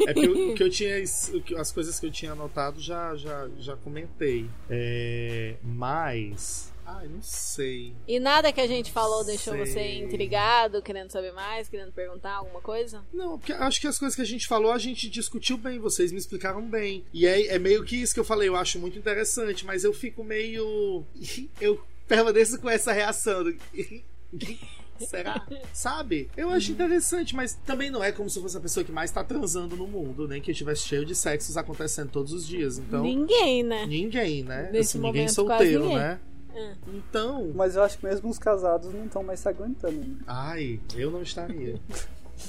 É 0.01 0.13
porque 0.13 0.27
eu- 0.27 0.51
o 0.51 0.55
que 0.55 0.63
eu 0.63 0.69
tinha. 0.69 0.95
que- 1.43 1.55
As 1.55 1.71
coisas 1.71 1.99
que 1.99 2.05
eu 2.05 2.11
tinha 2.11 2.33
anotado 2.33 2.79
já, 2.79 3.15
já, 3.15 3.47
já 3.57 3.75
comentei. 3.77 4.47
É, 4.69 5.55
mas. 5.63 6.71
Ai, 6.89 7.07
não 7.09 7.21
sei. 7.21 7.93
E 8.07 8.17
nada 8.17 8.51
que 8.53 8.61
a 8.61 8.65
gente 8.67 8.93
falou 8.93 9.21
deixou 9.25 9.53
Sei. 9.53 9.65
você 9.65 9.95
intrigado, 9.97 10.81
querendo 10.81 11.11
saber 11.11 11.33
mais, 11.33 11.67
querendo 11.67 11.91
perguntar 11.91 12.35
alguma 12.35 12.61
coisa? 12.61 13.03
Não, 13.13 13.37
porque 13.37 13.51
acho 13.51 13.81
que 13.81 13.87
as 13.87 13.99
coisas 13.99 14.15
que 14.15 14.21
a 14.21 14.25
gente 14.25 14.47
falou, 14.47 14.71
a 14.71 14.77
gente 14.77 15.09
discutiu 15.09 15.57
bem, 15.57 15.79
vocês 15.79 16.13
me 16.13 16.17
explicaram 16.17 16.61
bem. 16.61 17.03
E 17.13 17.27
é, 17.27 17.47
é 17.47 17.59
meio 17.59 17.83
que 17.83 17.97
isso 17.97 18.13
que 18.13 18.19
eu 18.21 18.23
falei, 18.25 18.47
eu 18.47 18.55
acho 18.55 18.79
muito 18.79 18.97
interessante, 18.97 19.65
mas 19.65 19.83
eu 19.83 19.93
fico 19.93 20.23
meio. 20.23 21.03
Eu 21.59 21.77
permaneço 22.07 22.57
com 22.61 22.69
essa 22.69 22.93
reação. 22.93 23.43
do- 23.43 23.57
Será? 24.99 25.45
Sabe? 25.73 26.27
Eu 26.35 26.49
acho 26.49 26.71
interessante, 26.71 27.35
mas 27.35 27.53
também 27.53 27.91
não 27.91 28.03
é 28.03 28.11
como 28.11 28.29
se 28.29 28.41
fosse 28.41 28.57
a 28.57 28.59
pessoa 28.59 28.83
que 28.83 28.91
mais 28.91 29.11
tá 29.11 29.23
transando 29.23 29.75
no 29.75 29.85
mundo, 29.87 30.27
nem 30.27 30.41
que 30.41 30.49
estivesse 30.51 30.87
cheio 30.87 31.05
de 31.05 31.13
sexos 31.13 31.55
acontecendo 31.55 32.09
todos 32.09 32.33
os 32.33 32.47
dias. 32.47 32.79
Então. 32.79 33.03
Ninguém, 33.03 33.61
né? 33.61 33.85
Ninguém, 33.85 34.43
né? 34.43 34.69
Nesse 34.71 34.97
Assim, 34.97 34.97
ninguém 34.99 35.21
momento, 35.23 35.33
solteiro, 35.35 35.79
quase 35.81 35.93
ninguém. 35.93 35.97
né? 35.97 36.19
É. 36.57 36.73
Então. 36.87 37.51
Mas 37.53 37.75
eu 37.75 37.83
acho 37.83 37.97
que 37.99 38.05
mesmo 38.05 38.29
os 38.29 38.39
casados 38.39 38.91
não 38.93 39.05
estão 39.05 39.21
mais 39.23 39.39
se 39.39 39.47
aguentando. 39.47 39.93
né? 39.99 40.17
Ai, 40.25 40.79
eu 40.95 41.11
não 41.11 41.21
estaria. 41.21 41.79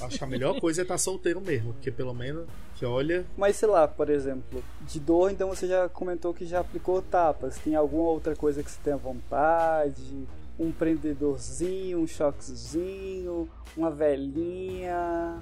Acho 0.01 0.17
que 0.17 0.23
a 0.23 0.27
melhor 0.27 0.59
coisa 0.59 0.81
é 0.81 0.83
estar 0.83 0.97
solteiro 0.97 1.41
mesmo, 1.41 1.73
porque 1.73 1.91
pelo 1.91 2.13
menos, 2.13 2.47
que 2.75 2.85
olha, 2.85 3.25
Mas 3.37 3.55
sei 3.55 3.67
lá, 3.67 3.87
por 3.87 4.09
exemplo, 4.09 4.63
de 4.81 4.99
dor, 4.99 5.31
então 5.31 5.47
você 5.49 5.67
já 5.67 5.89
comentou 5.89 6.33
que 6.33 6.45
já 6.45 6.59
aplicou 6.59 7.01
tapas. 7.01 7.57
Tem 7.57 7.75
alguma 7.75 8.09
outra 8.09 8.35
coisa 8.35 8.61
que 8.63 8.69
você 8.69 8.79
tenha 8.83 8.97
vontade? 8.97 10.27
Um 10.59 10.71
prendedorzinho, 10.71 11.99
um 11.99 12.07
choquezinho, 12.07 13.49
uma 13.75 13.89
velhinha. 13.91 15.37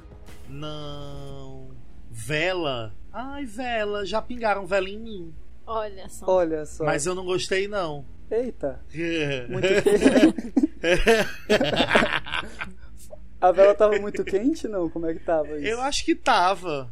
não. 0.50 1.68
Vela. 2.10 2.96
Ai, 3.14 3.46
vela. 3.46 4.06
Já 4.06 4.22
pingaram 4.22 4.66
vela 4.66 4.90
em 4.90 4.98
mim. 4.98 5.34
Olha 5.66 6.08
só. 6.10 6.26
Olha 6.28 6.66
só. 6.66 6.84
Mas 6.86 7.06
eu 7.06 7.14
não 7.14 7.26
gostei, 7.26 7.68
não. 7.68 8.04
Eita. 8.30 8.80
Muito 9.50 9.68
quente. 9.84 10.54
A 13.40 13.52
vela 13.52 13.76
tava 13.76 14.00
muito 14.00 14.24
quente, 14.24 14.68
não? 14.68 14.90
Como 14.90 15.06
é 15.06 15.14
que 15.14 15.20
tava 15.20 15.58
isso? 15.58 15.68
Eu 15.68 15.80
acho 15.82 16.04
que 16.04 16.16
tava. 16.16 16.92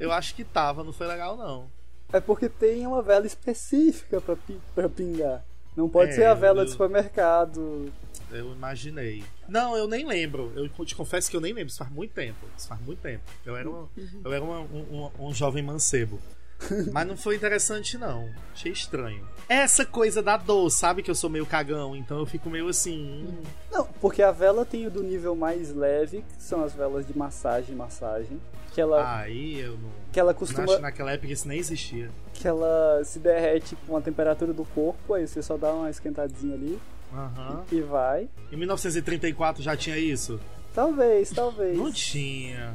Eu 0.00 0.10
acho 0.12 0.34
que 0.34 0.42
tava, 0.44 0.82
não 0.82 0.92
foi 0.92 1.06
legal, 1.06 1.36
não. 1.36 1.70
É 2.12 2.20
porque 2.20 2.48
tem 2.48 2.86
uma 2.86 3.02
vela 3.02 3.26
específica 3.26 4.20
pra, 4.20 4.36
pra 4.74 4.88
pingar. 4.88 5.44
Não 5.76 5.88
pode 5.88 6.10
É, 6.10 6.14
ser 6.14 6.24
a 6.24 6.34
vela 6.34 6.62
eu- 6.62 6.64
de 6.64 6.72
supermercado. 6.72 7.92
Eu 8.32 8.52
imaginei. 8.52 9.22
Não, 9.48 9.76
eu 9.76 9.86
nem 9.86 10.04
lembro. 10.04 10.52
Eu 10.56 10.68
te 10.84 10.96
confesso 10.96 11.30
que 11.30 11.36
eu 11.36 11.40
nem 11.40 11.52
lembro. 11.52 11.68
Isso 11.68 11.78
faz 11.78 11.90
muito 11.92 12.12
tempo. 12.12 12.38
Isso 12.56 12.66
faz 12.66 12.80
muito 12.80 12.98
tempo. 13.00 13.22
Eu 13.44 13.56
era, 13.56 13.70
um, 13.70 13.86
eu 14.24 14.32
era 14.32 14.42
uma- 14.42 14.60
um, 14.60 15.10
um- 15.20 15.26
um 15.28 15.34
jovem 15.34 15.62
mancebo. 15.62 16.18
Mas 16.92 17.06
não 17.06 17.16
foi 17.16 17.36
interessante, 17.36 17.98
não. 17.98 18.28
Achei 18.52 18.72
estranho. 18.72 19.26
Essa 19.48 19.84
coisa 19.86 20.22
da 20.22 20.36
dor, 20.36 20.70
sabe? 20.70 21.02
Que 21.02 21.10
eu 21.10 21.14
sou 21.14 21.30
meio 21.30 21.46
cagão, 21.46 21.94
então 21.94 22.18
eu 22.18 22.26
fico 22.26 22.50
meio 22.50 22.68
assim. 22.68 23.26
hum, 23.28 23.42
Não, 23.70 23.84
porque 24.00 24.22
a 24.22 24.32
vela 24.32 24.64
tem 24.64 24.86
o 24.86 24.90
do 24.90 25.02
nível 25.02 25.36
mais 25.36 25.72
leve, 25.74 26.24
que 26.36 26.42
são 26.42 26.64
as 26.64 26.72
velas 26.74 27.06
de 27.06 27.16
massagem, 27.16 27.74
massagem. 27.76 28.40
Que 28.72 28.80
ela, 28.80 29.20
Aí 29.20 29.58
eu 29.60 29.72
não. 29.78 29.90
que 30.12 30.20
ela 30.20 30.34
costuma. 30.34 30.64
acho 30.64 30.76
que 30.76 30.82
naquela 30.82 31.12
época 31.12 31.32
isso 31.32 31.46
nem 31.48 31.58
existia. 31.58 32.10
Que 32.34 32.46
ela 32.46 33.00
se 33.04 33.18
derrete 33.18 33.74
com 33.86 33.96
a 33.96 34.00
temperatura 34.02 34.52
do 34.52 34.64
corpo, 34.66 35.14
aí 35.14 35.26
você 35.26 35.40
só 35.42 35.56
dá 35.56 35.72
uma 35.72 35.88
esquentadinha 35.88 36.54
ali 36.54 36.78
Aham. 37.14 37.64
e 37.72 37.80
vai. 37.80 38.28
Em 38.52 38.56
1934 38.56 39.62
já 39.62 39.74
tinha 39.76 39.96
isso? 39.96 40.38
Talvez, 40.74 41.30
talvez. 41.30 41.78
Não 41.78 41.90
tinha. 41.90 42.74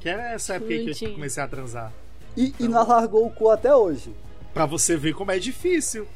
Que 0.00 0.08
era 0.10 0.32
essa 0.32 0.56
época 0.56 0.74
Não 0.74 0.84
que 0.84 0.90
eu 0.90 0.94
tinha. 0.94 1.12
comecei 1.12 1.42
a 1.42 1.48
transar. 1.48 1.92
E, 2.36 2.54
e 2.60 2.68
não 2.68 2.86
largou 2.86 3.26
o 3.26 3.30
cu 3.30 3.50
até 3.50 3.74
hoje. 3.74 4.14
Pra 4.54 4.64
você 4.66 4.96
ver 4.96 5.14
como 5.14 5.30
é 5.30 5.38
difícil. 5.38 6.06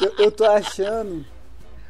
Eu, 0.00 0.14
eu 0.26 0.30
tô 0.32 0.44
achando. 0.44 1.24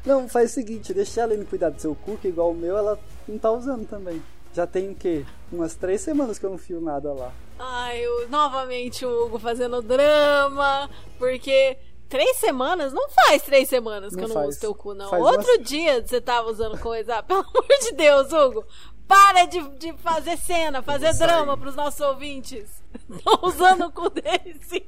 Não, 0.05 0.29
faz 0.29 0.51
o 0.51 0.53
seguinte, 0.53 0.93
deixa 0.93 1.21
a 1.21 1.23
Aline 1.25 1.45
cuidar 1.45 1.69
do 1.71 1.81
seu 1.81 1.95
cu, 1.95 2.17
que 2.17 2.27
igual 2.27 2.51
o 2.51 2.55
meu, 2.55 2.77
ela 2.77 2.99
não 3.27 3.37
tá 3.39 3.51
usando 3.51 3.87
também. 3.87 4.21
Já 4.53 4.65
tem 4.67 4.89
o 4.91 4.95
quê? 4.95 5.25
Umas 5.51 5.75
três 5.75 6.01
semanas 6.01 6.37
que 6.39 6.45
eu 6.45 6.51
não 6.51 6.57
fio 6.57 6.79
nada 6.79 7.11
lá. 7.11 7.31
Ai, 7.59 8.05
o- 8.07 8.27
novamente 8.29 9.05
o 9.05 9.25
Hugo 9.25 9.39
fazendo 9.39 9.81
drama, 9.81 10.89
porque 11.17 11.77
três 12.07 12.37
semanas? 12.37 12.93
Não 12.93 13.09
faz 13.09 13.41
três 13.41 13.67
semanas 13.67 14.11
que 14.11 14.17
Não 14.21 14.23
eu 14.25 14.27
não 14.29 14.35
faz. 14.35 14.49
uso 14.49 14.59
teu 14.59 14.75
cu, 14.75 14.93
não. 14.93 15.09
Faz 15.09 15.23
Outro 15.23 15.51
umas- 15.55 15.67
dia 15.67 16.05
você 16.05 16.21
tava 16.21 16.49
usando 16.49 16.77
coisa. 16.79 17.15
Ah, 17.17 17.23
pelo 17.23 17.39
amor 17.43 17.65
de 17.81 17.91
Deus, 17.93 18.31
Hugo! 18.31 18.65
Para 19.07 19.45
de, 19.45 19.61
de 19.77 19.93
fazer 19.97 20.37
cena, 20.37 20.81
fazer 20.81 21.13
drama 21.13 21.55
pros 21.57 21.75
nossos 21.75 22.01
ouvintes. 22.01 22.83
Tô 23.23 23.47
usando 23.47 23.85
o 23.85 23.91
cu 23.91 24.09
dele, 24.09 24.59
sim. 24.67 24.81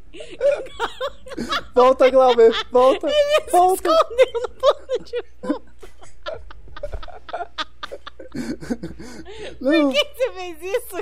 Volta, 1.75 2.09
Glauber, 2.09 2.51
volta, 2.71 3.07
volta. 3.51 3.89
Escondeu 3.89 4.41
no 4.41 4.49
plano 4.49 5.03
de. 5.03 5.23
Não, 9.61 9.91
Por 9.91 9.93
que 9.93 10.05
você 10.15 10.31
fez 10.31 10.57
isso? 10.61 10.97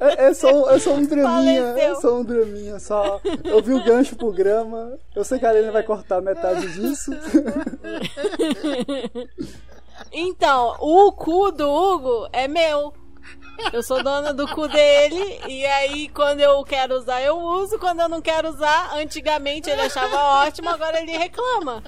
é, 0.00 0.24
é 0.26 0.34
só, 0.34 0.70
é 0.70 0.78
só 0.78 0.92
um 0.94 1.04
draminha, 1.06 1.60
é 1.60 1.72
Faleceu. 1.72 2.00
só 2.00 2.14
um 2.16 2.24
draminha, 2.24 2.78
só. 2.78 3.20
Eu 3.44 3.62
vi 3.62 3.74
o 3.74 3.84
gancho 3.84 4.16
pro 4.16 4.32
grama, 4.32 4.98
eu 5.14 5.24
sei 5.24 5.38
que 5.38 5.46
a 5.46 5.50
Aline 5.50 5.70
vai 5.70 5.82
cortar 5.82 6.20
metade 6.22 6.66
disso. 6.72 7.10
Então, 10.16 10.76
o 10.78 11.12
cu 11.12 11.50
do 11.50 11.68
Hugo 11.68 12.28
é 12.32 12.46
meu. 12.46 12.94
Eu 13.72 13.82
sou 13.82 14.00
dona 14.00 14.32
do 14.32 14.46
cu 14.46 14.68
dele 14.68 15.40
e 15.48 15.66
aí 15.66 16.08
quando 16.08 16.40
eu 16.40 16.62
quero 16.64 16.94
usar 16.94 17.20
eu 17.20 17.36
uso, 17.36 17.78
quando 17.78 18.00
eu 18.00 18.08
não 18.08 18.22
quero 18.22 18.48
usar, 18.48 18.94
antigamente 18.94 19.68
ele 19.68 19.82
achava 19.82 20.44
ótimo, 20.44 20.68
agora 20.68 21.00
ele 21.00 21.16
reclama. 21.16 21.82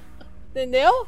Entendeu? 0.51 1.07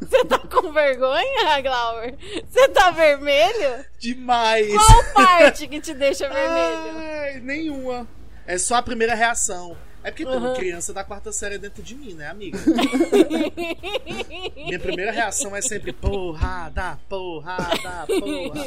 Você 0.00 0.24
tá 0.26 0.38
com 0.38 0.72
vergonha, 0.72 1.60
Glauber? 1.60 2.16
Você 2.48 2.68
tá 2.68 2.90
vermelho? 2.90 3.84
Demais! 3.98 4.72
Qual 4.72 5.04
parte 5.12 5.66
que 5.66 5.80
te 5.80 5.92
deixa 5.92 6.28
vermelho? 6.28 6.98
Ai, 6.98 7.40
nenhuma. 7.40 8.06
É 8.46 8.58
só 8.58 8.76
a 8.76 8.82
primeira 8.82 9.14
reação. 9.14 9.76
É 10.02 10.10
porque 10.10 10.24
tem 10.24 10.36
uma 10.36 10.48
Uhum. 10.50 10.54
criança 10.56 10.92
da 10.94 11.04
quarta 11.04 11.30
série 11.32 11.58
dentro 11.58 11.82
de 11.82 11.94
mim, 11.94 12.14
né, 12.14 12.28
amiga? 12.28 12.58
Minha 14.56 14.78
primeira 14.80 15.12
reação 15.12 15.54
é 15.54 15.60
sempre 15.62 15.92
porrada, 15.92 16.98
porrada, 17.08 18.06
porra. 18.06 18.64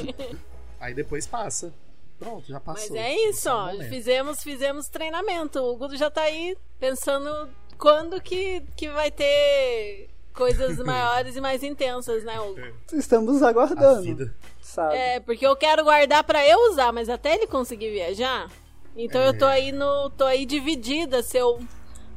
Aí 0.79 0.93
depois 0.93 1.25
passa. 1.25 1.73
Pronto, 2.19 2.47
já 2.47 2.61
Mas 2.65 2.81
passou. 2.81 2.95
é 2.97 3.15
isso, 3.29 3.43
Tá 3.45 3.55
um 3.55 3.59
ó. 3.59 3.71
momento. 3.73 3.89
Fizemos, 3.89 4.43
fizemos 4.43 4.88
treinamento. 4.88 5.59
O 5.59 5.73
Hugo 5.73 5.95
já 5.97 6.09
tá 6.09 6.21
aí 6.21 6.55
pensando 6.79 7.49
quando 7.77 8.21
que, 8.21 8.61
que 8.75 8.89
vai 8.89 9.09
ter 9.11 10.09
coisas 10.34 10.77
maiores 10.86 11.36
e 11.36 11.41
mais 11.41 11.63
intensas, 11.63 12.23
né, 12.23 12.39
Hugo? 12.39 12.61
Estamos 12.93 13.41
A 13.43 13.49
aguardando, 13.49 14.03
vida. 14.03 14.34
sabe? 14.61 14.95
É, 14.95 15.19
porque 15.19 15.45
eu 15.45 15.55
quero 15.55 15.84
guardar 15.84 16.23
pra 16.23 16.47
eu 16.47 16.69
usar, 16.71 16.91
mas 16.93 17.09
até 17.09 17.34
ele 17.36 17.47
conseguir 17.47 17.91
viajar. 17.91 18.49
Então 18.96 19.22
eu 19.22 19.38
tô 19.38 19.46
É. 19.48 19.54
aí 19.54 19.72
no. 19.72 20.10
tô 20.12 20.24
aí 20.26 20.46
dividida 20.46 21.24
se 21.24 21.38
eu 21.38 21.60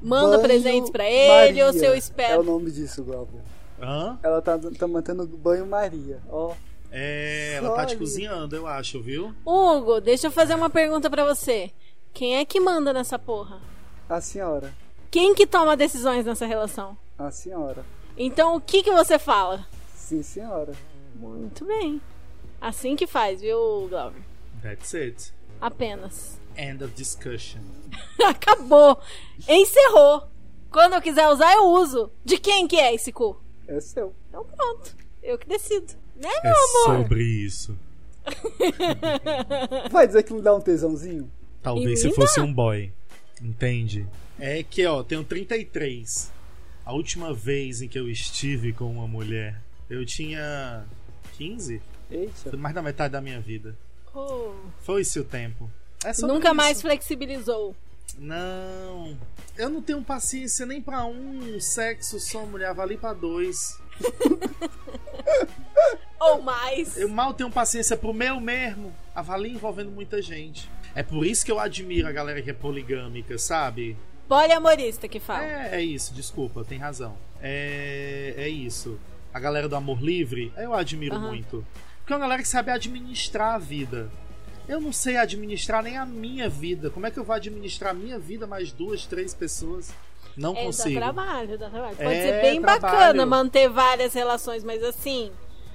mando 0.03 0.31
Banho 0.33 0.43
presentes 0.43 0.91
pra 0.91 1.09
ele 1.09 1.63
ou 1.63 1.73
se 1.73 1.79
eu 1.79 1.83
Maria 1.83 1.89
É 1.93 1.95
o 1.95 1.99
espero. 1.99 2.43
nome 2.43 2.71
disso, 2.71 3.03
Glauber. 3.03 3.41
Hã? 3.81 4.19
Ela 4.23 4.41
tá, 4.43 4.59
tá 4.79 4.87
mantendo 4.87 5.27
banho 5.27 5.67
Maria, 5.67 6.21
ó. 6.29 6.53
É, 6.91 7.55
ela 7.57 7.75
tá 7.77 7.85
te 7.87 7.97
cozinhando, 7.97 8.55
eu 8.57 8.67
acho, 8.67 9.03
viu? 9.03 9.35
Hugo, 9.45 10.01
deixa 10.01 10.29
eu 10.29 10.31
fazer 10.31 10.55
uma 10.55 10.71
pergunta 10.71 11.11
pra 11.11 11.25
você. 11.25 11.71
Quem 12.15 12.37
é 12.39 12.45
que 12.45 12.59
manda 12.61 12.93
nessa 12.93 13.19
porra? 13.19 13.61
A 14.09 14.21
senhora, 14.21 14.73
Quem 15.11 15.35
que 15.35 15.47
toma 15.47 15.77
decisões 15.77 16.25
nessa 16.25 16.47
relação? 16.47 16.97
a 17.19 17.31
senhora. 17.31 17.85
Então 18.17 18.55
o 18.57 18.61
que 18.61 18.83
que 18.83 18.91
você 18.93 19.19
fala? 19.19 19.67
Sim, 19.95 20.23
senhora. 20.23 20.73
Muito 21.17 21.65
bem. 21.65 22.01
Assim 22.61 22.95
que 22.97 23.07
faz, 23.07 23.41
viu, 23.41 23.87
Glauber? 23.91 24.23
That's 24.63 24.95
it. 24.95 25.33
Apenas. 25.61 26.39
End 26.57 26.83
of 26.85 26.93
discussion. 26.95 27.61
Acabou. 28.27 29.01
Encerrou. 29.49 30.29
Quando 30.71 30.95
eu 30.95 31.03
quiser 31.03 31.29
usar, 31.29 31.53
eu 31.55 31.67
uso. 31.67 32.11
De 32.25 32.39
quem 32.39 32.67
que 32.67 32.77
é 32.77 32.95
esse 32.95 33.13
cu? 33.13 33.41
É 33.69 33.81
seu. 33.81 34.15
Então 34.29 34.45
pronto. 34.45 34.95
Eu 35.23 35.39
que 35.39 35.47
decido. 35.49 35.95
Né, 36.17 36.29
É 36.29 36.43
meu 36.49 36.55
amor? 36.87 37.03
sobre 37.03 37.23
isso. 37.23 37.77
Vai 39.91 40.07
dizer 40.07 40.23
que 40.23 40.33
não 40.33 40.41
dá 40.41 40.55
um 40.55 40.61
tesãozinho? 40.61 41.31
Talvez 41.63 42.01
E 42.01 42.03
se 42.09 42.15
fosse 42.15 42.41
um 42.41 42.53
boy. 42.53 42.93
Entende? 43.41 44.07
É 44.39 44.63
que, 44.63 44.85
ó, 44.87 45.03
tenho 45.03 45.25
33. 45.25 46.31
A 46.85 46.93
última 46.93 47.35
vez 47.35 47.83
em 47.83 47.89
que 47.89 47.99
eu 47.99 48.09
estive 48.09 48.73
com 48.73 48.85
uma 48.91 49.07
mulher, 49.09 49.61
eu 49.91 50.05
tinha 50.07 50.85
15? 51.37 51.83
Eita. 52.11 52.51
Foi 52.51 52.59
mais 52.59 52.75
da 52.75 52.83
metade 52.83 53.13
da 53.13 53.21
minha 53.21 53.41
vida. 53.41 53.77
Oh. 54.15 54.53
Foi-se 54.81 55.19
o 55.19 55.25
tempo. 55.25 55.71
É 56.07 56.13
sobre 56.13 56.35
Nunca 56.35 56.49
isso. 56.49 56.57
mais 56.57 56.81
flexibilizou. 56.81 57.75
Não. 58.19 59.17
Eu 59.57 59.69
não 59.69 59.83
tenho 59.83 60.03
paciência 60.03 60.65
nem 60.65 60.81
pra 60.81 61.05
um 61.05 61.59
sexo 61.61 62.21
só, 62.21 62.47
mulher. 62.47 62.73
Vale 62.73 62.97
pra 62.97 63.13
dois. 63.13 63.79
Ou 66.21 66.43
mais. 66.43 66.97
Eu 66.97 67.09
mal 67.09 67.35
tenho 67.35 67.51
paciência 67.51 67.97
pro 67.97 68.13
meu 68.15 68.41
mesmo. 68.41 68.95
Avalie 69.15 69.53
envolvendo 69.53 69.91
muita 69.91 70.21
gente. 70.23 70.69
É 70.95 71.03
por 71.03 71.27
isso 71.27 71.45
que 71.45 71.53
eu 71.53 71.59
admiro 71.59 72.09
a 72.09 72.13
galera 72.13 72.41
que 72.41 72.51
é 72.51 72.55
poligâmica, 72.55 73.37
sabe? 73.39 73.97
Poliamorista 74.29 75.07
que 75.09 75.21
fala. 75.21 75.45
É, 75.45 75.77
é 75.77 75.83
isso, 75.83 76.15
desculpa, 76.15 76.65
tem 76.65 76.79
razão. 76.79 77.17
É, 77.41 78.35
é 78.37 78.49
isso. 78.49 78.99
A 79.33 79.39
galera 79.39 79.69
do 79.69 79.77
amor 79.77 80.03
livre, 80.03 80.53
eu 80.57 80.73
admiro 80.73 81.17
Aham. 81.17 81.29
muito. 81.29 81.67
Porque 81.99 82.13
é 82.13 82.17
uma 82.17 82.23
galera 82.23 82.43
que 82.43 82.49
sabe 82.49 82.71
administrar 82.71 83.55
a 83.55 83.59
vida. 83.59 84.11
Eu 84.69 84.81
não 84.81 84.93
sei 84.93 85.17
administrar 85.17 85.83
nem 85.83 85.97
a 85.97 86.05
minha 86.05 86.49
vida. 86.49 86.91
Como 86.91 87.07
é 87.07 87.11
que 87.11 87.19
eu 87.19 87.25
vou 87.25 87.35
administrar 87.37 87.91
a 87.93 87.95
minha 87.95 88.19
vida 88.19 88.47
mais 88.47 88.73
duas, 88.73 89.07
três 89.07 89.33
pessoas? 89.33 89.93
Não 90.37 90.53
É, 90.53 90.55
dá 90.57 90.63
consigo. 90.65 91.01
trabalho, 91.01 91.59
dá 91.59 91.71
trabalho. 91.71 91.97
Pode 91.97 92.09
É, 92.15 92.23
ser 92.23 92.43
bem 92.43 92.61
trabalho. 92.61 92.83
bacana 92.83 93.27
manter 93.27 93.69
várias 93.69 94.13
relações, 94.13 94.63
mas 94.65 94.83
assim, 94.83 95.31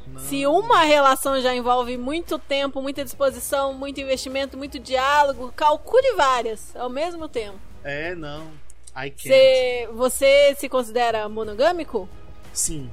Não. 0.07 0.19
se 0.19 0.45
uma 0.45 0.81
relação 0.83 1.41
já 1.41 1.55
envolve 1.55 1.97
muito 1.97 2.37
tempo, 2.37 2.81
muita 2.81 3.03
disposição, 3.03 3.73
muito 3.73 3.99
investimento, 4.01 4.57
muito 4.57 4.77
diálogo, 4.77 5.51
calcule 5.55 6.13
várias 6.15 6.75
ao 6.75 6.89
mesmo 6.89 7.27
tempo. 7.27 7.57
É, 7.83 8.13
não. 8.13 8.51
I 8.95 9.09
can't. 9.09 9.21
Você, 9.23 9.89
você 9.93 10.55
se 10.59 10.67
considera 10.69 11.27
monogâmico? 11.29 12.07
Sim. 12.53 12.91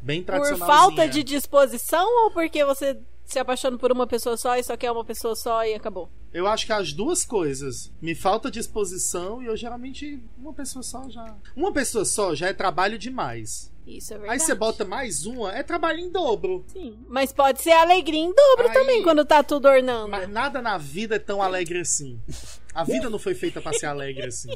Bem 0.00 0.22
Por 0.22 0.32
tradicional. 0.32 0.66
falta 0.66 1.06
de 1.06 1.22
disposição 1.22 2.24
ou 2.24 2.30
porque 2.30 2.64
você 2.64 2.96
se 3.26 3.38
apaixona 3.38 3.76
por 3.76 3.92
uma 3.92 4.06
pessoa 4.06 4.36
só 4.36 4.56
e 4.56 4.62
só 4.62 4.76
quer 4.76 4.90
uma 4.90 5.04
pessoa 5.04 5.34
só 5.34 5.64
e 5.64 5.74
acabou. 5.74 6.08
Eu 6.32 6.46
acho 6.46 6.66
que 6.66 6.72
as 6.72 6.92
duas 6.92 7.24
coisas. 7.24 7.92
Me 8.00 8.14
falta 8.14 8.50
disposição 8.50 9.42
e 9.42 9.46
eu 9.46 9.56
geralmente 9.56 10.22
uma 10.38 10.52
pessoa 10.52 10.82
só 10.82 11.08
já. 11.08 11.36
Uma 11.54 11.72
pessoa 11.72 12.04
só 12.04 12.34
já 12.34 12.48
é 12.48 12.52
trabalho 12.52 12.98
demais. 12.98 13.72
Isso 13.86 14.12
é 14.12 14.18
verdade. 14.18 14.32
Aí 14.40 14.44
você 14.44 14.54
bota 14.54 14.84
mais 14.84 15.26
uma, 15.26 15.52
é 15.52 15.62
trabalho 15.62 16.00
em 16.00 16.10
dobro. 16.10 16.64
Sim. 16.68 16.98
Mas 17.08 17.32
pode 17.32 17.62
ser 17.62 17.70
alegria 17.72 18.18
em 18.20 18.34
dobro 18.34 18.68
Aí- 18.68 18.74
também 18.74 19.02
quando 19.02 19.24
tá 19.24 19.42
tudo 19.42 19.66
ornando. 19.68 20.08
Mas 20.08 20.28
nada 20.28 20.60
na 20.60 20.76
vida 20.76 21.16
é 21.16 21.20
tão 21.20 21.40
alegre 21.40 21.80
assim. 21.80 22.20
A 22.76 22.84
vida 22.84 23.08
não 23.08 23.18
foi 23.18 23.34
feita 23.34 23.60
pra 23.60 23.72
ser 23.72 23.86
alegre 23.86 24.26
assim. 24.26 24.50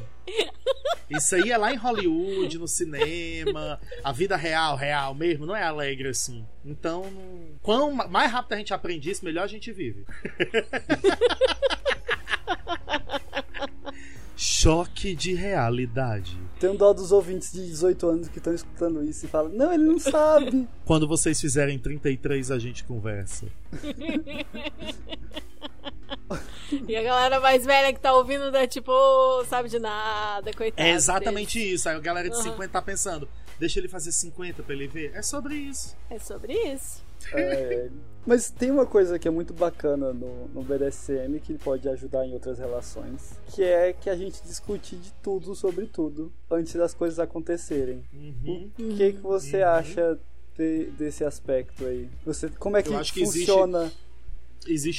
Isso 1.09 1.35
aí 1.35 1.51
é 1.51 1.57
lá 1.57 1.73
em 1.73 1.77
Hollywood, 1.77 2.57
no 2.57 2.67
cinema. 2.67 3.79
A 4.03 4.11
vida 4.11 4.37
real, 4.37 4.75
real 4.77 5.13
mesmo, 5.15 5.45
não 5.45 5.55
é 5.55 5.63
alegre 5.63 6.09
assim. 6.09 6.45
Então, 6.63 7.05
quanto 7.61 7.91
ma- 7.93 8.07
mais 8.07 8.31
rápido 8.31 8.53
a 8.53 8.57
gente 8.57 8.73
aprende 8.73 9.09
isso, 9.09 9.25
melhor 9.25 9.43
a 9.43 9.47
gente 9.47 9.71
vive. 9.73 10.05
Choque 14.37 15.15
de 15.15 15.33
realidade. 15.33 16.37
Tem 16.59 16.69
um 16.69 16.75
dó 16.75 16.93
dos 16.93 17.11
ouvintes 17.11 17.51
de 17.51 17.65
18 17.65 18.07
anos 18.07 18.27
que 18.27 18.37
estão 18.37 18.53
escutando 18.53 19.03
isso 19.03 19.25
e 19.25 19.29
falam: 19.29 19.51
Não, 19.51 19.73
ele 19.73 19.83
não 19.83 19.99
sabe. 19.99 20.67
Quando 20.85 21.07
vocês 21.07 21.39
fizerem 21.41 21.77
33, 21.77 22.51
a 22.51 22.59
gente 22.59 22.83
conversa. 22.83 23.47
E 26.87 26.95
a 26.95 27.03
galera 27.03 27.39
mais 27.39 27.65
velha 27.65 27.93
que 27.93 27.99
tá 27.99 28.13
ouvindo 28.13 28.51
tá 28.51 28.65
tipo, 28.67 28.91
"Ô, 28.91 29.43
sabe 29.45 29.69
de 29.69 29.79
nada, 29.79 30.51
coitado. 30.53 30.87
É 30.87 30.91
exatamente 30.91 31.59
isso. 31.59 31.87
Aí 31.89 31.95
a 31.95 31.99
galera 31.99 32.29
de 32.29 32.35
Aham. 32.35 32.43
50 32.43 32.69
tá 32.71 32.81
pensando, 32.81 33.27
deixa 33.59 33.79
ele 33.79 33.87
fazer 33.87 34.11
50 34.11 34.63
pra 34.63 34.73
ele 34.73 34.87
ver. 34.87 35.11
É 35.15 35.21
sobre 35.21 35.55
isso. 35.55 35.95
É 36.09 36.17
sobre 36.19 36.53
isso. 36.53 37.01
É, 37.33 37.89
mas 38.25 38.49
tem 38.49 38.71
uma 38.71 38.85
coisa 38.85 39.19
que 39.19 39.27
é 39.27 39.31
muito 39.31 39.53
bacana 39.53 40.11
no, 40.11 40.47
no 40.47 40.63
BDSM 40.63 41.39
que 41.39 41.53
pode 41.57 41.87
ajudar 41.87 42.25
em 42.25 42.33
outras 42.33 42.57
relações, 42.57 43.39
que 43.53 43.63
é 43.63 43.93
que 43.93 44.09
a 44.09 44.15
gente 44.15 44.41
discute 44.43 44.95
de 44.95 45.11
tudo 45.21 45.53
sobre 45.55 45.85
tudo 45.85 46.31
antes 46.49 46.73
das 46.73 46.93
coisas 46.93 47.19
acontecerem. 47.19 48.03
Uhum. 48.13 48.71
O 48.79 48.95
que, 48.95 49.13
que 49.13 49.19
você 49.21 49.61
acha 49.61 50.17
de- 50.57 50.85
desse 50.97 51.23
aspecto 51.23 51.85
aí? 51.85 52.09
Você, 52.25 52.49
como 52.49 52.75
é 52.77 52.81
que, 52.83 52.89
Eu 52.89 52.97
acho 52.97 53.13
que 53.13 53.23
funciona? 53.23 53.83
Existe 53.83 54.10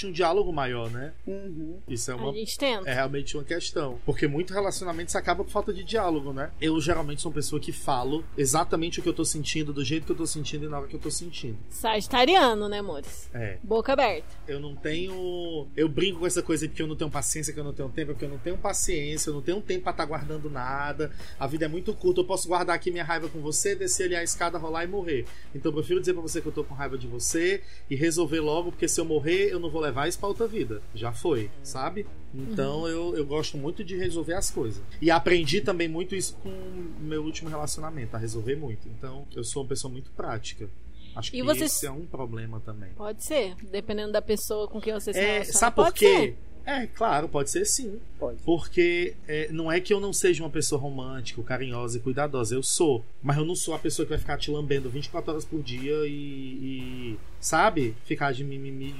um 0.06 0.12
diálogo 0.12 0.52
maior, 0.52 0.90
né? 0.90 1.12
Uhum. 1.26 1.78
Isso 1.88 2.10
é 2.10 2.14
A 2.14 2.16
uma 2.16 2.32
gente 2.32 2.58
tenta. 2.58 2.88
É 2.88 2.94
realmente 2.94 3.36
uma 3.36 3.44
questão. 3.44 3.98
Porque 4.04 4.26
muito 4.26 4.52
relacionamento 4.52 5.10
se 5.10 5.18
acaba 5.18 5.44
por 5.44 5.50
falta 5.50 5.72
de 5.72 5.84
diálogo, 5.84 6.32
né? 6.32 6.50
Eu 6.60 6.80
geralmente 6.80 7.22
sou 7.22 7.30
uma 7.30 7.34
pessoa 7.34 7.60
que 7.60 7.72
falo 7.72 8.24
exatamente 8.36 9.00
o 9.00 9.02
que 9.02 9.08
eu 9.08 9.12
tô 9.12 9.24
sentindo, 9.24 9.72
do 9.72 9.84
jeito 9.84 10.06
que 10.06 10.12
eu 10.12 10.16
tô 10.16 10.26
sentindo 10.26 10.66
e 10.66 10.68
na 10.68 10.78
hora 10.78 10.88
que 10.88 10.96
eu 10.96 11.00
tô 11.00 11.10
sentindo. 11.10 11.56
Sagitariano, 11.70 12.68
né, 12.68 12.78
amores? 12.78 13.30
É. 13.32 13.58
Boca 13.62 13.92
aberta. 13.92 14.28
Eu 14.48 14.58
não 14.60 14.74
tenho. 14.74 15.66
Eu 15.76 15.88
brinco 15.88 16.20
com 16.20 16.26
essa 16.26 16.42
coisa 16.42 16.66
porque 16.68 16.82
eu 16.82 16.86
não 16.86 16.96
tenho 16.96 17.10
paciência, 17.10 17.52
que 17.52 17.60
eu 17.60 17.64
não 17.64 17.72
tenho 17.72 17.88
tempo, 17.88 18.12
porque 18.12 18.24
eu 18.24 18.30
não 18.30 18.38
tenho 18.38 18.58
paciência, 18.58 19.30
eu 19.30 19.34
não 19.34 19.42
tenho 19.42 19.60
tempo 19.60 19.82
pra 19.82 19.92
estar 19.92 20.04
guardando 20.04 20.50
nada. 20.50 21.10
A 21.38 21.46
vida 21.46 21.64
é 21.66 21.68
muito 21.68 21.94
curta. 21.94 22.20
Eu 22.20 22.24
posso 22.24 22.48
guardar 22.48 22.74
aqui 22.76 22.90
minha 22.90 23.04
raiva 23.04 23.28
com 23.28 23.40
você, 23.40 23.74
descer 23.74 24.04
ali 24.04 24.16
a 24.16 24.22
escada, 24.22 24.58
rolar 24.58 24.84
e 24.84 24.86
morrer. 24.86 25.24
Então 25.54 25.70
eu 25.70 25.76
prefiro 25.76 26.00
dizer 26.00 26.12
pra 26.14 26.22
você 26.22 26.40
que 26.40 26.46
eu 26.46 26.52
tô 26.52 26.64
com 26.64 26.74
raiva 26.74 26.98
de 26.98 27.06
você 27.06 27.62
e 27.88 27.94
resolver 27.94 28.40
logo, 28.40 28.70
porque 28.70 28.88
se 28.88 29.00
eu 29.00 29.04
morrer, 29.04 29.51
eu 29.52 29.60
não 29.60 29.70
vou 29.70 29.80
levar 29.80 30.08
isso 30.08 30.18
pra 30.18 30.28
outra 30.28 30.46
vida. 30.46 30.82
Já 30.94 31.12
foi, 31.12 31.50
sabe? 31.62 32.06
Então 32.34 32.88
eu, 32.88 33.14
eu 33.16 33.26
gosto 33.26 33.56
muito 33.58 33.84
de 33.84 33.96
resolver 33.96 34.34
as 34.34 34.50
coisas. 34.50 34.82
E 35.00 35.10
aprendi 35.10 35.60
também 35.60 35.88
muito 35.88 36.14
isso 36.16 36.34
com 36.42 36.48
o 36.48 36.94
meu 37.00 37.22
último 37.22 37.50
relacionamento, 37.50 38.16
a 38.16 38.18
resolver 38.18 38.56
muito. 38.56 38.88
Então 38.88 39.26
eu 39.36 39.44
sou 39.44 39.62
uma 39.62 39.68
pessoa 39.68 39.90
muito 39.92 40.10
prática. 40.12 40.68
Acho 41.14 41.28
E 41.28 41.32
que 41.32 41.42
você- 41.42 41.64
esse 41.64 41.86
é 41.86 41.90
um 41.90 42.06
problema 42.06 42.58
também. 42.60 42.90
Pode 42.94 43.22
ser. 43.22 43.54
Dependendo 43.70 44.12
da 44.12 44.22
pessoa 44.22 44.66
com 44.66 44.80
quem 44.80 44.94
você 44.94 45.12
se 45.12 45.18
É, 45.18 45.32
relaciona. 45.34 45.58
sabe 45.58 45.76
por 45.76 45.92
quê? 45.92 46.06
ser. 46.06 46.38
É, 46.64 46.86
claro, 46.86 47.28
pode 47.28 47.50
ser 47.50 47.64
sim. 47.64 48.00
Pode. 48.18 48.38
Porque 48.44 49.14
é, 49.26 49.48
não 49.50 49.70
é 49.70 49.80
que 49.80 49.92
eu 49.92 49.98
não 50.00 50.12
seja 50.12 50.42
uma 50.42 50.50
pessoa 50.50 50.80
romântica, 50.80 51.42
carinhosa 51.42 51.98
e 51.98 52.00
cuidadosa. 52.00 52.54
Eu 52.54 52.62
sou. 52.62 53.04
Mas 53.22 53.36
eu 53.36 53.44
não 53.44 53.56
sou 53.56 53.74
a 53.74 53.78
pessoa 53.78 54.06
que 54.06 54.10
vai 54.10 54.18
ficar 54.18 54.38
te 54.38 54.50
lambendo 54.50 54.88
24 54.88 55.32
horas 55.32 55.44
por 55.44 55.62
dia 55.62 56.06
e. 56.06 56.12
e, 56.12 57.18
sabe? 57.40 57.96
Ficar 58.04 58.32
de 58.32 58.44
mimimi. 58.44 58.94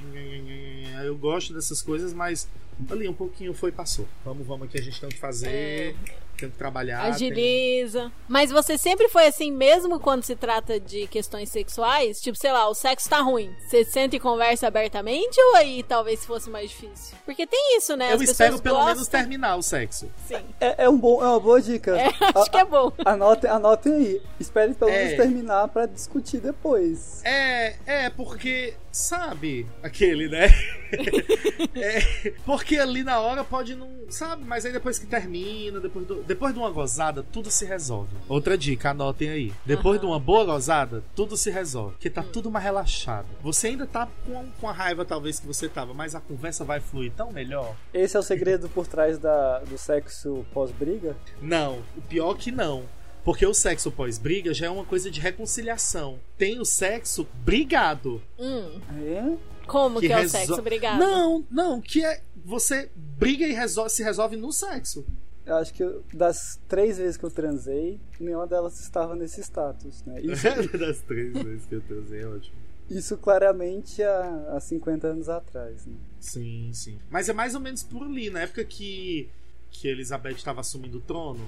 Eu 1.03 1.17
gosto 1.17 1.53
dessas 1.53 1.81
coisas, 1.81 2.13
mas 2.13 2.47
ali 2.89 3.07
um 3.07 3.13
pouquinho 3.13 3.53
foi 3.53 3.69
e 3.69 3.73
passou. 3.73 4.07
Vamos, 4.25 4.45
vamos 4.45 4.67
aqui, 4.67 4.77
a 4.77 4.81
gente 4.81 4.99
tem 4.99 5.09
que 5.09 5.17
fazer. 5.19 5.95
Tem 6.37 6.49
que 6.49 6.57
trabalhar. 6.57 7.03
tem- 7.03 7.11
Agiliza. 7.11 8.11
Mas 8.27 8.49
você 8.51 8.75
sempre 8.77 9.07
foi 9.07 9.27
assim, 9.27 9.51
mesmo 9.51 9.99
quando 9.99 10.23
se 10.23 10.35
trata 10.35 10.79
de 10.79 11.05
questões 11.07 11.49
sexuais? 11.49 12.19
Tipo, 12.19 12.35
sei 12.37 12.51
lá, 12.51 12.67
o 12.67 12.73
sexo 12.73 13.07
tá 13.07 13.21
ruim. 13.21 13.53
Você 13.67 13.85
senta 13.85 14.15
e 14.15 14.19
conversa 14.19 14.67
abertamente 14.67 15.39
ou 15.39 15.55
aí 15.55 15.83
talvez 15.83 16.25
fosse 16.25 16.49
mais 16.49 16.69
difícil? 16.71 17.15
Porque 17.23 17.45
tem 17.53 17.77
isso, 17.77 17.95
né? 17.95 18.11
Eu 18.11 18.15
As 18.15 18.21
espero 18.23 18.59
pelo 18.59 18.75
gostam- 18.77 18.93
menos 18.95 19.07
terminar 19.07 19.55
o 19.57 19.61
sexo. 19.61 20.09
Sim. 20.27 20.43
É, 20.59 20.85
é 20.85 20.89
um 20.89 20.97
bom, 20.97 21.21
é 21.23 21.27
uma 21.27 21.39
boa 21.39 21.61
dica. 21.61 21.95
É, 21.95 22.07
acho 22.35 22.49
que 22.49 22.57
é 22.57 22.65
bom. 22.65 22.91
Anotem, 23.05 23.47
anotem 23.49 23.93
aí. 23.93 24.21
Espere 24.39 24.73
pelo 24.73 24.89
É. 24.89 25.03
menos 25.03 25.17
terminar 25.17 25.67
pra 25.67 25.85
discutir 25.85 26.39
depois. 26.39 27.21
É, 27.23 27.75
é, 27.85 28.09
porque, 28.09 28.73
sabe, 28.93 29.67
aquele, 29.81 30.29
né? 30.29 30.47
É, 31.75 32.29
porque 32.45 32.77
ali 32.77 33.03
na 33.03 33.19
hora 33.19 33.43
pode 33.43 33.73
não. 33.75 33.89
Sabe, 34.09 34.43
mas 34.45 34.63
aí 34.65 34.71
depois 34.71 34.99
que 34.99 35.07
termina, 35.07 35.79
depois, 35.79 36.05
do- 36.05 36.21
depois 36.23 36.53
de 36.53 36.59
uma 36.59 36.69
gozada, 36.69 37.23
tudo 37.23 37.49
se 37.49 37.65
resolve. 37.65 38.15
Outra 38.29 38.55
dica, 38.55 38.91
anotem 38.91 39.29
aí. 39.29 39.53
Depois 39.65 39.99
de 39.99 40.05
uma 40.05 40.19
boa 40.19 40.45
gozada, 40.45 41.03
tudo 41.15 41.35
se 41.35 41.49
resolve. 41.49 41.93
Porque 41.93 42.09
tá 42.11 42.21
tudo 42.21 42.51
mais 42.51 42.63
relaxado. 42.63 43.25
Você 43.41 43.67
ainda 43.69 43.87
tá 43.87 44.07
com, 44.25 44.45
com 44.61 44.69
a 44.69 44.71
raiva, 44.71 45.03
talvez, 45.03 45.39
que 45.39 45.47
você 45.47 45.67
tava, 45.67 45.93
mas 45.95 46.13
a 46.13 46.21
conversa 46.21 46.63
vai 46.63 46.79
fluir 46.79 47.11
tão 47.13 47.31
melhor. 47.31 47.75
Esse 47.91 48.15
é 48.15 48.19
o 48.19 48.23
segredo 48.23 48.69
por 48.69 48.85
trás 48.85 49.17
da, 49.17 49.59
do 49.59 49.77
sexo 49.77 50.45
pós-briga? 50.53 51.15
Não, 51.41 51.79
o 51.97 52.01
pior 52.01 52.35
que 52.35 52.51
não. 52.51 52.83
Porque 53.23 53.45
o 53.45 53.53
sexo 53.53 53.89
pós-briga 53.91 54.53
já 54.53 54.65
é 54.65 54.69
uma 54.69 54.83
coisa 54.83 55.09
de 55.09 55.19
reconciliação. 55.19 56.19
Tem 56.37 56.59
o 56.59 56.65
sexo 56.65 57.25
brigado. 57.45 58.21
Hum, 58.37 58.79
É? 59.05 59.37
como 59.65 59.99
que, 60.01 60.11
é 60.11 60.19
o 60.19 60.29
sexo? 60.29 60.55
Obrigada. 60.55 60.97
Não, 60.97 61.45
não, 61.49 61.79
que 61.81 62.03
é. 62.03 62.21
Você 62.45 62.89
briga 62.95 63.47
e 63.47 63.53
resolve, 63.53 63.89
se 63.91 64.03
resolve 64.03 64.35
no 64.35 64.51
sexo. 64.51 65.05
Eu 65.45 65.55
acho 65.55 65.73
que 65.73 65.81
eu- 65.83 66.03
das 66.13 66.59
três 66.67 66.97
vezes 66.97 67.15
que 67.15 67.23
eu 67.23 67.31
transei, 67.31 67.97
nenhuma 68.19 68.45
delas 68.45 68.79
estava 68.81 69.15
nesse 69.15 69.39
status, 69.41 70.03
né? 70.05 70.19
Isso, 70.23 70.77
das 70.77 70.99
três 70.99 71.31
vezes 71.33 71.65
que 71.65 71.75
eu 71.75 71.81
transei, 71.81 72.21
é 72.21 72.27
ótimo. 72.27 72.55
isso 72.89 73.17
claramente 73.17 74.03
há, 74.03 74.53
há 74.55 74.59
50 74.59 75.07
anos 75.07 75.29
atrás, 75.29 75.85
né? 75.85 75.95
Sim, 76.19 76.71
sim. 76.73 76.99
Mas 77.09 77.29
é 77.29 77.33
mais 77.33 77.55
ou 77.55 77.61
menos 77.61 77.83
por 77.83 78.03
ali, 78.03 78.29
na 78.29 78.41
época 78.41 78.63
que, 78.65 79.29
que 79.71 79.87
Elizabeth 79.87 80.31
estava 80.35 80.59
assumindo 80.59 80.97
o 80.97 81.01
trono. 81.01 81.45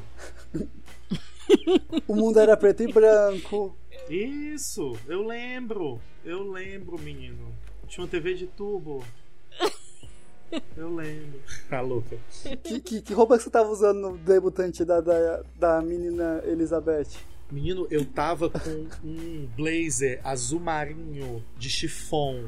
O 2.08 2.16
mundo 2.16 2.40
era 2.40 2.56
preto 2.56 2.84
e 2.84 2.92
branco. 2.92 3.76
Isso, 4.10 4.94
eu 5.08 5.26
lembro. 5.26 6.00
Eu 6.24 6.44
lembro, 6.44 7.00
menino. 7.00 7.54
Tinha 7.88 8.04
uma 8.04 8.10
TV 8.10 8.34
de 8.34 8.48
tubo. 8.48 9.04
Eu 10.78 10.94
lembro. 10.94 11.42
Tá 11.70 11.82
louca. 11.82 12.18
Que, 12.64 12.80
que, 12.80 13.02
que 13.02 13.14
roupa 13.14 13.36
que 13.36 13.44
você 13.44 13.50
tava 13.50 13.70
usando 13.70 14.00
no 14.00 14.18
debutante 14.18 14.86
da, 14.86 15.02
da, 15.02 15.44
da 15.58 15.82
menina 15.82 16.42
Elizabeth? 16.46 17.08
Menino, 17.52 17.88
eu 17.92 18.06
tava 18.06 18.50
com 18.50 18.88
um 19.04 19.48
blazer 19.56 20.20
azul 20.24 20.60
marinho 20.60 21.44
de 21.58 21.70
chifon. 21.70 22.46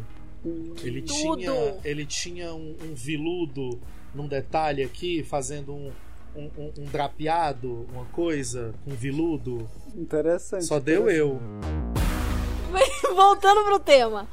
Ele 0.83 1.01
Tudo. 1.01 1.37
tinha, 1.37 1.77
ele 1.83 2.05
tinha 2.05 2.53
um, 2.53 2.75
um 2.81 2.93
veludo 2.95 3.79
num 4.13 4.27
detalhe 4.27 4.83
aqui, 4.83 5.23
fazendo 5.23 5.73
um, 5.73 5.91
um, 6.37 6.51
um- 6.57 6.73
um 6.79 6.85
drapeado, 6.85 7.87
uma 7.91 8.05
coisa, 8.05 8.73
com 8.85 8.91
veludo. 8.91 9.67
Interessante. 9.95 10.65
Só 10.65 10.79
deu 10.79 11.09
eu. 11.09 11.39
Voltando 13.15 13.63
pro 13.63 13.79
tema. 13.79 14.27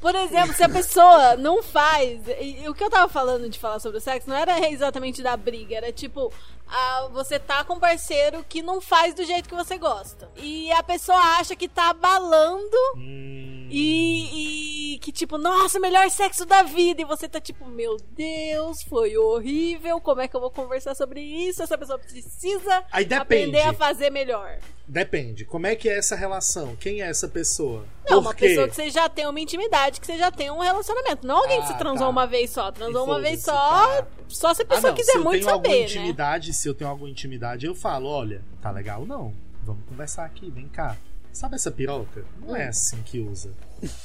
Por 0.00 0.14
exemplo, 0.14 0.54
se 0.54 0.62
a 0.62 0.68
pessoa 0.68 1.36
não 1.36 1.60
faz. 1.62 2.20
e- 2.40 2.62
e 2.62 2.68
o 2.68 2.74
que 2.74 2.84
eu 2.84 2.90
tava 2.90 3.08
falando 3.12 3.48
de 3.50 3.58
falar 3.58 3.80
sobre 3.80 3.98
o 3.98 4.00
sexo 4.00 4.28
não 4.30 4.36
era 4.36 4.70
exatamente 4.70 5.22
da 5.22 5.36
briga, 5.36 5.74
era 5.76 5.92
tipo. 5.92 6.32
ah, 6.70 7.08
você 7.12 7.38
tá 7.38 7.64
com 7.64 7.74
um 7.74 7.80
parceiro 7.80 8.44
que 8.48 8.62
não 8.62 8.80
faz 8.80 9.14
do 9.14 9.24
jeito 9.24 9.48
que 9.48 9.54
você 9.54 9.76
gosta. 9.78 10.28
E 10.36 10.70
a 10.72 10.82
pessoa 10.82 11.18
acha 11.40 11.56
que 11.56 11.66
tá 11.66 11.90
abalando 11.90 12.76
Hum, 12.96 13.66
e, 13.70 14.28
e 14.32 14.77
que, 14.96 15.12
tipo, 15.12 15.36
nossa, 15.36 15.78
melhor 15.78 16.08
sexo 16.08 16.46
da 16.46 16.62
vida. 16.62 17.02
E 17.02 17.04
você 17.04 17.28
tá 17.28 17.38
tipo, 17.40 17.66
meu 17.66 17.96
Deus, 18.16 18.82
foi 18.84 19.18
horrível. 19.18 20.00
Como 20.00 20.20
é 20.22 20.28
que 20.28 20.34
eu 20.34 20.40
vou 20.40 20.50
conversar 20.50 20.94
sobre 20.94 21.20
isso? 21.20 21.62
Essa 21.62 21.76
pessoa 21.76 21.98
precisa 21.98 22.84
aprender 23.20 23.60
a 23.60 23.74
fazer 23.74 24.08
melhor. 24.08 24.58
Depende. 24.86 25.44
Como 25.44 25.66
é 25.66 25.76
que 25.76 25.86
é 25.88 25.98
essa 25.98 26.16
relação? 26.16 26.74
Quem 26.76 27.02
é 27.02 27.08
essa 27.10 27.28
pessoa? 27.28 27.84
Não, 28.08 28.16
Por 28.22 28.28
uma 28.28 28.34
quê? 28.34 28.48
pessoa 28.48 28.66
que 28.68 28.74
você 28.74 28.88
já 28.88 29.06
tem 29.06 29.26
uma 29.26 29.38
intimidade, 29.38 30.00
que 30.00 30.06
você 30.06 30.16
já 30.16 30.30
tem 30.30 30.50
um 30.50 30.60
relacionamento. 30.60 31.26
Não 31.26 31.36
alguém 31.36 31.58
que 31.60 31.64
Ah, 31.66 31.72
se 31.72 31.78
transou 31.78 32.06
tá. 32.06 32.08
uma 32.08 32.26
vez 32.26 32.50
só. 32.50 32.72
Transou 32.72 33.04
uma 33.04 33.20
vez 33.20 33.42
só, 33.42 33.52
tá. 33.52 34.06
só 34.28 34.54
se 34.54 34.62
a 34.62 34.64
Ah, 34.64 34.68
pessoa 34.68 34.90
não, 34.92 34.96
quiser 34.96 35.12
se 35.12 35.18
eu 35.18 35.24
muito 35.24 35.40
tenho 35.44 35.52
alguma 35.52 35.68
saber, 35.74 35.80
né? 35.80 35.84
intimidade, 35.84 36.54
se 36.54 36.66
eu 36.66 36.74
tenho 36.74 36.88
alguma 36.88 37.10
intimidade, 37.10 37.66
eu 37.66 37.74
falo, 37.74 38.08
olha, 38.08 38.40
tá 38.62 38.70
legal 38.70 39.04
não. 39.04 39.34
Vamos 39.62 39.84
conversar 39.86 40.24
aqui, 40.24 40.48
vem 40.50 40.68
cá. 40.68 40.96
Sabe 41.32 41.54
essa 41.54 41.70
piroca? 41.70 42.24
Não 42.40 42.56
é 42.56 42.66
Hum. 42.66 42.68
assim 42.68 43.02
que 43.02 43.20
usa. 43.20 43.52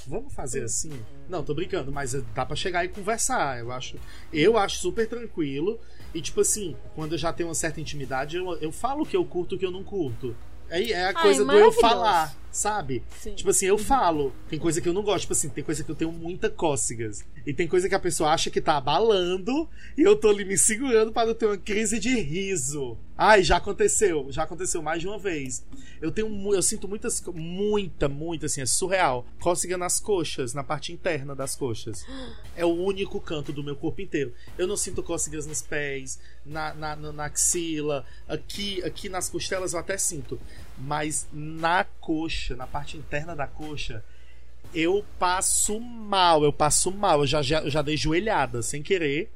Vamos 0.05 0.33
fazer 0.33 0.63
assim? 0.63 0.91
Não, 1.27 1.43
tô 1.43 1.53
brincando, 1.55 1.91
mas 1.91 2.13
dá 2.35 2.45
pra 2.45 2.55
chegar 2.55 2.85
e 2.85 2.89
conversar. 2.89 3.59
Eu 3.59 3.71
acho, 3.71 3.97
eu 4.31 4.57
acho 4.57 4.77
super 4.79 5.07
tranquilo. 5.07 5.79
E 6.13 6.21
tipo 6.21 6.41
assim, 6.41 6.75
quando 6.95 7.13
eu 7.13 7.17
já 7.17 7.33
tenho 7.33 7.49
uma 7.49 7.55
certa 7.55 7.81
intimidade, 7.81 8.37
eu, 8.37 8.53
eu 8.57 8.71
falo 8.71 9.01
o 9.01 9.05
que 9.05 9.17
eu 9.17 9.25
curto 9.25 9.53
e 9.53 9.57
o 9.57 9.59
que 9.59 9.65
eu 9.65 9.71
não 9.71 9.83
curto. 9.83 10.35
É, 10.69 10.91
é 10.91 11.05
a 11.05 11.07
Ai, 11.07 11.13
coisa 11.13 11.43
do 11.43 11.51
eu 11.53 11.71
falar, 11.71 12.35
sabe? 12.53 13.03
Sim. 13.19 13.33
Tipo 13.33 13.49
assim, 13.49 13.65
eu 13.65 13.77
falo. 13.77 14.31
Tem 14.47 14.59
coisa 14.59 14.79
que 14.79 14.87
eu 14.87 14.93
não 14.93 15.01
gosto. 15.01 15.21
Tipo 15.21 15.33
assim, 15.33 15.49
tem 15.49 15.63
coisa 15.63 15.83
que 15.83 15.91
eu 15.91 15.95
tenho 15.95 16.11
muita 16.11 16.49
cócegas. 16.49 17.25
E 17.45 17.53
tem 17.53 17.67
coisa 17.67 17.89
que 17.89 17.95
a 17.95 17.99
pessoa 17.99 18.31
acha 18.31 18.49
que 18.49 18.61
tá 18.61 18.77
abalando. 18.77 19.67
E 19.97 20.01
eu 20.01 20.15
tô 20.15 20.29
ali 20.29 20.45
me 20.45 20.57
segurando 20.57 21.11
para 21.11 21.27
não 21.27 21.33
ter 21.33 21.47
uma 21.47 21.57
crise 21.57 21.99
de 21.99 22.17
riso. 22.19 22.97
Ai, 23.17 23.43
já 23.43 23.57
aconteceu. 23.57 24.27
Já 24.29 24.43
aconteceu 24.43 24.81
mais 24.81 25.01
de 25.01 25.07
uma 25.07 25.17
vez. 25.17 25.65
Eu 26.01 26.11
tenho 26.11 26.53
eu 26.53 26.61
sinto 26.61 26.87
muitas 26.87 27.21
muita, 27.33 28.07
muita 28.07 28.45
assim, 28.45 28.61
é 28.61 28.65
surreal. 28.65 29.25
Cócega 29.39 29.77
nas 29.77 29.99
coxas, 29.99 30.53
na 30.53 30.63
parte 30.63 30.93
interna 30.93 31.35
das 31.35 31.55
coxas. 31.55 32.05
É 32.55 32.63
o 32.63 32.69
único 32.69 33.19
canto 33.19 33.51
do 33.51 33.63
meu 33.63 33.75
corpo 33.75 33.99
inteiro. 33.99 34.31
Eu 34.59 34.67
não 34.67 34.77
sinto 34.77 35.01
cócegas 35.01 35.47
nos 35.47 35.63
pés, 35.63 36.19
na, 36.45 36.71
na, 36.75 36.95
na, 36.95 37.11
na 37.11 37.25
axila, 37.25 38.05
aqui, 38.27 38.83
aqui 38.83 39.09
nas 39.09 39.27
costelas 39.27 39.73
eu 39.73 39.79
até 39.79 39.97
sinto. 39.97 40.39
Mas 40.77 41.27
na 41.31 41.83
coxa, 41.83 42.55
na 42.55 42.67
parte 42.67 42.97
interna 42.97 43.35
da 43.35 43.47
coxa, 43.47 44.03
eu 44.73 45.05
passo 45.19 45.79
mal, 45.79 46.43
eu 46.43 46.51
passo 46.51 46.91
mal. 46.91 47.21
Eu 47.21 47.27
já, 47.27 47.41
já, 47.41 47.61
eu 47.61 47.69
já 47.69 47.81
dei 47.81 47.95
joelhada 47.95 48.61
sem 48.61 48.81
querer 48.81 49.31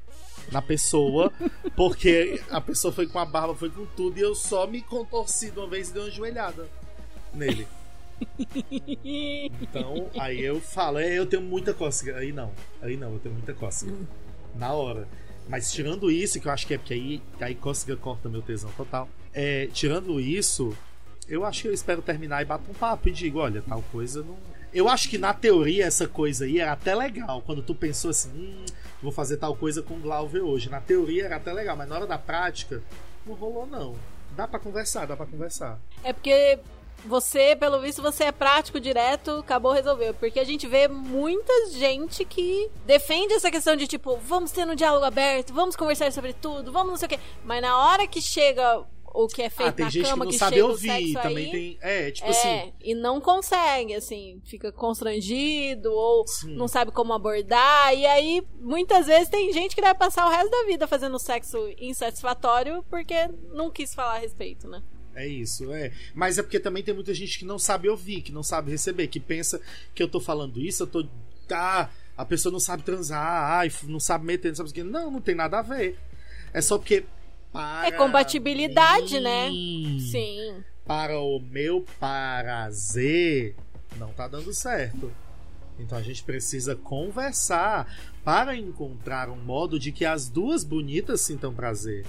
na 0.50 0.62
pessoa, 0.62 1.32
porque 1.76 2.40
a 2.50 2.60
pessoa 2.60 2.92
foi 2.92 3.06
com 3.06 3.18
a 3.18 3.24
barba, 3.24 3.54
foi 3.54 3.70
com 3.70 3.84
tudo, 3.84 4.18
e 4.18 4.22
eu 4.22 4.34
só 4.34 4.66
me 4.66 4.80
contorci 4.80 5.50
de 5.50 5.58
uma 5.58 5.68
vez 5.68 5.90
e 5.90 5.92
dei 5.92 6.02
uma 6.02 6.10
joelhada 6.10 6.68
nele. 7.34 7.66
Então, 9.62 10.10
aí 10.18 10.40
eu 10.40 10.60
falo, 10.60 10.98
é, 10.98 11.16
eu 11.18 11.26
tenho 11.26 11.42
muita 11.42 11.72
cócega. 11.72 12.16
Aí 12.16 12.32
não, 12.32 12.52
aí 12.82 12.96
não, 12.96 13.12
eu 13.12 13.18
tenho 13.18 13.34
muita 13.34 13.54
cócega. 13.54 13.94
Na 14.54 14.72
hora. 14.72 15.06
Mas 15.48 15.72
tirando 15.72 16.10
isso, 16.10 16.40
que 16.40 16.46
eu 16.46 16.52
acho 16.52 16.66
que 16.66 16.74
é 16.74 16.78
porque 16.78 16.94
aí, 16.94 17.22
aí 17.40 17.54
cócega 17.54 17.96
corta 17.96 18.28
meu 18.28 18.42
tesão 18.42 18.70
total. 18.76 19.08
É, 19.32 19.68
tirando 19.72 20.20
isso, 20.20 20.76
eu 21.28 21.44
acho 21.44 21.62
que 21.62 21.68
eu 21.68 21.72
espero 21.72 22.02
terminar 22.02 22.42
e 22.42 22.44
bato 22.44 22.70
um 22.70 22.74
papo 22.74 23.08
e 23.08 23.12
digo, 23.12 23.38
olha, 23.38 23.62
tal 23.62 23.82
coisa 23.92 24.22
não. 24.22 24.36
Eu 24.72 24.88
acho 24.88 25.08
que 25.08 25.18
na 25.18 25.32
teoria 25.32 25.86
essa 25.86 26.06
coisa 26.06 26.44
aí 26.44 26.60
era 26.60 26.72
até 26.72 26.94
legal. 26.94 27.42
Quando 27.44 27.62
tu 27.62 27.74
pensou 27.74 28.10
assim, 28.10 28.30
hum, 28.30 28.64
vou 29.02 29.12
fazer 29.12 29.36
tal 29.38 29.56
coisa 29.56 29.82
com 29.82 29.94
o 29.94 30.00
Glauber 30.00 30.40
hoje. 30.40 30.68
Na 30.68 30.80
teoria 30.80 31.24
era 31.24 31.36
até 31.36 31.52
legal, 31.52 31.76
mas 31.76 31.88
na 31.88 31.96
hora 31.96 32.06
da 32.06 32.18
prática, 32.18 32.82
não 33.26 33.34
rolou 33.34 33.66
não. 33.66 33.96
Dá 34.36 34.46
pra 34.46 34.58
conversar, 34.58 35.06
dá 35.06 35.16
pra 35.16 35.26
conversar. 35.26 35.78
É 36.04 36.12
porque 36.12 36.58
você, 37.04 37.56
pelo 37.56 37.80
visto, 37.80 38.02
você 38.02 38.24
é 38.24 38.32
prático, 38.32 38.80
direto, 38.80 39.30
acabou, 39.38 39.72
resolveu. 39.72 40.12
Porque 40.14 40.38
a 40.38 40.44
gente 40.44 40.66
vê 40.66 40.88
muita 40.88 41.70
gente 41.70 42.24
que 42.24 42.70
defende 42.84 43.34
essa 43.34 43.50
questão 43.50 43.76
de 43.76 43.86
tipo, 43.86 44.16
vamos 44.18 44.50
ter 44.50 44.66
um 44.66 44.74
diálogo 44.74 45.04
aberto, 45.04 45.52
vamos 45.54 45.76
conversar 45.76 46.12
sobre 46.12 46.32
tudo, 46.32 46.72
vamos 46.72 46.90
não 46.90 46.96
sei 46.96 47.06
o 47.06 47.08
quê. 47.10 47.20
Mas 47.44 47.62
na 47.62 47.76
hora 47.78 48.06
que 48.06 48.20
chega 48.20 48.84
o 49.24 49.26
que 49.26 49.42
é 49.42 49.50
feito 49.50 49.68
ah, 49.68 49.72
tem 49.72 49.84
na 49.84 49.90
gente 49.90 50.04
que 50.04 50.10
cama, 50.10 50.24
não 50.24 50.30
que, 50.30 50.38
sabe 50.38 50.62
ouvir, 50.62 51.12
também 51.14 51.46
aí, 51.46 51.50
tem. 51.50 51.78
É, 51.80 52.10
tipo 52.12 52.28
é, 52.28 52.30
assim. 52.30 52.72
e 52.80 52.94
não 52.94 53.20
consegue, 53.20 53.94
assim, 53.96 54.40
fica 54.44 54.70
constrangido 54.70 55.90
ou 55.92 56.24
Sim. 56.24 56.54
não 56.54 56.68
sabe 56.68 56.92
como 56.92 57.12
abordar. 57.12 57.92
E 57.94 58.06
aí, 58.06 58.46
muitas 58.60 59.06
vezes, 59.06 59.28
tem 59.28 59.52
gente 59.52 59.74
que 59.74 59.82
vai 59.82 59.92
passar 59.92 60.24
o 60.24 60.30
resto 60.30 60.50
da 60.50 60.64
vida 60.66 60.86
fazendo 60.86 61.18
sexo 61.18 61.58
insatisfatório 61.78 62.84
porque 62.88 63.28
não 63.52 63.72
quis 63.72 63.92
falar 63.92 64.14
a 64.14 64.18
respeito, 64.18 64.68
né? 64.68 64.80
É 65.16 65.26
isso, 65.26 65.72
é. 65.72 65.90
Mas 66.14 66.38
é 66.38 66.42
porque 66.42 66.60
também 66.60 66.84
tem 66.84 66.94
muita 66.94 67.12
gente 67.12 67.40
que 67.40 67.44
não 67.44 67.58
sabe 67.58 67.88
ouvir, 67.88 68.22
que 68.22 68.30
não 68.30 68.44
sabe 68.44 68.70
receber, 68.70 69.08
que 69.08 69.18
pensa 69.18 69.60
que 69.96 70.00
eu 70.00 70.08
tô 70.08 70.20
falando 70.20 70.60
isso, 70.60 70.84
eu 70.84 70.86
tô. 70.86 71.04
Ah, 71.50 71.90
a 72.16 72.24
pessoa 72.24 72.52
não 72.52 72.60
sabe 72.60 72.84
transar, 72.84 73.58
ai, 73.58 73.68
não 73.84 73.98
sabe 73.98 74.24
meter, 74.24 74.48
não 74.50 74.54
sabe 74.54 74.70
o 74.70 74.72
que. 74.72 74.84
Não, 74.84 75.10
não 75.10 75.20
tem 75.20 75.34
nada 75.34 75.58
a 75.58 75.62
ver. 75.62 75.98
É 76.52 76.60
só 76.60 76.78
porque. 76.78 77.04
Para 77.52 77.88
É 77.88 77.92
compatibilidade, 77.92 79.20
né? 79.20 79.48
mim, 79.48 79.98
Sim. 80.00 80.62
Para 80.84 81.18
o 81.18 81.38
meu 81.40 81.84
prazer, 81.98 83.54
não 83.96 84.08
tá 84.12 84.26
dando 84.28 84.52
certo. 84.54 85.12
Então 85.78 85.96
a 85.96 86.02
gente 86.02 86.22
precisa 86.24 86.74
conversar 86.74 87.86
para 88.24 88.56
encontrar 88.56 89.28
um 89.28 89.36
modo 89.36 89.78
de 89.78 89.92
que 89.92 90.04
as 90.04 90.28
duas 90.28 90.64
bonitas 90.64 91.20
sintam 91.20 91.54
prazer. 91.54 92.04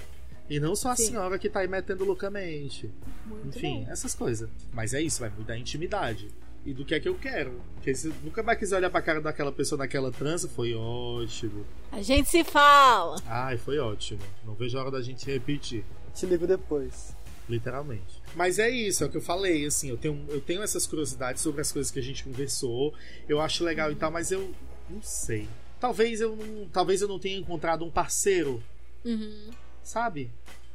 E 0.48 0.58
não 0.58 0.74
só 0.74 0.90
a 0.90 0.96
Sim. 0.96 1.06
senhora 1.06 1.38
que 1.38 1.48
tá 1.48 1.60
aí 1.60 1.68
metendo 1.68 2.04
loucamente. 2.04 2.90
Muito 3.24 3.56
Enfim, 3.56 3.84
bem. 3.84 3.86
essas 3.90 4.14
coisas. 4.14 4.48
Mas 4.72 4.92
é 4.92 5.00
isso, 5.00 5.20
vai 5.20 5.30
mudar 5.30 5.54
a 5.54 5.58
intimidade. 5.58 6.28
E 6.64 6.74
do 6.74 6.84
que 6.84 6.94
é 6.94 7.00
que 7.00 7.08
eu 7.08 7.14
quero. 7.16 7.60
Porque 7.74 7.94
se 7.94 8.08
nunca 8.22 8.42
mais 8.42 8.58
quiser 8.58 8.76
olhar 8.76 8.90
pra 8.90 9.00
cara 9.00 9.20
daquela 9.20 9.50
pessoa 9.50 9.78
naquela 9.78 10.12
trança, 10.12 10.46
foi 10.48 10.74
ótimo. 10.74 11.64
A 11.90 12.02
gente 12.02 12.28
se 12.28 12.44
fala. 12.44 13.16
Ai, 13.26 13.56
foi 13.56 13.78
ótimo. 13.78 14.20
Não 14.44 14.54
vejo 14.54 14.76
a 14.76 14.82
hora 14.82 14.90
da 14.90 15.00
gente 15.02 15.24
repetir. 15.26 15.84
Te 16.14 16.26
ligo 16.26 16.46
depois. 16.46 17.16
Literalmente. 17.48 18.22
Mas 18.36 18.58
é 18.58 18.68
isso, 18.70 19.02
é 19.02 19.06
o 19.06 19.10
que 19.10 19.16
eu 19.16 19.20
falei, 19.22 19.66
assim, 19.66 19.88
eu 19.90 19.96
tenho, 19.96 20.24
eu 20.28 20.40
tenho 20.40 20.62
essas 20.62 20.86
curiosidades 20.86 21.42
sobre 21.42 21.60
as 21.60 21.72
coisas 21.72 21.90
que 21.90 21.98
a 21.98 22.02
gente 22.02 22.22
conversou. 22.22 22.94
Eu 23.28 23.40
acho 23.40 23.64
legal 23.64 23.90
e 23.90 23.96
tal, 23.96 24.10
mas 24.10 24.30
eu 24.30 24.52
não 24.88 25.02
sei. 25.02 25.48
Talvez 25.80 26.20
eu 26.20 26.36
não, 26.36 26.68
talvez 26.68 27.00
eu 27.02 27.08
não 27.08 27.18
tenha 27.18 27.38
encontrado 27.38 27.84
um 27.84 27.90
parceiro, 27.90 28.62
Uhum. 29.04 29.50
sabe? 29.82 30.30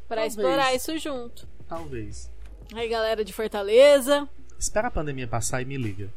Pra 0.08 0.18
Talvez. 0.18 0.34
explorar 0.36 0.74
isso 0.76 0.98
junto. 0.98 1.48
Talvez. 1.70 2.30
Aí, 2.74 2.90
galera 2.90 3.24
de 3.24 3.32
Fortaleza. 3.32 4.28
Espera 4.60 4.88
a 4.88 4.92
pandemia 4.92 5.28
passar 5.28 5.62
e 5.62 5.66
me 5.66 5.78
liga. 5.78 6.10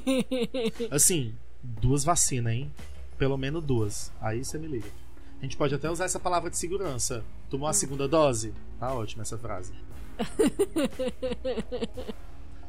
Assim, 0.90 1.34
duas 1.62 2.04
vacinas, 2.04 2.52
hein? 2.52 2.72
Pelo 3.18 3.36
menos 3.36 3.62
duas. 3.62 4.12
Aí 4.20 4.44
você 4.44 4.58
me 4.58 4.66
liga. 4.66 4.88
A 5.38 5.42
gente 5.42 5.56
pode 5.56 5.74
até 5.74 5.90
usar 5.90 6.06
essa 6.06 6.18
palavra 6.18 6.50
de 6.50 6.56
segurança. 6.56 7.24
Tomou 7.50 7.68
a 7.68 7.72
segunda 7.72 8.08
dose? 8.08 8.52
Tá 8.80 8.92
ótima 8.92 9.22
essa 9.22 9.38
frase. 9.38 9.72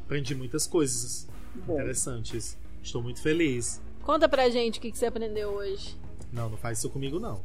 Aprendi 0.03 0.35
muitas 0.35 0.67
coisas 0.67 1.27
Bom, 1.65 1.73
interessantes. 1.73 2.57
Estou 2.83 3.01
muito 3.01 3.21
feliz. 3.21 3.81
Conta 4.03 4.29
pra 4.29 4.49
gente 4.49 4.77
o 4.77 4.81
que, 4.81 4.91
que 4.91 4.97
você 4.97 5.07
aprendeu 5.07 5.51
hoje. 5.51 5.97
Não, 6.31 6.49
não 6.49 6.57
faz 6.57 6.79
isso 6.79 6.89
comigo, 6.89 7.19
não. 7.19 7.41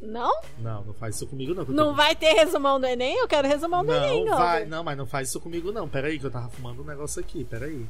Não? 0.00 0.32
Não, 0.58 0.84
não 0.84 0.94
faz 0.94 1.16
isso 1.16 1.26
comigo, 1.26 1.54
não. 1.54 1.64
Não 1.64 1.94
vai 1.94 2.14
ter 2.14 2.32
resumão 2.32 2.78
do 2.78 2.86
Enem? 2.86 3.16
Eu 3.18 3.26
quero 3.26 3.48
resumão 3.48 3.84
do 3.84 3.92
Enem, 3.92 4.24
Não, 4.24 4.36
vai. 4.36 4.64
Não, 4.64 4.84
mas 4.84 4.96
não 4.96 5.06
faz 5.06 5.28
isso 5.28 5.40
comigo, 5.40 5.72
não. 5.72 5.88
Pera 5.88 6.06
aí, 6.08 6.18
que 6.18 6.26
eu 6.26 6.30
tava 6.30 6.48
fumando 6.48 6.82
um 6.82 6.86
negócio 6.86 7.20
aqui. 7.20 7.44
Pera 7.44 7.66
aí. 7.66 7.84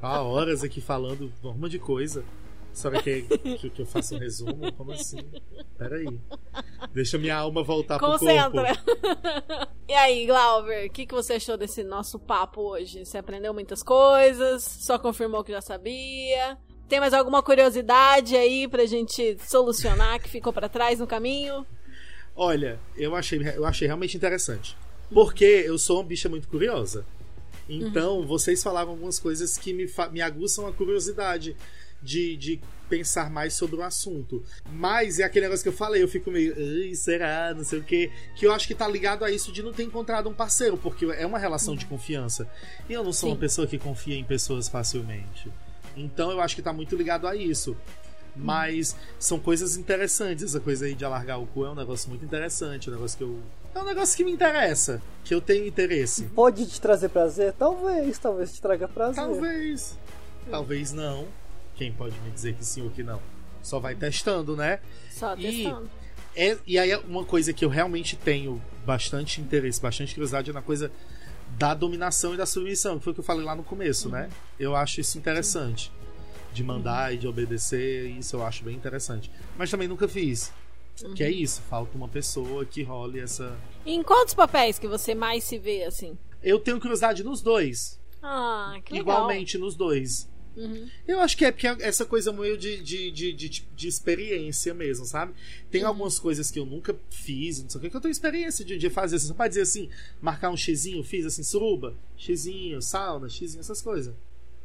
Há 0.00 0.20
horas 0.22 0.62
aqui 0.62 0.80
falando 0.80 1.32
um 1.42 1.52
monte 1.52 1.72
de 1.72 1.78
coisa. 1.78 2.22
Só 2.74 2.90
que, 2.90 3.22
que, 3.22 3.70
que 3.70 3.82
eu 3.82 3.86
faça 3.86 4.16
um 4.16 4.18
resumo? 4.18 4.72
Como 4.72 4.90
assim? 4.92 5.20
Pera 5.78 5.96
aí. 5.96 6.20
Deixa 6.92 7.16
minha 7.16 7.36
alma 7.36 7.62
voltar 7.62 7.98
pro 7.98 8.08
Concentra. 8.08 8.74
corpo. 8.74 9.72
e 9.88 9.92
aí, 9.92 10.26
Glauber, 10.26 10.88
o 10.88 10.90
que, 10.90 11.06
que 11.06 11.14
você 11.14 11.34
achou 11.34 11.56
desse 11.56 11.84
nosso 11.84 12.18
papo 12.18 12.60
hoje? 12.60 13.06
Você 13.06 13.16
aprendeu 13.16 13.54
muitas 13.54 13.80
coisas? 13.80 14.64
Só 14.64 14.98
confirmou 14.98 15.44
que 15.44 15.52
já 15.52 15.60
sabia? 15.60 16.58
Tem 16.88 17.00
mais 17.00 17.14
alguma 17.14 17.42
curiosidade 17.42 18.36
aí 18.36 18.68
pra 18.68 18.86
gente 18.86 19.36
solucionar 19.46 20.20
que 20.20 20.28
ficou 20.28 20.52
pra 20.52 20.68
trás 20.68 20.98
no 20.98 21.06
caminho? 21.06 21.66
Olha, 22.36 22.78
eu 22.96 23.14
achei, 23.14 23.40
eu 23.54 23.64
achei 23.64 23.86
realmente 23.86 24.16
interessante. 24.16 24.76
Porque 25.12 25.44
eu 25.44 25.78
sou 25.78 25.98
uma 25.98 26.04
bicha 26.04 26.28
muito 26.28 26.48
curiosa. 26.48 27.06
Então, 27.68 28.26
vocês 28.26 28.62
falavam 28.62 28.92
algumas 28.92 29.18
coisas 29.18 29.56
que 29.56 29.72
me, 29.72 29.86
me 30.12 30.20
aguçam 30.20 30.66
a 30.66 30.72
curiosidade 30.72 31.56
de, 32.02 32.36
de 32.36 32.60
pensar 32.88 33.30
mais 33.30 33.54
sobre 33.54 33.76
o 33.76 33.82
assunto. 33.82 34.42
Mas 34.70 35.18
é 35.18 35.24
aquele 35.24 35.46
negócio 35.46 35.62
que 35.62 35.68
eu 35.70 35.72
falei, 35.72 36.02
eu 36.02 36.08
fico 36.08 36.30
meio, 36.30 36.54
"Ai, 36.56 36.94
será? 36.94 37.54
Não 37.56 37.64
sei 37.64 37.78
o 37.78 37.82
quê. 37.84 38.10
Que 38.36 38.46
eu 38.46 38.52
acho 38.52 38.66
que 38.66 38.74
tá 38.74 38.86
ligado 38.86 39.24
a 39.24 39.30
isso 39.30 39.50
de 39.50 39.62
não 39.62 39.72
ter 39.72 39.84
encontrado 39.84 40.28
um 40.28 40.34
parceiro, 40.34 40.76
porque 40.76 41.06
é 41.06 41.24
uma 41.24 41.38
relação 41.38 41.74
de 41.74 41.86
confiança. 41.86 42.46
E 42.88 42.92
eu 42.92 43.02
não 43.02 43.12
sou 43.12 43.28
Sim. 43.30 43.34
uma 43.34 43.40
pessoa 43.40 43.66
que 43.66 43.78
confia 43.78 44.16
em 44.16 44.24
pessoas 44.24 44.68
facilmente. 44.68 45.50
Então 45.96 46.30
eu 46.30 46.40
acho 46.40 46.54
que 46.56 46.62
tá 46.62 46.72
muito 46.72 46.96
ligado 46.96 47.26
a 47.26 47.34
isso. 47.36 47.76
Mas 48.36 48.96
são 49.18 49.38
coisas 49.38 49.76
interessantes. 49.76 50.42
Essa 50.44 50.58
coisa 50.60 50.86
aí 50.86 50.94
de 50.94 51.04
alargar 51.04 51.40
o 51.40 51.46
cu 51.46 51.64
é 51.64 51.70
um 51.70 51.74
negócio 51.74 52.08
muito 52.08 52.24
interessante. 52.24 52.90
Um 52.90 52.92
negócio 52.94 53.16
que 53.16 53.22
eu. 53.22 53.38
É 53.74 53.78
um 53.78 53.84
negócio 53.84 54.16
que 54.16 54.24
me 54.24 54.32
interessa. 54.32 55.00
Que 55.24 55.34
eu 55.34 55.40
tenho 55.40 55.66
interesse. 55.66 56.24
pode 56.34 56.66
te 56.66 56.80
trazer 56.80 57.10
prazer? 57.10 57.52
Talvez, 57.52 58.18
talvez 58.18 58.52
te 58.52 58.60
traga 58.60 58.88
prazer. 58.88 59.22
Talvez. 59.22 59.96
Talvez 60.50 60.92
não. 60.92 61.28
Quem 61.76 61.92
pode 61.92 62.18
me 62.20 62.30
dizer 62.30 62.54
que 62.54 62.64
sim 62.64 62.82
ou 62.82 62.90
que 62.90 63.02
não? 63.02 63.20
Só 63.62 63.78
vai 63.78 63.94
testando, 63.94 64.56
né? 64.56 64.80
Só 65.10 65.34
E- 65.36 65.42
testando. 65.42 65.88
É, 66.36 66.58
e 66.66 66.76
aí, 66.76 66.94
uma 67.08 67.24
coisa 67.24 67.52
que 67.52 67.64
eu 67.64 67.68
realmente 67.68 68.16
tenho 68.16 68.60
bastante 68.84 69.40
interesse, 69.40 69.80
bastante 69.80 70.12
curiosidade 70.12 70.50
é 70.50 70.52
na 70.52 70.60
coisa 70.62 70.90
da 71.50 71.74
dominação 71.74 72.34
e 72.34 72.36
da 72.36 72.46
submissão, 72.46 72.98
que 72.98 73.04
foi 73.04 73.12
o 73.12 73.14
que 73.14 73.20
eu 73.20 73.24
falei 73.24 73.44
lá 73.44 73.54
no 73.54 73.62
começo, 73.62 74.08
né? 74.08 74.28
Eu 74.58 74.74
acho 74.74 75.00
isso 75.00 75.18
interessante. 75.18 75.92
De 76.52 76.62
mandar 76.62 77.12
e 77.12 77.16
de 77.16 77.26
obedecer, 77.26 78.10
isso 78.10 78.36
eu 78.36 78.44
acho 78.44 78.64
bem 78.64 78.76
interessante. 78.76 79.30
Mas 79.56 79.70
também 79.70 79.88
nunca 79.88 80.06
fiz. 80.06 80.52
Que 81.16 81.24
é 81.24 81.30
isso, 81.30 81.60
falta 81.62 81.96
uma 81.96 82.06
pessoa 82.06 82.64
que 82.64 82.82
role 82.82 83.18
essa. 83.18 83.56
Em 83.84 84.02
quantos 84.02 84.32
papéis 84.32 84.78
que 84.78 84.86
você 84.86 85.14
mais 85.14 85.42
se 85.42 85.58
vê 85.58 85.82
assim? 85.84 86.16
Eu 86.40 86.60
tenho 86.60 86.78
curiosidade 86.80 87.24
nos 87.24 87.42
dois. 87.42 87.98
Ah, 88.22 88.76
que 88.84 88.94
legal. 88.94 89.16
Igualmente 89.16 89.58
nos 89.58 89.74
dois. 89.74 90.28
Uhum. 90.56 90.88
Eu 91.06 91.20
acho 91.20 91.36
que 91.36 91.44
é 91.44 91.50
porque 91.50 91.66
é 91.66 91.76
essa 91.80 92.04
coisa 92.04 92.32
meio 92.32 92.56
de, 92.56 92.80
de, 92.82 93.10
de, 93.10 93.32
de, 93.32 93.48
de 93.74 93.88
experiência 93.88 94.72
mesmo, 94.72 95.04
sabe? 95.04 95.32
Tem 95.70 95.82
Uhum. 95.82 95.88
algumas 95.88 96.18
coisas 96.18 96.50
que 96.50 96.58
eu 96.58 96.64
nunca 96.66 96.94
fiz, 97.10 97.62
não 97.62 97.68
sei 97.68 97.78
o 97.78 97.82
que, 97.82 97.90
que 97.90 97.96
eu 97.96 98.00
tenho 98.00 98.12
experiência 98.12 98.64
de, 98.64 98.78
de 98.78 98.88
fazer. 98.90 99.18
Você 99.18 99.34
pode 99.34 99.48
dizer 99.50 99.62
assim, 99.62 99.88
marcar 100.20 100.50
um 100.50 100.56
xizinho, 100.56 101.02
fiz 101.02 101.26
assim, 101.26 101.42
suruba, 101.42 101.94
xizinho, 102.16 102.80
sauna, 102.80 103.28
xizinho, 103.28 103.60
essas 103.60 103.82
coisas. 103.82 104.14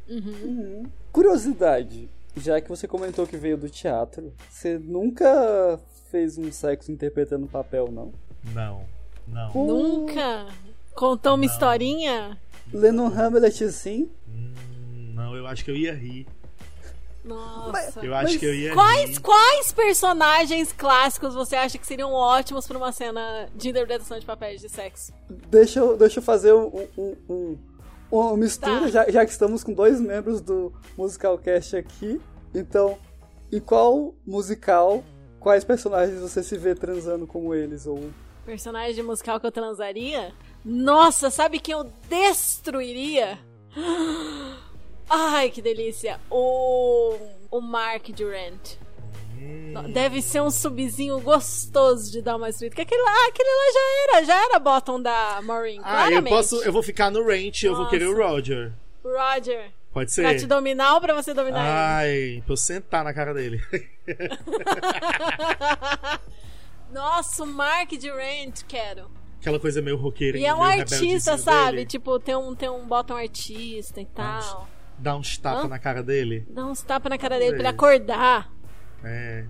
Uhum. 0.08 0.84
Curiosidade, 1.12 2.08
já 2.36 2.60
que 2.60 2.68
você 2.68 2.86
comentou 2.88 3.26
que 3.26 3.36
veio 3.36 3.56
do 3.56 3.68
teatro, 3.68 4.32
você 4.48 4.78
nunca 4.78 5.78
fez 6.10 6.38
um 6.38 6.50
sexo 6.50 6.90
interpretando 6.90 7.46
papel, 7.46 7.90
não? 7.92 8.12
Não, 8.54 8.84
não. 9.28 9.52
Nunca 9.54 10.46
contou 10.94 11.34
uma 11.34 11.44
historinha? 11.44 12.38
Lendo 12.72 13.02
um 13.02 13.06
Hamlet 13.06 13.64
assim? 13.64 14.08
Hum, 14.28 14.52
não, 15.20 15.36
eu 15.36 15.46
acho 15.46 15.64
que 15.64 15.70
eu 15.70 15.76
ia 15.76 15.94
rir. 15.94 16.26
Nossa. 17.24 18.00
Eu 18.04 18.14
acho 18.14 18.30
Mas 18.32 18.36
que 18.38 18.46
eu 18.46 18.54
ia 18.54 18.72
Quais, 18.72 19.10
rir. 19.10 19.20
quais 19.20 19.72
personagens 19.72 20.72
clássicos 20.72 21.34
você 21.34 21.54
acha 21.54 21.76
que 21.76 21.86
seriam 21.86 22.12
ótimos 22.12 22.66
pra 22.66 22.78
uma 22.78 22.92
cena 22.92 23.46
de 23.54 23.68
interpretação 23.68 24.18
de 24.18 24.24
papéis 24.24 24.60
de 24.60 24.68
sexo? 24.70 25.12
Deixa 25.28 25.80
eu, 25.80 25.96
deixa 25.98 26.18
eu 26.18 26.22
fazer 26.22 26.54
um, 26.54 26.86
um- 26.96 27.16
um- 27.28 27.58
uma 28.10 28.36
mistura, 28.38 28.80
Tá. 28.82 28.88
já, 28.88 29.10
já 29.10 29.24
que 29.26 29.30
estamos 29.32 29.62
com 29.62 29.72
dois 29.74 30.00
membros 30.00 30.40
do 30.40 30.72
Musicalcast 30.96 31.76
aqui. 31.76 32.18
Então, 32.54 32.96
em 33.52 33.60
qual 33.60 34.14
musical, 34.26 35.04
quais 35.38 35.62
personagens 35.62 36.18
você 36.20 36.42
se 36.42 36.56
vê 36.56 36.74
transando 36.74 37.26
como 37.26 37.54
eles? 37.54 37.86
Ou 37.86 38.10
Personagem 38.46 38.94
de 38.94 39.02
musical 39.02 39.38
que 39.38 39.46
eu 39.46 39.52
transaria? 39.52 40.32
Nossa, 40.64 41.30
sabe 41.30 41.60
quem 41.60 41.72
eu 41.74 41.84
destruiria? 42.08 43.38
Ai, 45.10 45.50
que 45.50 45.60
delícia. 45.60 46.20
O, 46.30 47.16
o 47.50 47.60
Mark 47.60 48.08
Durant. 48.10 48.76
Hum. 49.36 49.90
Deve 49.92 50.22
ser 50.22 50.40
um 50.40 50.50
subzinho 50.50 51.18
gostoso 51.20 52.10
de 52.12 52.22
dar 52.22 52.36
uma 52.36 52.46
destruída. 52.46 52.74
Porque 52.76 52.82
aquele 52.82 53.02
lá, 53.02 53.26
aquele 53.28 53.48
lá 53.48 53.72
já 53.72 53.80
era, 54.16 54.24
já 54.24 54.44
era 54.44 54.58
bottom 54.58 55.00
da 55.02 55.40
Maureen, 55.42 55.80
Ah, 55.82 56.04
eu 56.04 56.08
claramente. 56.08 56.32
posso. 56.32 56.62
Eu 56.62 56.72
vou 56.72 56.82
ficar 56.82 57.10
no 57.10 57.26
range, 57.26 57.66
eu 57.66 57.72
vou 57.72 57.80
Nossa. 57.84 57.90
querer 57.90 58.06
o 58.06 58.16
Roger. 58.16 58.72
Roger, 59.02 59.70
Pode 59.92 60.14
pra 60.14 60.34
te 60.34 60.40
ser? 60.40 60.46
dominar 60.46 60.94
ou 60.94 61.00
pra 61.00 61.14
você 61.14 61.32
dominar 61.34 61.96
Ai, 61.96 62.42
pra 62.44 62.52
eu 62.52 62.56
sentar 62.56 63.02
na 63.02 63.12
cara 63.14 63.32
dele. 63.34 63.60
ele? 64.06 64.06
Nossa, 66.92 67.44
o 67.44 67.46
Mark 67.46 67.90
Durant, 67.92 68.62
quero. 68.68 69.10
Aquela 69.40 69.58
coisa 69.58 69.80
meio 69.80 69.96
roqueira. 69.96 70.36
E 70.38 70.44
é 70.44 70.54
um 70.54 70.62
artista, 70.62 71.38
sabe? 71.38 71.86
Tipo, 71.86 72.18
tem 72.20 72.36
um, 72.36 72.54
tem 72.54 72.68
um 72.68 72.86
bottom 72.86 73.16
artista 73.16 74.00
e 74.00 74.04
tal. 74.06 74.68
Dá 75.00 75.16
uns 75.16 75.38
tapas 75.38 75.68
na 75.70 75.78
cara 75.78 76.02
dele. 76.02 76.46
Dá 76.50 76.66
uns 76.66 76.82
tapas 76.82 77.08
na 77.08 77.16
cara 77.16 77.38
dele 77.38 77.52
pra 77.52 77.60
ele 77.60 77.68
acordar. 77.68 78.52
É. 79.02 79.44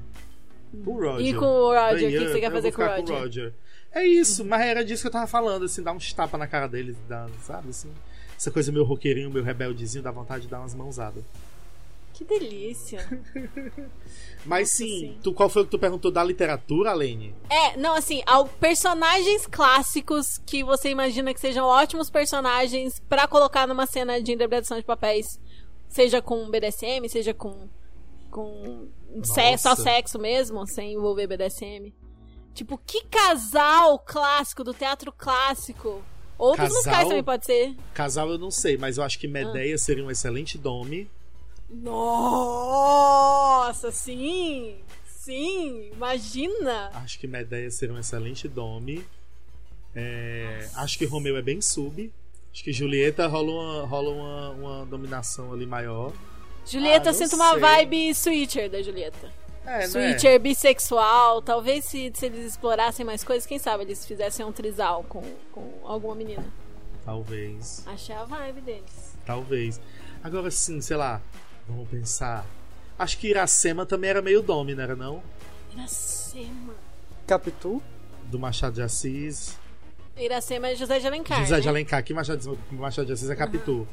O 0.87 0.93
Roger. 0.93 1.27
E 1.27 1.35
com 1.35 1.45
o 1.45 1.75
Roger, 1.75 2.09
o 2.09 2.13
que 2.13 2.29
você 2.29 2.41
quer 2.41 2.53
fazer 2.53 2.73
com 2.73 2.83
o 2.83 2.97
ficar 2.97 3.19
Roger? 3.19 3.53
É 3.93 4.07
isso, 4.07 4.45
mas 4.45 4.61
era 4.63 4.85
disso 4.85 5.03
que 5.03 5.09
eu 5.09 5.13
tava 5.13 5.27
falando, 5.27 5.65
assim, 5.65 5.83
dar 5.83 5.93
uns 5.93 6.13
tapas 6.13 6.39
na 6.39 6.47
cara 6.47 6.69
dele, 6.69 6.97
sabe, 7.43 7.71
assim. 7.71 7.91
Essa 8.37 8.51
coisa 8.51 8.71
meio 8.71 8.85
roqueirinho, 8.85 9.29
meio 9.29 9.45
rebeldezinho, 9.45 10.05
dá 10.05 10.13
vontade 10.13 10.43
de 10.45 10.49
dar 10.49 10.61
umas 10.61 10.75
mãozadas. 10.75 11.25
Que 12.15 12.25
delícia. 12.25 13.01
Mas 14.45 14.71
sim, 14.71 14.99
sim. 15.01 15.19
Tu, 15.23 15.33
qual 15.35 15.49
foi 15.49 15.63
o 15.63 15.65
que 15.65 15.71
tu 15.71 15.79
perguntou 15.79 16.11
da 16.11 16.25
literatura, 16.25 16.93
Lene? 16.93 17.35
É, 17.49 17.77
não, 17.77 17.95
assim, 17.95 18.23
ao 18.27 18.47
personagens 18.47 19.47
clássicos 19.47 20.39
que 20.47 20.65
você 20.65 20.89
imagina 20.91 21.35
que 21.35 21.41
sejam 21.41 21.67
ótimos 21.67 22.09
personagens 22.09 23.01
pra 23.09 23.27
colocar 23.29 23.67
numa 23.67 23.87
cena 23.87 24.21
de 24.21 24.33
interpretação 24.33 24.79
de 24.79 24.85
papéis, 24.85 25.39
seja 25.89 26.23
com 26.23 26.49
BDSM, 26.51 27.09
seja 27.09 27.35
com 27.35 27.69
com 28.31 28.89
se- 29.25 29.59
só 29.59 29.75
sexo 29.75 30.19
mesmo, 30.19 30.65
sem 30.67 30.93
envolver 30.93 31.27
BDSM. 31.27 31.93
Tipo, 32.55 32.79
que 32.79 33.03
casal 33.05 33.99
clássico 33.99 34.63
do 34.63 34.73
teatro 34.73 35.13
clássico? 35.13 36.03
Outros 36.39 36.83
Casal? 36.85 37.09
também 37.09 37.23
pode 37.23 37.45
ser. 37.45 37.77
Casal 37.93 38.31
eu 38.31 38.39
não 38.39 38.51
sei, 38.51 38.79
mas 38.79 38.97
eu 38.97 39.05
acho 39.05 39.19
que 39.19 39.29
Medeia 39.29 39.77
seria 39.77 40.05
um 40.05 40.11
excelente 40.11 40.57
dome. 40.57 41.11
Nossa, 42.71 43.91
sim! 43.93 44.77
Sim, 45.07 45.91
imagina! 45.93 46.91
Acho 46.95 47.19
que 47.19 47.27
Medeia 47.27 47.71
seria 47.71 47.95
um 47.95 47.99
excelente 47.99 48.49
dome. 48.49 49.07
É, 49.95 50.69
acho 50.77 50.99
que 50.99 51.05
Romeu 51.05 51.37
é 51.37 51.43
bem 51.43 51.61
sub. 51.61 52.11
Acho 52.53 52.65
que 52.65 52.73
Julieta 52.73 53.27
rola 53.27 53.53
uma, 53.53 53.87
rola 53.87 54.11
uma, 54.11 54.51
uma 54.51 54.87
dominação 54.87 55.53
ali 55.53 55.67
maior. 55.67 56.13
Julieta 56.67 57.11
Ah, 57.11 57.13
sinto 57.13 57.37
uma 57.37 57.57
vibe 57.57 58.15
switcher 58.15 58.69
da 58.71 58.83
Julieta. 58.83 59.31
É, 59.65 59.87
Switcher 59.87 60.41
bissexual. 60.41 61.43
Talvez 61.43 61.85
se, 61.85 62.11
se 62.15 62.27
eles 62.27 62.47
explorassem 62.47 63.05
mais 63.05 63.23
coisas, 63.23 63.47
quem 63.47 63.59
sabe 63.59 63.85
eles 63.85 64.05
fizessem 64.05 64.45
um 64.45 64.53
trisal 64.53 65.05
com, 65.09 65.23
com 65.53 65.81
alguma 65.85 66.15
menina. 66.15 66.45
Talvez. 67.05 67.85
Achei 67.87 68.15
a 68.15 68.25
vibe 68.25 68.61
deles. 68.63 69.17
Talvez. 69.25 69.81
Agora 70.25 70.51
sim, 70.51 70.81
sei 70.81 70.97
lá. 70.97 71.21
Vamos 71.71 71.89
pensar. 71.89 72.45
Acho 72.99 73.17
que 73.19 73.29
Iracema 73.29 73.87
também 73.87 74.11
era 74.11 74.21
meio 74.21 74.43
dome, 74.43 74.75
não 74.75 74.83
era 74.83 74.97
não? 74.97 75.23
Iracema. 75.73 76.75
Capitu? 77.27 77.83
Do 78.25 78.39
Machado 78.39 78.75
de 78.75 78.83
Assis. 78.83 79.57
Iracema 80.17 80.69
é 80.69 80.75
José 80.77 80.99
de 80.99 81.07
Alencar. 81.07 81.41
José 81.41 81.57
né? 81.57 81.61
de 81.61 81.69
Alencar. 81.69 82.03
Que 82.05 82.13
Machado 82.13 82.39
de, 82.39 82.75
Machado 82.75 83.07
de 83.07 83.13
Assis 83.13 83.31
é 83.31 83.37
Capitu. 83.37 83.87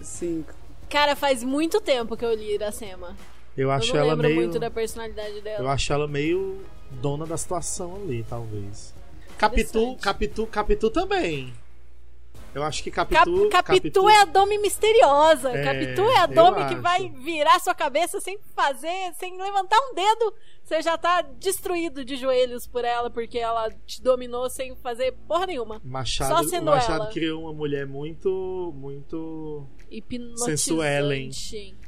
Sim. 0.00 0.44
Cara, 0.88 1.14
faz 1.14 1.44
muito 1.44 1.80
tempo 1.80 2.16
que 2.16 2.24
eu 2.24 2.34
li 2.34 2.54
Iracema. 2.54 3.14
Eu 3.56 3.70
acho 3.70 3.90
eu 3.90 3.94
não 3.94 4.00
ela 4.00 4.12
lembro 4.12 4.28
meio. 4.28 4.40
muito 4.40 4.58
da 4.58 4.70
personalidade 4.70 5.40
dela. 5.40 5.64
Eu 5.64 5.68
acho 5.68 5.92
ela 5.92 6.08
meio 6.08 6.64
dona 6.90 7.26
da 7.26 7.36
situação 7.36 7.96
ali, 7.96 8.24
talvez. 8.28 8.94
Capitu. 9.36 9.96
Capitu, 10.00 10.46
Capitu 10.46 10.90
também. 10.90 11.52
Eu 12.54 12.62
acho 12.62 12.82
que 12.82 12.90
Cap- 12.90 13.12
Capitu. 13.12 13.48
Capitu, 13.50 14.08
é 14.08 14.22
a 14.22 14.24
Dome 14.24 14.58
misteriosa. 14.58 15.50
É, 15.50 15.62
Capitu 15.62 16.02
é 16.02 16.18
a 16.18 16.26
Dome 16.26 16.66
que 16.66 16.74
vai 16.76 17.08
virar 17.08 17.58
sua 17.60 17.74
cabeça 17.74 18.20
sem 18.20 18.38
fazer, 18.54 19.12
sem 19.18 19.40
levantar 19.40 19.78
um 19.78 19.94
dedo. 19.94 20.34
Você 20.64 20.82
já 20.82 20.98
tá 20.98 21.22
destruído 21.22 22.04
de 22.04 22.16
joelhos 22.16 22.66
por 22.66 22.84
ela, 22.84 23.08
porque 23.10 23.38
ela 23.38 23.70
te 23.86 24.02
dominou 24.02 24.48
sem 24.50 24.74
fazer 24.76 25.12
porra 25.26 25.46
nenhuma. 25.46 25.80
Machado, 25.84 26.36
Só 26.36 26.48
sendo 26.48 26.66
Machado 26.66 27.02
ela. 27.04 27.12
criou 27.12 27.42
uma 27.42 27.52
mulher 27.52 27.86
muito, 27.86 28.72
muito. 28.76 29.66
Sensuelen. 30.36 31.30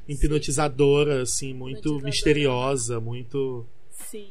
Hipnotizadora, 0.09 1.23
assim, 1.23 1.53
muito 1.55 2.01
misteriosa, 2.01 3.01
muito 3.01 3.67
Sim. 3.91 4.31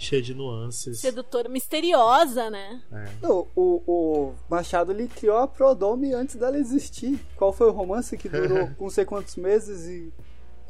Cheia 0.00 0.22
de 0.22 0.34
nuances. 0.34 0.98
Sedutora, 1.00 1.48
misteriosa, 1.48 2.48
né? 2.50 2.82
É. 2.92 3.08
Não, 3.22 3.46
o, 3.54 3.82
o 3.86 4.34
Machado 4.48 4.92
ele 4.92 5.06
criou 5.08 5.38
a 5.38 5.46
Prodome 5.46 6.12
antes 6.12 6.36
dela 6.36 6.56
existir. 6.56 7.18
Qual 7.36 7.52
foi 7.52 7.68
o 7.68 7.72
romance 7.72 8.16
que 8.16 8.28
durou 8.28 8.70
não 8.80 8.90
sei 8.90 9.04
quantos 9.04 9.36
meses 9.36 9.86
e 9.86 10.12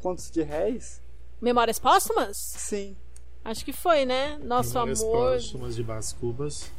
quantos 0.01 0.29
de 0.29 0.41
réis? 0.41 1.01
Memórias 1.41 1.79
póstumas? 1.79 2.37
Sim. 2.37 2.95
Acho 3.43 3.65
que 3.65 3.73
foi, 3.73 4.05
né? 4.05 4.37
Nosso 4.43 4.73
Memórias 4.73 5.01
amor. 5.01 5.33
Póstumas 5.33 5.75
de 5.75 5.83
Brás 5.83 6.13
Cubas. 6.13 6.71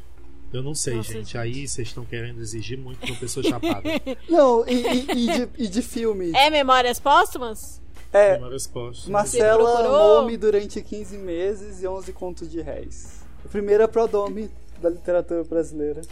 Eu 0.52 0.62
não 0.62 0.74
sei, 0.74 0.96
Nossa, 0.96 1.12
gente. 1.14 1.24
gente. 1.24 1.38
Aí 1.38 1.66
vocês 1.66 1.88
estão 1.88 2.04
querendo 2.04 2.40
exigir 2.40 2.76
muito 2.78 3.04
de 3.04 3.10
uma 3.10 3.18
pessoa 3.18 3.42
chapada. 3.42 3.82
Não, 4.28 4.62
e, 4.68 4.74
e- 4.74 5.10
e 5.10 5.26
de, 5.46 5.48
e 5.64 5.66
de 5.66 5.80
filme. 5.82 6.30
É 6.36 6.50
Memórias 6.50 7.00
Póstumas? 7.00 7.80
É, 8.12 8.34
Memórias 8.34 8.66
Póstumas. 8.66 9.08
Marcela 9.08 9.80
amou-me 9.86 10.36
durante 10.36 10.80
15 10.82 11.16
meses 11.18 11.82
e 11.82 11.86
11 11.86 12.12
contos 12.12 12.50
de 12.50 12.60
réis. 12.60 13.22
A 13.44 13.48
primeira 13.48 13.88
Prodome 13.88 14.50
da 14.80 14.90
literatura 14.90 15.44
brasileira. 15.44 16.02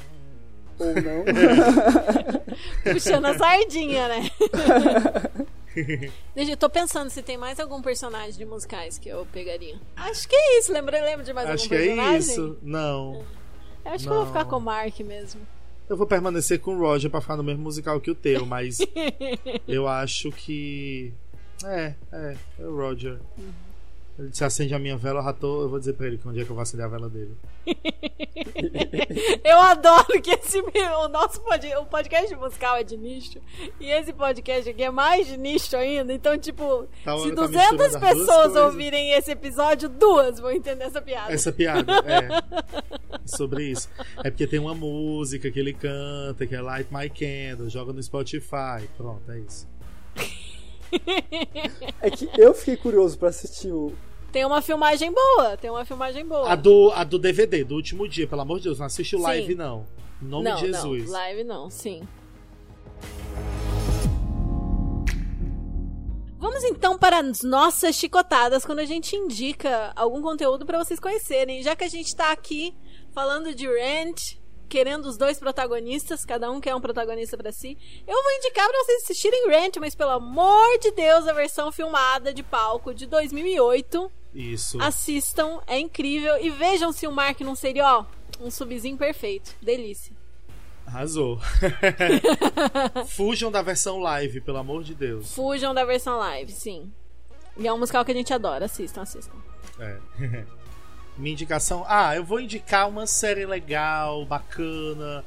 Ou 0.79 0.87
não. 0.87 1.25
Puxando 2.93 3.27
a 3.27 3.37
sardinha, 3.37 4.09
né? 4.09 4.31
Deixa, 6.35 6.53
eu 6.53 6.57
tô 6.57 6.69
pensando 6.69 7.11
se 7.11 7.23
tem 7.23 7.37
mais 7.37 7.61
algum 7.61 7.81
personagem 7.81 8.33
de 8.33 8.45
musicais 8.45 8.99
que 8.99 9.09
eu 9.09 9.27
pegaria. 9.33 9.77
Acho 9.97 10.29
que 10.29 10.35
é 10.35 10.59
isso. 10.59 10.73
Lembra, 10.73 11.01
lembra 11.05 11.25
de 11.25 11.33
mais 11.33 11.49
Acho 11.49 11.65
algum 11.65 11.69
que 11.69 11.75
é 11.83 11.87
personagem? 11.87 12.19
isso. 12.19 12.59
Não. 12.63 13.25
Eu 13.85 13.93
acho 13.93 14.05
que 14.05 14.11
eu 14.11 14.15
vou 14.15 14.25
Não. 14.25 14.33
ficar 14.33 14.45
com 14.47 14.57
o 14.57 14.61
Mark 14.61 14.99
mesmo. 15.01 15.41
Eu 15.89 15.97
vou 15.97 16.07
permanecer 16.07 16.61
com 16.61 16.75
o 16.75 16.79
Roger 16.79 17.11
pra 17.11 17.21
ficar 17.21 17.37
no 17.37 17.43
mesmo 17.45 17.63
musical 17.63 18.01
que 18.01 18.11
o 18.11 18.15
teu, 18.15 18.47
mas 18.47 18.79
eu 19.69 19.87
acho 19.87 20.31
que. 20.33 21.13
É, 21.65 21.95
é, 22.13 22.37
é 22.59 22.65
o 22.65 22.77
Roger. 22.77 23.19
Ele 24.19 24.29
disse, 24.29 24.45
acende 24.45 24.75
a 24.75 24.79
minha 24.79 24.97
vela, 24.99 25.33
tô, 25.33 25.63
eu 25.63 25.69
vou 25.71 25.79
dizer 25.79 25.95
pra 25.95 26.07
ele 26.07 26.19
que 26.19 26.29
onde 26.29 26.41
é 26.41 26.45
que 26.45 26.51
eu 26.51 26.55
vou 26.55 26.63
acender 26.63 26.85
a 26.85 26.89
vela 26.89 27.09
dele. 27.09 27.35
Eu 29.43 29.59
adoro 29.59 30.21
que 30.23 30.31
esse 30.31 30.59
o 30.61 31.09
nosso 31.09 31.41
pod, 31.41 31.67
o 31.77 31.87
podcast 31.87 32.35
musical 32.37 32.77
é 32.77 32.85
de 32.85 32.97
nicho 32.97 33.39
e 33.81 33.91
esse 33.91 34.13
podcast 34.13 34.69
aqui 34.69 34.83
é 34.83 34.91
mais 34.91 35.27
de 35.27 35.37
nicho 35.37 35.75
ainda. 35.77 36.13
Então, 36.13 36.37
tipo, 36.39 36.87
Tá, 37.05 37.17
se 37.19 37.29
tá 37.31 37.35
200 37.35 37.51
misturando 37.51 37.83
as 37.83 37.93
duas 37.93 37.97
pessoas 37.97 38.57
ouvirem 38.57 39.13
esse 39.13 39.31
episódio, 39.31 39.89
duas 39.89 40.39
vão 40.39 40.51
entender 40.51 40.85
essa 40.85 41.01
piada. 41.01 41.33
Essa 41.33 41.53
piada, 41.53 41.93
é. 42.07 42.29
Sobre 43.25 43.65
isso. 43.65 43.89
É 44.23 44.31
porque 44.31 44.47
tem 44.47 44.59
uma 44.59 44.75
música 44.75 45.51
que 45.51 45.59
ele 45.59 45.73
canta, 45.73 46.47
que 46.47 46.55
é 46.55 46.61
Light 46.61 46.89
My 46.93 47.09
Candle, 47.09 47.69
joga 47.69 47.93
no 47.93 48.03
Spotify. 48.03 48.87
Pronto, 48.97 49.31
é 49.31 49.39
isso. 49.39 49.69
É 52.01 52.11
que 52.11 52.29
eu 52.37 52.55
fiquei 52.55 52.77
curioso 52.77 53.19
pra 53.19 53.29
assistir 53.29 53.71
o. 53.71 53.93
Tem 54.33 54.45
uma 54.45 54.63
filmagem 54.63 55.13
boa, 55.13 55.57
tem 55.57 55.71
uma 55.71 55.85
filmagem 55.85 56.25
boa. 56.27 56.51
A 56.51 56.55
do, 56.55 56.93
a 56.95 57.05
do 57.05 57.19
DVD, 57.19 57.65
do 57.65 57.75
último 57.75 58.09
dia, 58.09 58.27
pelo 58.27 58.43
amor 58.43 58.59
de 58.59 58.65
Deus, 58.65 58.79
não 58.79 58.87
assiste 58.87 59.17
o 59.17 59.21
live, 59.21 59.55
não. 59.55 59.87
Em 60.23 60.27
nome 60.27 60.45
não, 60.45 60.55
de 60.57 60.61
Jesus. 60.61 61.05
não, 61.07 61.13
live 61.13 61.45
não, 61.45 61.71
sim. 61.71 62.03
Vamos 66.39 66.65
então 66.65 66.97
para 66.97 67.21
as 67.21 67.43
nossas 67.43 67.97
chicotadas 67.97 68.65
quando 68.65 68.79
a 68.79 68.85
gente 68.85 69.15
indica 69.15 69.93
algum 69.95 70.23
conteúdo 70.23 70.65
para 70.65 70.83
vocês 70.83 70.99
conhecerem. 70.99 71.63
Já 71.63 71.77
que 71.77 71.85
a 71.85 71.89
gente 71.89 72.15
tá 72.17 72.33
aqui 72.33 72.75
falando 73.13 73.55
de 73.55 73.67
Rent, 73.67 74.39
querendo 74.71 75.07
os 75.07 75.19
dois 75.19 75.39
protagonistas, 75.39 76.25
cada 76.25 76.49
um 76.51 76.61
quer 76.61 76.75
um 76.75 76.81
protagonista 76.81 77.37
para 77.37 77.51
si, 77.51 77.77
eu 78.07 78.23
vou 78.23 78.33
indicar 78.35 78.67
para 78.69 78.85
vocês 78.85 79.03
assistirem 79.03 79.49
Rent, 79.49 79.77
mas 79.79 79.97
pelo 79.97 80.13
amor 80.13 80.79
de 80.79 80.93
Deus, 80.93 81.27
a 81.27 81.33
versão 81.33 81.73
filmada 81.73 82.33
de 82.33 82.43
palco 82.43 82.95
de 82.95 83.05
2008. 83.07 84.11
Isso. 84.33 84.81
Assistam, 84.81 85.61
é 85.67 85.79
incrível 85.79 86.39
e 86.41 86.49
vejam 86.49 86.93
se 86.93 87.07
o 87.07 87.13
Mark 87.13 87.41
não 87.41 87.57
seria, 87.57 87.85
ó, 87.85 88.05
um 88.41 88.51
subzinho 88.51 88.97
perfeito. 88.97 89.57
Delícia. 89.61 90.15
Arrasou. 90.87 91.41
Fujam 93.11 93.51
da 93.51 93.61
versão 93.61 93.99
live, 93.99 94.41
pelo 94.41 94.59
amor 94.59 94.85
de 94.85 94.95
Deus. 94.95 95.35
Fujam 95.35 95.75
da 95.75 95.85
versão 95.85 96.17
live, 96.19 96.53
sim. 96.53 96.93
E 97.57 97.67
é 97.67 97.73
um 97.73 97.79
musical 97.79 98.05
que 98.05 98.13
a 98.13 98.15
gente 98.15 98.33
adora. 98.33 98.67
Assistam, 98.67 99.03
assistam. 99.03 99.37
É. 99.79 99.99
Minha 101.17 101.33
indicação. 101.33 101.85
Ah, 101.87 102.17
eu 102.17 102.25
vou 102.25 102.41
indicar 102.41 102.89
uma 102.89 103.07
série 103.07 103.45
legal, 103.45 104.25
bacana, 104.25 105.25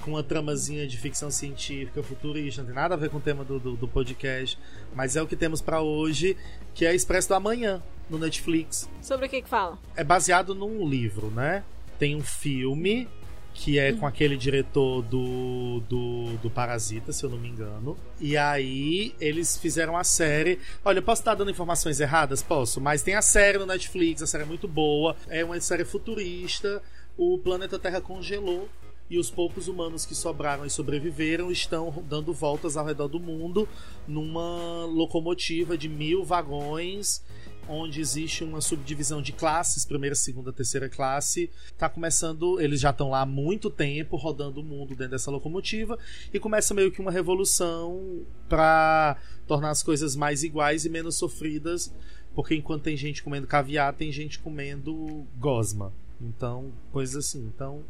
com 0.00 0.12
uma 0.12 0.22
tramazinha 0.22 0.86
de 0.86 0.96
ficção 0.96 1.30
científica 1.30 2.02
futurista. 2.02 2.62
Não 2.62 2.66
tem 2.66 2.74
nada 2.74 2.94
a 2.94 2.98
ver 2.98 3.10
com 3.10 3.18
o 3.18 3.20
tema 3.20 3.44
do, 3.44 3.58
do, 3.58 3.76
do 3.76 3.88
podcast, 3.88 4.58
mas 4.94 5.16
é 5.16 5.22
o 5.22 5.26
que 5.26 5.36
temos 5.36 5.60
pra 5.60 5.80
hoje, 5.80 6.36
que 6.74 6.84
é 6.84 6.94
Expresso 6.94 7.28
do 7.28 7.34
Amanhã, 7.34 7.82
no 8.10 8.18
Netflix. 8.18 8.88
Sobre 9.00 9.26
o 9.26 9.28
que 9.28 9.42
que 9.42 9.48
fala? 9.48 9.78
É 9.94 10.04
baseado 10.04 10.54
num 10.54 10.88
livro, 10.88 11.30
né? 11.30 11.64
Tem 11.98 12.14
um 12.14 12.22
filme 12.22 13.08
que 13.56 13.78
é 13.78 13.92
com 13.92 14.06
aquele 14.06 14.36
diretor 14.36 15.02
do, 15.02 15.80
do, 15.88 16.36
do 16.42 16.50
Parasita, 16.50 17.10
se 17.12 17.24
eu 17.24 17.30
não 17.30 17.38
me 17.38 17.48
engano. 17.48 17.96
E 18.20 18.36
aí 18.36 19.14
eles 19.18 19.56
fizeram 19.56 19.96
a 19.96 20.04
série. 20.04 20.58
Olha, 20.84 20.98
eu 20.98 21.02
posso 21.02 21.22
estar 21.22 21.34
dando 21.34 21.50
informações 21.50 21.98
erradas? 21.98 22.42
Posso, 22.42 22.80
mas 22.80 23.02
tem 23.02 23.14
a 23.14 23.22
série 23.22 23.58
no 23.58 23.64
Netflix, 23.64 24.22
a 24.22 24.26
série 24.26 24.44
é 24.44 24.46
muito 24.46 24.68
boa. 24.68 25.16
É 25.28 25.42
uma 25.42 25.58
série 25.60 25.84
futurista. 25.84 26.82
O 27.16 27.38
planeta 27.38 27.78
Terra 27.78 28.00
congelou. 28.00 28.68
E 29.08 29.18
os 29.18 29.30
poucos 29.30 29.68
humanos 29.68 30.04
que 30.04 30.16
sobraram 30.16 30.66
e 30.66 30.70
sobreviveram 30.70 31.50
estão 31.50 32.04
dando 32.08 32.34
voltas 32.34 32.76
ao 32.76 32.84
redor 32.84 33.06
do 33.06 33.20
mundo 33.20 33.68
numa 34.06 34.84
locomotiva 34.84 35.78
de 35.78 35.88
mil 35.88 36.24
vagões 36.24 37.22
onde 37.68 38.00
existe 38.00 38.44
uma 38.44 38.60
subdivisão 38.60 39.20
de 39.20 39.32
classes, 39.32 39.84
primeira, 39.84 40.14
segunda, 40.14 40.52
terceira 40.52 40.88
classe. 40.88 41.50
Tá 41.76 41.88
começando, 41.88 42.60
eles 42.60 42.80
já 42.80 42.90
estão 42.90 43.10
lá 43.10 43.22
há 43.22 43.26
muito 43.26 43.70
tempo 43.70 44.16
rodando 44.16 44.60
o 44.60 44.64
mundo 44.64 44.90
dentro 44.90 45.12
dessa 45.12 45.30
locomotiva 45.30 45.98
e 46.32 46.38
começa 46.38 46.74
meio 46.74 46.92
que 46.92 47.00
uma 47.00 47.10
revolução 47.10 48.22
para 48.48 49.16
tornar 49.46 49.70
as 49.70 49.82
coisas 49.82 50.14
mais 50.16 50.42
iguais 50.42 50.84
e 50.84 50.88
menos 50.88 51.16
sofridas, 51.16 51.92
porque 52.34 52.54
enquanto 52.54 52.82
tem 52.82 52.96
gente 52.96 53.22
comendo 53.22 53.46
caviar, 53.46 53.92
tem 53.94 54.12
gente 54.12 54.38
comendo 54.38 55.26
gosma. 55.38 55.92
Então, 56.20 56.72
coisas 56.92 57.26
assim. 57.26 57.50
Então, 57.54 57.82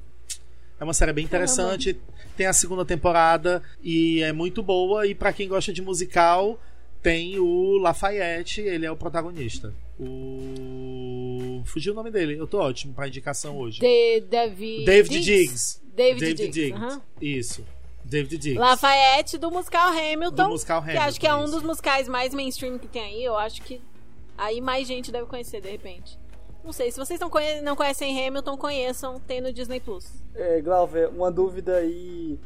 é 0.78 0.84
uma 0.84 0.94
série 0.94 1.12
bem 1.12 1.24
interessante. 1.24 1.98
Tem 2.36 2.46
a 2.46 2.52
segunda 2.52 2.84
temporada 2.84 3.62
e 3.82 4.22
é 4.22 4.32
muito 4.32 4.62
boa. 4.62 5.06
E 5.06 5.14
para 5.14 5.32
quem 5.32 5.48
gosta 5.48 5.72
de 5.72 5.80
musical, 5.80 6.60
tem 7.02 7.38
o 7.38 7.76
Lafayette, 7.78 8.60
ele 8.60 8.84
é 8.86 8.90
o 8.90 8.96
protagonista. 8.96 9.72
O. 9.98 11.62
Fugiu 11.64 11.92
o 11.92 11.96
nome 11.96 12.10
dele. 12.10 12.36
Eu 12.38 12.46
tô 12.46 12.58
ótimo 12.58 12.92
pra 12.94 13.08
indicação 13.08 13.56
hoje. 13.58 13.80
De 13.80 14.20
David, 14.22 14.84
David 14.84 15.20
Diggs. 15.24 15.80
David, 15.94 16.34
Diggs. 16.34 16.72
aham. 16.72 17.00
Isso. 17.20 17.64
David 18.04 18.38
Diggs. 18.38 18.58
Lafayette 18.58 19.38
do 19.38 19.50
musical 19.50 19.88
Hamilton. 19.88 20.44
Do 20.44 20.48
musical 20.50 20.82
Que 20.82 20.90
Hamilton, 20.90 21.08
acho 21.08 21.20
que 21.20 21.26
é 21.26 21.34
um 21.34 21.44
isso. 21.44 21.52
dos 21.54 21.62
musicais 21.62 22.08
mais 22.08 22.32
mainstream 22.34 22.78
que 22.78 22.86
tem 22.86 23.02
aí. 23.02 23.24
Eu 23.24 23.36
acho 23.36 23.62
que 23.62 23.80
aí 24.36 24.60
mais 24.60 24.86
gente 24.86 25.10
deve 25.10 25.26
conhecer, 25.26 25.60
de 25.60 25.70
repente. 25.70 26.18
Não 26.64 26.72
sei, 26.72 26.90
se 26.90 26.98
vocês 26.98 27.18
não, 27.20 27.30
conhe- 27.30 27.60
não 27.62 27.76
conhecem 27.76 28.26
Hamilton, 28.26 28.56
conheçam, 28.56 29.20
tem 29.20 29.40
no 29.40 29.52
Disney 29.52 29.78
Plus. 29.80 30.04
É, 30.34 30.60
Glauber, 30.60 31.08
uma 31.08 31.30
dúvida 31.30 31.76
aí. 31.76 32.38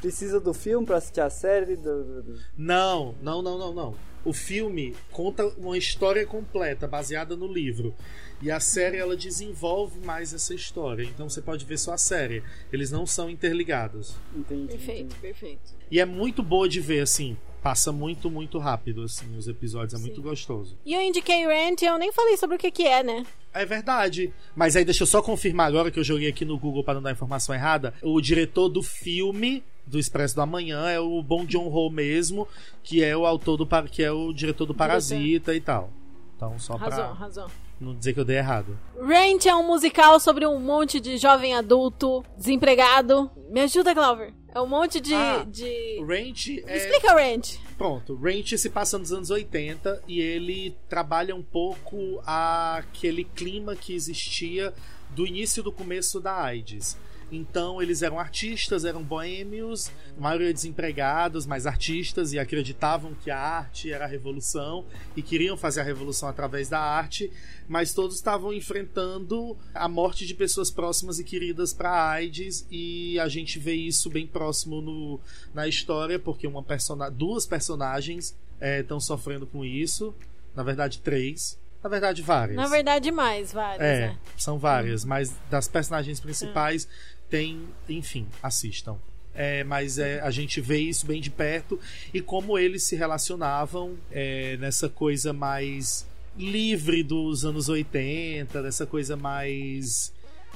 Precisa 0.00 0.38
do 0.40 0.52
filme 0.54 0.86
pra 0.86 0.96
assistir 0.96 1.20
a 1.20 1.30
série? 1.30 1.76
Do, 1.76 2.38
Não, 2.56 3.14
não, 3.22 3.42
não, 3.42 3.58
não, 3.58 3.74
não. 3.74 3.94
O 4.24 4.32
filme 4.32 4.94
conta 5.12 5.46
uma 5.56 5.78
história 5.78 6.26
completa, 6.26 6.88
baseada 6.88 7.36
no 7.36 7.46
livro. 7.46 7.94
E 8.42 8.50
a 8.50 8.58
série 8.60 8.96
ela 8.98 9.16
desenvolve 9.16 10.00
mais 10.04 10.34
essa 10.34 10.52
história. 10.52 11.04
Então 11.04 11.28
você 11.28 11.40
pode 11.40 11.64
ver 11.64 11.78
só 11.78 11.92
a 11.92 11.98
série. 11.98 12.42
Eles 12.72 12.90
não 12.90 13.06
são 13.06 13.30
interligados. 13.30 14.16
Entendi. 14.34 14.66
Perfeito, 14.66 15.00
entendi. 15.04 15.20
perfeito. 15.20 15.74
E 15.90 16.00
é 16.00 16.04
muito 16.04 16.42
boa 16.42 16.68
de 16.68 16.80
ver, 16.80 17.00
assim. 17.00 17.36
Passa 17.62 17.90
muito, 17.92 18.28
muito 18.30 18.58
rápido, 18.58 19.02
assim, 19.02 19.36
os 19.36 19.48
episódios. 19.48 19.94
É 19.94 19.98
muito 19.98 20.16
Sim. 20.16 20.22
gostoso. 20.22 20.76
E 20.84 20.92
eu 20.94 21.00
indiquei 21.00 21.46
Rent 21.46 21.82
e 21.82 21.86
eu 21.86 21.98
nem 21.98 22.12
falei 22.12 22.36
sobre 22.36 22.56
o 22.56 22.58
que 22.58 22.70
que 22.70 22.84
é, 22.84 23.02
né? 23.02 23.24
É 23.54 23.64
verdade. 23.64 24.32
Mas 24.54 24.76
aí 24.76 24.84
deixa 24.84 25.02
eu 25.04 25.06
só 25.06 25.22
confirmar 25.22 25.66
agora 25.68 25.90
que 25.90 25.98
eu 25.98 26.04
joguei 26.04 26.28
aqui 26.28 26.44
no 26.44 26.58
Google 26.58 26.84
para 26.84 26.94
não 26.94 27.02
dar 27.02 27.12
informação 27.12 27.54
errada. 27.54 27.94
O 28.02 28.20
diretor 28.20 28.68
do 28.68 28.82
filme 28.82 29.64
do 29.86 29.98
Expresso 29.98 30.34
do 30.34 30.42
Amanhã 30.42 30.88
é 30.88 30.98
o 30.98 31.22
Bong 31.22 31.50
Joon-ho 31.50 31.90
mesmo, 31.90 32.48
que 32.82 33.02
é 33.02 33.16
o 33.16 33.24
autor 33.24 33.56
do 33.56 33.68
que 33.88 34.02
é 34.02 34.10
o 34.10 34.32
diretor 34.32 34.66
do 34.66 34.74
Parasita 34.74 35.54
e 35.54 35.60
tal. 35.60 35.90
Então 36.36 36.58
só 36.58 36.76
Razão, 36.76 36.96
pra 36.96 37.14
razão. 37.14 37.50
não 37.80 37.94
dizer 37.94 38.12
que 38.12 38.20
eu 38.20 38.24
dei 38.24 38.36
errado. 38.36 38.78
Rent 39.00 39.46
é 39.46 39.54
um 39.54 39.66
musical 39.66 40.20
sobre 40.20 40.46
um 40.46 40.60
monte 40.60 41.00
de 41.00 41.16
jovem 41.16 41.54
adulto 41.54 42.24
desempregado. 42.36 43.30
Me 43.48 43.60
ajuda, 43.60 43.94
Glauber. 43.94 44.34
É 44.54 44.60
um 44.60 44.66
monte 44.66 45.00
de. 45.00 45.14
Ah, 45.14 45.44
de... 45.46 46.00
Ranch 46.00 46.62
é 46.66 46.76
Explica 46.76 47.14
Rent. 47.14 47.56
Pronto, 47.76 48.14
Ranch 48.16 48.56
se 48.56 48.70
passa 48.70 48.98
nos 48.98 49.12
anos 49.12 49.28
80 49.28 50.02
e 50.08 50.18
ele 50.20 50.74
trabalha 50.88 51.36
um 51.36 51.42
pouco 51.42 52.22
aquele 52.24 53.24
clima 53.24 53.76
que 53.76 53.94
existia 53.94 54.72
do 55.10 55.26
início 55.26 55.62
do 55.62 55.70
começo 55.70 56.20
da 56.20 56.42
AIDS. 56.42 56.96
Então 57.30 57.82
eles 57.82 58.02
eram 58.02 58.18
artistas, 58.18 58.84
eram 58.84 59.02
boêmios, 59.02 59.90
a 60.16 60.20
maioria 60.20 60.52
desempregados, 60.52 61.44
mas 61.46 61.66
artistas 61.66 62.32
e 62.32 62.38
acreditavam 62.38 63.14
que 63.14 63.30
a 63.30 63.38
arte 63.38 63.92
era 63.92 64.04
a 64.04 64.08
revolução 64.08 64.84
e 65.16 65.22
queriam 65.22 65.56
fazer 65.56 65.80
a 65.80 65.84
revolução 65.84 66.28
através 66.28 66.68
da 66.68 66.80
arte, 66.80 67.30
mas 67.68 67.92
todos 67.92 68.16
estavam 68.16 68.52
enfrentando 68.52 69.56
a 69.74 69.88
morte 69.88 70.26
de 70.26 70.34
pessoas 70.34 70.70
próximas 70.70 71.18
e 71.18 71.24
queridas 71.24 71.72
para 71.74 72.10
AIDS 72.10 72.66
e 72.70 73.18
a 73.18 73.28
gente 73.28 73.58
vê 73.58 73.74
isso 73.74 74.08
bem 74.08 74.26
próximo 74.26 74.80
no, 74.80 75.20
na 75.52 75.66
história 75.66 76.18
porque 76.18 76.46
uma 76.46 76.62
persona, 76.62 77.10
duas 77.10 77.44
personagens 77.46 78.36
estão 78.60 79.00
sofrendo 79.00 79.46
com 79.46 79.64
isso, 79.64 80.14
na 80.54 80.62
verdade 80.62 81.00
três, 81.00 81.58
na 81.82 81.90
verdade 81.90 82.22
várias. 82.22 82.56
Na 82.56 82.66
verdade, 82.66 83.12
mais, 83.12 83.52
vários, 83.52 83.80
É, 83.80 84.08
né? 84.08 84.18
são 84.36 84.58
várias, 84.58 85.04
mas 85.04 85.32
das 85.50 85.68
personagens 85.68 86.18
principais 86.18 86.88
tem, 87.30 87.60
enfim, 87.88 88.26
assistam. 88.42 88.96
É, 89.34 89.62
mas 89.64 89.98
é, 89.98 90.20
a 90.20 90.30
gente 90.30 90.60
vê 90.62 90.78
isso 90.78 91.04
bem 91.06 91.20
de 91.20 91.28
perto 91.30 91.78
e 92.14 92.22
como 92.22 92.58
eles 92.58 92.84
se 92.86 92.96
relacionavam 92.96 93.94
é, 94.10 94.56
nessa 94.56 94.88
coisa 94.88 95.30
mais 95.32 96.06
livre 96.38 97.02
dos 97.02 97.44
anos 97.44 97.68
80, 97.68 98.62
dessa 98.62 98.86
coisa 98.86 99.14
mais. 99.16 100.10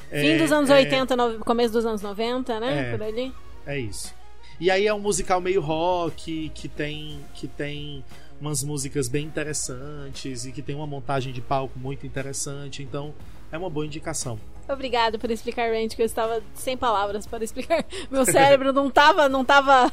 Fim 0.08 0.16
é, 0.30 0.38
dos 0.38 0.50
anos 0.50 0.70
é, 0.70 0.76
80, 0.76 1.14
no- 1.16 1.38
começo 1.40 1.72
dos 1.74 1.84
anos 1.84 2.00
90, 2.00 2.58
né? 2.58 2.88
É. 2.88 2.96
Por 2.96 3.02
ali. 3.02 3.32
É 3.66 3.78
isso. 3.78 4.14
E 4.58 4.70
aí 4.70 4.86
é 4.86 4.94
um 4.94 4.98
musical 5.00 5.40
meio 5.40 5.60
rock, 5.60 6.50
que 6.54 6.68
tem, 6.68 7.20
que 7.34 7.46
tem 7.46 8.02
umas 8.40 8.62
músicas 8.62 9.08
bem 9.08 9.26
interessantes 9.26 10.46
e 10.46 10.52
que 10.52 10.62
tem 10.62 10.74
uma 10.74 10.86
montagem 10.86 11.32
de 11.32 11.40
palco 11.42 11.78
muito 11.78 12.06
interessante. 12.06 12.82
Então 12.82 13.14
é 13.52 13.58
uma 13.58 13.70
boa 13.70 13.86
indicação. 13.86 14.38
Obrigado 14.68 15.18
por 15.18 15.30
explicar 15.30 15.70
Rent, 15.70 15.96
que 15.96 16.02
eu 16.02 16.06
estava 16.06 16.42
sem 16.54 16.76
palavras 16.76 17.26
para 17.26 17.42
explicar. 17.42 17.84
Meu 18.10 18.24
cérebro 18.24 18.72
não 18.72 18.88
tava, 18.90 19.28
não 19.28 19.44
tava 19.44 19.92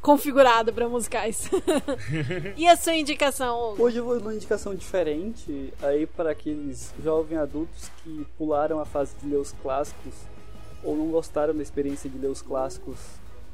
configurado 0.00 0.72
pra 0.72 0.88
musicais. 0.88 1.50
e 2.56 2.66
a 2.66 2.76
sua 2.76 2.94
indicação, 2.94 3.72
Hugo? 3.72 3.82
Hoje 3.82 3.98
eu 3.98 4.04
vou 4.04 4.18
numa 4.18 4.34
indicação 4.34 4.74
diferente 4.74 5.72
aí 5.82 6.06
para 6.06 6.30
aqueles 6.30 6.94
jovens 7.02 7.38
adultos 7.38 7.90
que 8.02 8.26
pularam 8.38 8.80
a 8.80 8.86
fase 8.86 9.14
de 9.20 9.28
ler 9.28 9.36
os 9.36 9.52
clássicos 9.52 10.14
ou 10.82 10.96
não 10.96 11.08
gostaram 11.08 11.54
da 11.54 11.62
experiência 11.62 12.08
de 12.08 12.16
ler 12.16 12.28
os 12.28 12.40
clássicos 12.40 12.98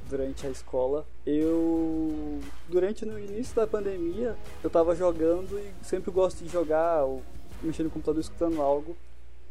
durante 0.08 0.46
a 0.46 0.50
escola. 0.50 1.06
Eu 1.26 2.40
durante 2.68 3.04
no 3.04 3.18
início 3.18 3.56
da 3.56 3.66
pandemia, 3.66 4.36
eu 4.62 4.70
tava 4.70 4.94
jogando 4.94 5.58
e 5.58 5.72
sempre 5.84 6.10
gosto 6.10 6.44
de 6.44 6.50
jogar 6.50 7.04
ou 7.04 7.22
mexer 7.62 7.82
no 7.82 7.90
computador 7.90 8.20
escutando 8.20 8.60
algo. 8.60 8.96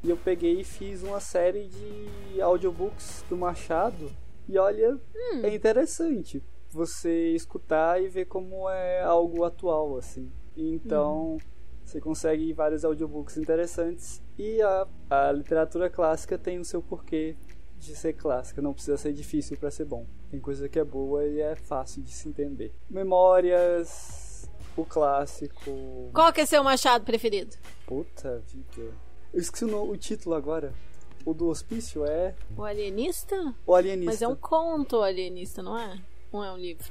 E 0.03 0.09
eu 0.09 0.17
peguei 0.17 0.59
e 0.59 0.63
fiz 0.63 1.01
uma 1.01 1.19
série 1.19 1.67
de 1.67 2.41
audiobooks 2.41 3.23
do 3.29 3.37
Machado. 3.37 4.11
E 4.49 4.57
olha, 4.57 4.99
é 5.41 5.55
interessante 5.55 6.43
você 6.69 7.29
escutar 7.29 8.01
e 8.01 8.09
ver 8.09 8.25
como 8.25 8.69
é 8.69 9.01
algo 9.01 9.45
atual, 9.45 9.97
assim. 9.97 10.29
Então, 10.57 11.37
você 11.85 12.01
consegue 12.01 12.51
vários 12.51 12.83
audiobooks 12.83 13.37
interessantes. 13.37 14.21
E 14.37 14.61
a, 14.61 14.87
a 15.09 15.31
literatura 15.31 15.89
clássica 15.89 16.37
tem 16.37 16.59
o 16.59 16.65
seu 16.65 16.81
porquê 16.81 17.37
de 17.77 17.95
ser 17.95 18.13
clássica. 18.13 18.61
Não 18.61 18.73
precisa 18.73 18.97
ser 18.97 19.13
difícil 19.13 19.57
para 19.57 19.71
ser 19.71 19.85
bom. 19.85 20.05
Tem 20.29 20.39
coisa 20.39 20.67
que 20.67 20.79
é 20.79 20.83
boa 20.83 21.25
e 21.25 21.39
é 21.39 21.55
fácil 21.55 22.01
de 22.01 22.11
se 22.11 22.27
entender. 22.27 22.73
Memórias, 22.89 24.49
o 24.75 24.83
clássico. 24.83 26.09
Qual 26.13 26.33
que 26.33 26.41
é 26.41 26.45
seu 26.45 26.63
machado 26.63 27.05
preferido? 27.05 27.55
Puta 27.85 28.39
vida. 28.39 28.91
Eu 29.33 29.39
esqueci 29.39 29.65
o, 29.65 29.89
o 29.89 29.97
título 29.97 30.35
agora. 30.35 30.73
O 31.25 31.33
do 31.33 31.47
hospício 31.47 32.05
é 32.05 32.35
O 32.57 32.63
alienista? 32.63 33.55
O 33.65 33.73
Alienista. 33.73 34.11
Mas 34.11 34.21
é 34.21 34.27
um 34.27 34.35
conto 34.35 34.97
o 34.97 35.01
alienista, 35.03 35.63
não 35.63 35.77
é? 35.77 35.97
Não 36.31 36.43
é 36.43 36.51
um 36.51 36.57
livro? 36.57 36.85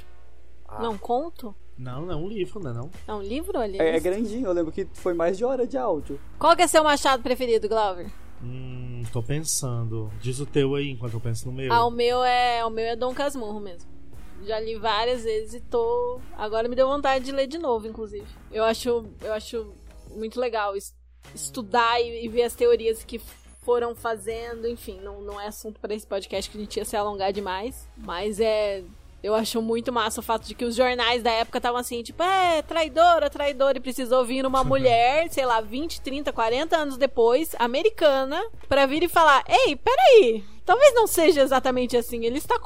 Não 0.70 0.86
é 0.86 0.88
um 0.88 0.98
conto? 0.98 1.54
Não, 1.76 2.06
não 2.06 2.12
é 2.12 2.16
um 2.16 2.28
livro, 2.28 2.58
não 2.60 2.70
é 2.70 2.74
não? 2.74 2.90
É 3.06 3.12
um 3.14 3.20
livro 3.22 3.58
o 3.58 3.60
É, 3.60 3.64
alienista? 3.64 3.96
é 3.96 4.00
grandinho, 4.00 4.46
eu 4.46 4.52
lembro 4.52 4.72
que 4.72 4.86
foi 4.94 5.12
mais 5.12 5.36
de 5.36 5.44
hora 5.44 5.66
de 5.66 5.76
áudio. 5.76 6.18
Qual 6.38 6.56
que 6.56 6.62
é 6.62 6.66
seu 6.66 6.82
machado 6.82 7.22
preferido, 7.22 7.68
Glauber? 7.68 8.10
Hum, 8.42 9.02
tô 9.12 9.22
pensando. 9.22 10.10
Diz 10.20 10.40
o 10.40 10.46
teu 10.46 10.74
aí 10.74 10.90
enquanto 10.90 11.14
eu 11.14 11.20
penso 11.20 11.46
no 11.46 11.52
meu. 11.52 11.70
Ah, 11.72 11.84
o 11.86 11.90
meu 11.90 12.24
é 12.24 12.64
o 12.64 12.70
meu 12.70 12.84
é 12.86 12.96
Dom 12.96 13.14
Casmurro 13.14 13.60
mesmo. 13.60 13.90
Já 14.44 14.58
li 14.58 14.76
várias 14.76 15.22
vezes 15.24 15.54
e 15.54 15.60
tô. 15.60 16.20
Agora 16.36 16.68
me 16.68 16.74
deu 16.74 16.88
vontade 16.88 17.24
de 17.24 17.30
ler 17.32 17.46
de 17.46 17.58
novo, 17.58 17.86
inclusive. 17.86 18.26
Eu 18.50 18.64
acho, 18.64 19.04
eu 19.20 19.32
acho 19.32 19.72
muito 20.16 20.40
legal 20.40 20.74
es- 20.74 20.92
estudar 21.34 22.00
e, 22.00 22.24
e 22.24 22.28
ver 22.28 22.42
as 22.42 22.54
teorias 22.54 23.04
que 23.04 23.20
foram 23.62 23.94
fazendo. 23.94 24.68
Enfim, 24.68 25.00
não, 25.00 25.20
não 25.20 25.40
é 25.40 25.46
assunto 25.46 25.80
para 25.80 25.94
esse 25.94 26.06
podcast 26.06 26.50
que 26.50 26.56
a 26.56 26.60
gente 26.60 26.76
ia 26.76 26.84
se 26.84 26.96
alongar 26.96 27.32
demais. 27.32 27.88
Mas 27.96 28.40
é. 28.40 28.82
Eu 29.22 29.36
acho 29.36 29.62
muito 29.62 29.92
massa 29.92 30.18
o 30.18 30.22
fato 30.22 30.48
de 30.48 30.52
que 30.52 30.64
os 30.64 30.74
jornais 30.74 31.22
da 31.22 31.30
época 31.30 31.58
estavam 31.58 31.78
assim, 31.78 32.02
tipo, 32.02 32.20
é, 32.24 32.60
traidora, 32.60 33.30
traidora, 33.30 33.78
e 33.78 33.80
precisou 33.80 34.24
vir 34.24 34.44
uma 34.44 34.64
mulher, 34.64 35.30
sei 35.30 35.46
lá, 35.46 35.60
20, 35.60 36.00
30, 36.00 36.32
40 36.32 36.76
anos 36.76 36.96
depois, 36.96 37.54
americana, 37.56 38.42
pra 38.68 38.84
vir 38.84 39.04
e 39.04 39.08
falar: 39.08 39.44
Ei, 39.48 39.76
peraí, 39.76 40.42
talvez 40.66 40.92
não 40.92 41.06
seja 41.06 41.40
exatamente 41.40 41.96
assim. 41.96 42.24
Ele 42.24 42.38
está, 42.38 42.56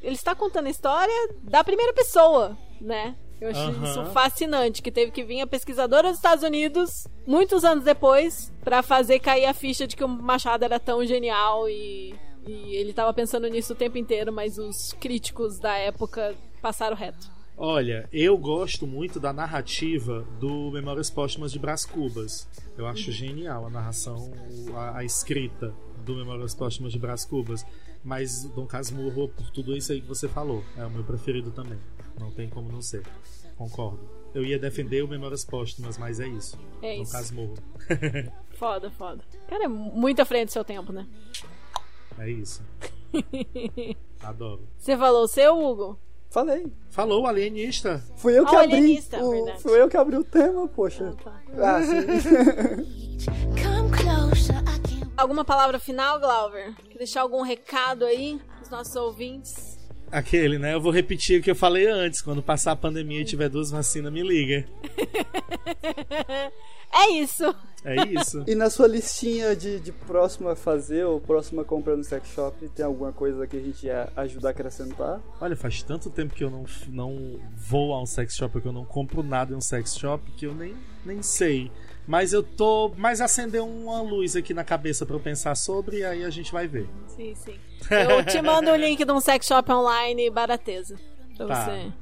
ele 0.00 0.14
está 0.14 0.36
contando 0.36 0.68
a 0.68 0.70
história 0.70 1.34
da 1.42 1.64
primeira 1.64 1.92
pessoa, 1.92 2.56
né? 2.80 3.16
Eu 3.40 3.50
acho 3.50 3.60
Aham. 3.60 3.84
isso 3.84 4.04
fascinante, 4.06 4.82
que 4.82 4.90
teve 4.90 5.12
que 5.12 5.22
vir 5.22 5.40
a 5.40 5.46
pesquisadora 5.46 6.08
dos 6.08 6.18
Estados 6.18 6.42
Unidos, 6.42 7.06
muitos 7.26 7.64
anos 7.64 7.84
depois, 7.84 8.52
pra 8.64 8.82
fazer 8.82 9.20
cair 9.20 9.46
a 9.46 9.54
ficha 9.54 9.86
de 9.86 9.96
que 9.96 10.04
o 10.04 10.08
Machado 10.08 10.64
era 10.64 10.80
tão 10.80 11.04
genial 11.06 11.68
e, 11.68 12.14
e 12.46 12.74
ele 12.74 12.92
tava 12.92 13.12
pensando 13.14 13.46
nisso 13.48 13.72
o 13.72 13.76
tempo 13.76 13.96
inteiro, 13.96 14.32
mas 14.32 14.58
os 14.58 14.92
críticos 14.94 15.58
da 15.58 15.76
época 15.76 16.34
passaram 16.60 16.96
reto. 16.96 17.30
Olha, 17.60 18.08
eu 18.12 18.38
gosto 18.38 18.86
muito 18.86 19.18
da 19.18 19.32
narrativa 19.32 20.24
do 20.38 20.70
Memórias 20.70 21.10
Póstumas 21.10 21.50
de 21.50 21.58
Brás 21.58 21.84
Cubas. 21.84 22.48
Eu 22.76 22.86
acho 22.86 23.10
genial 23.10 23.66
a 23.66 23.70
narração, 23.70 24.32
a, 24.76 24.98
a 24.98 25.04
escrita 25.04 25.74
do 26.04 26.14
Memórias 26.14 26.54
Póstumas 26.54 26.92
de 26.92 27.00
Brás 27.00 27.24
Cubas. 27.24 27.66
Mas 28.04 28.44
Dom 28.44 28.64
Casmurro, 28.64 29.28
por 29.28 29.50
tudo 29.50 29.76
isso 29.76 29.90
aí 29.90 30.00
que 30.00 30.06
você 30.06 30.28
falou, 30.28 30.62
é 30.76 30.86
o 30.86 30.90
meu 30.90 31.02
preferido 31.02 31.50
também. 31.50 31.78
Não 32.18 32.30
tem 32.30 32.48
como 32.48 32.70
não 32.70 32.82
ser. 32.82 33.02
Concordo. 33.56 34.00
Eu 34.34 34.44
ia 34.44 34.58
defender 34.58 35.02
o 35.02 35.08
Memórias 35.08 35.44
Póstumas, 35.44 35.96
mas 35.98 36.20
é 36.20 36.28
isso. 36.28 36.58
É 36.82 36.96
isso. 36.98 37.12
Casmurro. 37.12 37.54
Foda, 38.58 38.90
foda. 38.90 39.22
Cara, 39.48 39.64
é 39.64 39.68
muito 39.68 40.20
à 40.20 40.24
frente 40.24 40.46
do 40.46 40.52
seu 40.52 40.64
tempo, 40.64 40.92
né? 40.92 41.06
É 42.18 42.28
isso. 42.30 42.62
Adoro. 44.22 44.68
Você 44.76 44.96
falou 44.96 45.22
o 45.24 45.28
seu, 45.28 45.56
Hugo? 45.58 45.98
Falei. 46.30 46.70
Falou, 46.90 47.26
alienista. 47.26 48.04
Fui 48.16 48.36
eu 48.38 48.44
que 48.44 48.54
Ah, 48.54 48.58
o 48.58 48.62
abri. 48.64 48.76
alienista, 48.76 49.24
o- 49.24 49.30
verdade. 49.30 49.62
fui 49.62 49.80
eu 49.80 49.88
que 49.88 49.96
abri 49.96 50.16
o 50.16 50.24
tema, 50.24 50.68
poxa. 50.68 51.14
tá. 51.24 51.40
Ah, 51.56 51.80
sim. 51.82 52.04
Alguma 55.16 55.44
palavra 55.44 55.78
final, 55.78 56.20
Glauber? 56.20 56.74
Quer 56.90 56.98
deixar 56.98 57.22
algum 57.22 57.42
recado 57.42 58.04
aí 58.04 58.40
pros 58.56 58.68
nossos 58.70 58.94
ouvintes? 58.96 59.77
Aquele, 60.10 60.58
né? 60.58 60.74
Eu 60.74 60.80
vou 60.80 60.92
repetir 60.92 61.40
o 61.40 61.42
que 61.42 61.50
eu 61.50 61.56
falei 61.56 61.86
antes. 61.86 62.20
Quando 62.20 62.42
passar 62.42 62.72
a 62.72 62.76
pandemia 62.76 63.20
e 63.20 63.24
tiver 63.24 63.48
duas 63.48 63.70
vacinas, 63.70 64.12
me 64.12 64.22
liga. 64.22 64.64
É 66.90 67.10
isso. 67.10 67.54
É 67.84 67.96
isso. 68.06 68.44
E 68.46 68.54
na 68.54 68.70
sua 68.70 68.88
listinha 68.88 69.54
de, 69.54 69.78
de 69.78 69.92
próxima 69.92 70.52
a 70.52 70.56
fazer 70.56 71.04
ou 71.04 71.20
próxima 71.20 71.64
compra 71.64 71.96
no 71.96 72.02
sex 72.02 72.28
shop, 72.30 72.68
tem 72.70 72.84
alguma 72.84 73.12
coisa 73.12 73.46
que 73.46 73.56
a 73.56 73.60
gente 73.60 73.86
ia 73.86 74.10
ajudar 74.16 74.48
a 74.48 74.50
acrescentar? 74.50 75.20
Olha, 75.40 75.54
faz 75.54 75.82
tanto 75.82 76.10
tempo 76.10 76.34
que 76.34 76.42
eu 76.42 76.50
não, 76.50 76.64
não 76.88 77.38
vou 77.56 77.92
a 77.92 78.02
um 78.02 78.06
sex 78.06 78.34
shop, 78.34 78.60
que 78.60 78.66
eu 78.66 78.72
não 78.72 78.84
compro 78.84 79.22
nada 79.22 79.52
em 79.52 79.56
um 79.56 79.60
sex 79.60 79.96
shop, 79.96 80.30
que 80.32 80.46
eu 80.46 80.54
nem, 80.54 80.74
nem 81.04 81.22
sei. 81.22 81.70
Mas 82.06 82.32
eu 82.32 82.42
tô. 82.42 82.90
Mas 82.96 83.20
acendeu 83.20 83.68
uma 83.68 84.00
luz 84.00 84.34
aqui 84.34 84.54
na 84.54 84.64
cabeça 84.64 85.04
pra 85.04 85.14
eu 85.14 85.20
pensar 85.20 85.54
sobre, 85.54 85.98
e 85.98 86.04
aí 86.04 86.24
a 86.24 86.30
gente 86.30 86.50
vai 86.50 86.66
ver. 86.66 86.88
Sim, 87.06 87.34
sim. 87.34 87.54
Eu 87.90 88.24
te 88.26 88.40
mando 88.42 88.70
o 88.70 88.76
link 88.76 89.04
de 89.04 89.12
um 89.12 89.20
sex 89.20 89.46
shop 89.46 89.70
online 89.72 90.30
barateza. 90.30 90.96
Pra 91.36 91.46
Tá. 91.46 91.64
você 91.64 91.92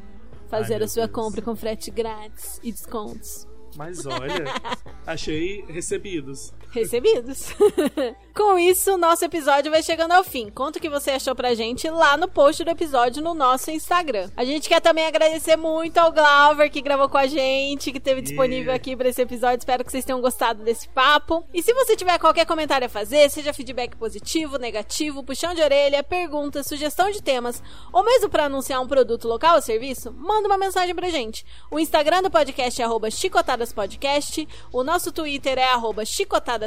fazer 0.49 0.75
Ai, 0.77 0.83
a 0.85 0.89
sua 0.89 1.07
Deus. 1.07 1.15
compra 1.15 1.43
com 1.43 1.55
frete 1.57 1.91
grátis 1.91 2.61
e 2.63 2.73
descontos. 2.73 3.47
Mas 3.77 4.07
olha, 4.07 4.45
achei 5.07 5.65
recebidos. 5.69 6.53
Recebidos. 6.77 7.49
Com 8.37 8.59
isso, 8.59 8.93
o 8.93 8.99
nosso 8.99 9.25
episódio 9.25 9.71
vai 9.71 9.83
chegando 9.83 10.13
ao 10.13 10.23
fim. 10.23 10.51
Conta 10.51 10.79
o 10.79 10.83
que 10.83 10.91
você 10.91 11.13
achou 11.13 11.35
pra 11.35 11.55
gente 11.55 11.89
lá 11.89 12.19
no 12.19 12.29
post 12.29 12.63
do 12.63 12.71
episódio 12.71 13.23
no 13.23 13.33
nosso 13.33 13.71
Instagram. 13.71 14.31
A 14.37 14.45
gente 14.45 14.69
quer 14.69 14.79
também 14.79 15.07
agradecer 15.07 15.57
muito 15.57 15.97
ao 15.97 16.13
Glauber 16.13 16.69
que 16.71 16.83
gravou 16.83 17.09
com 17.09 17.17
a 17.17 17.27
gente, 17.27 17.91
que 17.91 17.99
teve 17.99 18.21
disponível 18.21 18.75
aqui 18.75 18.95
pra 18.95 19.09
esse 19.09 19.23
episódio. 19.23 19.61
Espero 19.61 19.83
que 19.83 19.91
vocês 19.91 20.05
tenham 20.05 20.21
gostado 20.21 20.63
desse 20.63 20.87
papo. 20.91 21.47
E 21.55 21.63
se 21.63 21.73
você 21.73 21.97
tiver 21.97 22.19
qualquer 22.19 22.45
comentário 22.45 22.87
a 22.87 22.91
fazer, 22.91 23.31
seja 23.31 23.55
feedback 23.55 23.97
positivo, 23.97 24.59
negativo, 24.59 25.25
puxão 25.25 25.55
de 25.55 25.63
orelha, 25.63 26.03
pergunta, 26.03 26.63
sugestão 26.63 27.11
de 27.11 27.23
temas, 27.23 27.63
ou 27.91 28.05
mesmo 28.05 28.29
pra 28.29 28.45
anunciar 28.45 28.83
um 28.83 28.87
produto 28.87 29.27
local 29.27 29.57
ou 29.57 29.63
serviço, 29.63 30.13
manda 30.13 30.47
uma 30.47 30.59
mensagem 30.59 30.95
pra 30.95 31.09
gente. 31.09 31.43
O 31.71 31.79
Instagram 31.79 32.21
do 32.21 32.31
podcast 32.31 32.83
é 32.83 32.85
arroba 32.85 33.11
chicotadaspodcast, 33.11 34.47
o 34.71 34.85
nosso 34.85 35.11
Twitter 35.11 35.59
é 35.59 35.73
arroba 35.73 36.05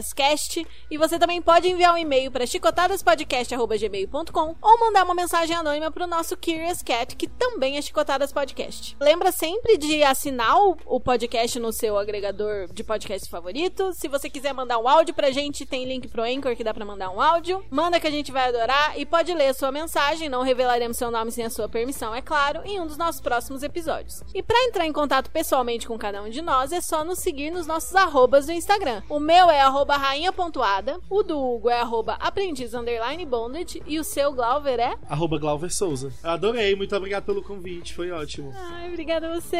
chicotadascast, 0.01 0.65
e 0.89 0.97
você 0.97 1.19
também 1.19 1.41
pode 1.41 1.67
enviar 1.69 1.93
um 1.93 1.97
e-mail 1.97 2.31
para 2.31 2.45
chicotadaspodcast.gmail.com 2.45 4.55
ou 4.61 4.79
mandar 4.79 5.03
uma 5.03 5.13
mensagem 5.13 5.55
anônima 5.55 5.91
pro 5.91 6.07
nosso 6.07 6.35
Curious 6.37 6.81
Cat, 6.81 7.15
que 7.15 7.27
também 7.27 7.77
é 7.77 7.81
Chicotadas 7.81 8.31
Podcast. 8.31 8.95
Lembra 8.99 9.31
sempre 9.31 9.77
de 9.77 10.03
assinar 10.03 10.57
o- 10.57 10.77
o 10.85 10.99
podcast 10.99 11.59
no 11.59 11.71
seu 11.71 11.97
agregador 11.97 12.67
de 12.71 12.83
podcast 12.83 13.29
favorito. 13.29 13.93
Se 13.93 14.07
você 14.07 14.29
quiser 14.29 14.53
mandar 14.53 14.77
um 14.79 14.87
áudio 14.87 15.13
pra 15.13 15.31
gente, 15.31 15.65
tem 15.65 15.85
link 15.85 16.07
pro 16.07 16.23
Anchor 16.23 16.55
que 16.55 16.63
dá 16.63 16.73
pra 16.73 16.85
mandar 16.85 17.09
um 17.09 17.21
áudio. 17.21 17.63
Manda 17.69 17.99
que 17.99 18.07
a 18.07 18.11
gente 18.11 18.31
vai 18.31 18.47
adorar 18.49 18.99
e 18.99 19.05
pode 19.05 19.33
ler 19.33 19.49
a 19.49 19.53
sua 19.53 19.71
mensagem, 19.71 20.29
não 20.29 20.41
revelaremos 20.43 20.97
seu 20.97 21.11
nome 21.11 21.31
sem 21.31 21.45
a 21.45 21.49
sua 21.49 21.67
permissão, 21.69 22.13
é 22.15 22.21
claro, 22.21 22.61
em 22.65 22.79
um 22.79 22.87
dos 22.87 22.97
nossos 22.97 23.21
próximos 23.21 23.63
episódios. 23.63 24.21
E 24.33 24.41
pra 24.41 24.57
entrar 24.65 24.85
em 24.85 24.93
contato 24.93 25.29
pessoalmente 25.29 25.87
com 25.87 25.97
cada 25.97 26.21
um 26.21 26.29
de 26.29 26.41
nós, 26.41 26.71
é 26.71 26.81
só 26.81 27.03
nos 27.03 27.19
seguir 27.19 27.51
nos 27.51 27.67
nossos 27.67 27.95
arrobas 27.95 28.45
do 28.45 28.51
Instagram. 28.51 29.01
O 29.09 29.19
meu 29.19 29.49
é 29.49 29.59
arroba 29.61 29.88
rainha 29.97 30.31
pontuada, 30.31 30.99
o 31.09 31.23
do 31.23 31.39
Hugo 31.39 31.69
é 31.69 31.79
arroba 31.79 32.13
aprendiz 32.13 32.73
underline 32.73 33.25
bondage 33.25 33.81
e 33.85 33.99
o 33.99 34.03
seu 34.03 34.31
Glauber 34.33 34.79
é... 34.79 34.95
Arroba 35.07 35.37
Glauber 35.37 35.71
Souza. 35.71 36.11
Eu 36.23 36.29
adorei, 36.29 36.75
muito 36.75 36.95
obrigado 36.95 37.25
pelo 37.25 37.43
convite, 37.43 37.93
foi 37.93 38.11
ótimo. 38.11 38.53
Ai, 38.55 38.89
obrigada 38.89 39.27
a 39.27 39.39
você! 39.39 39.57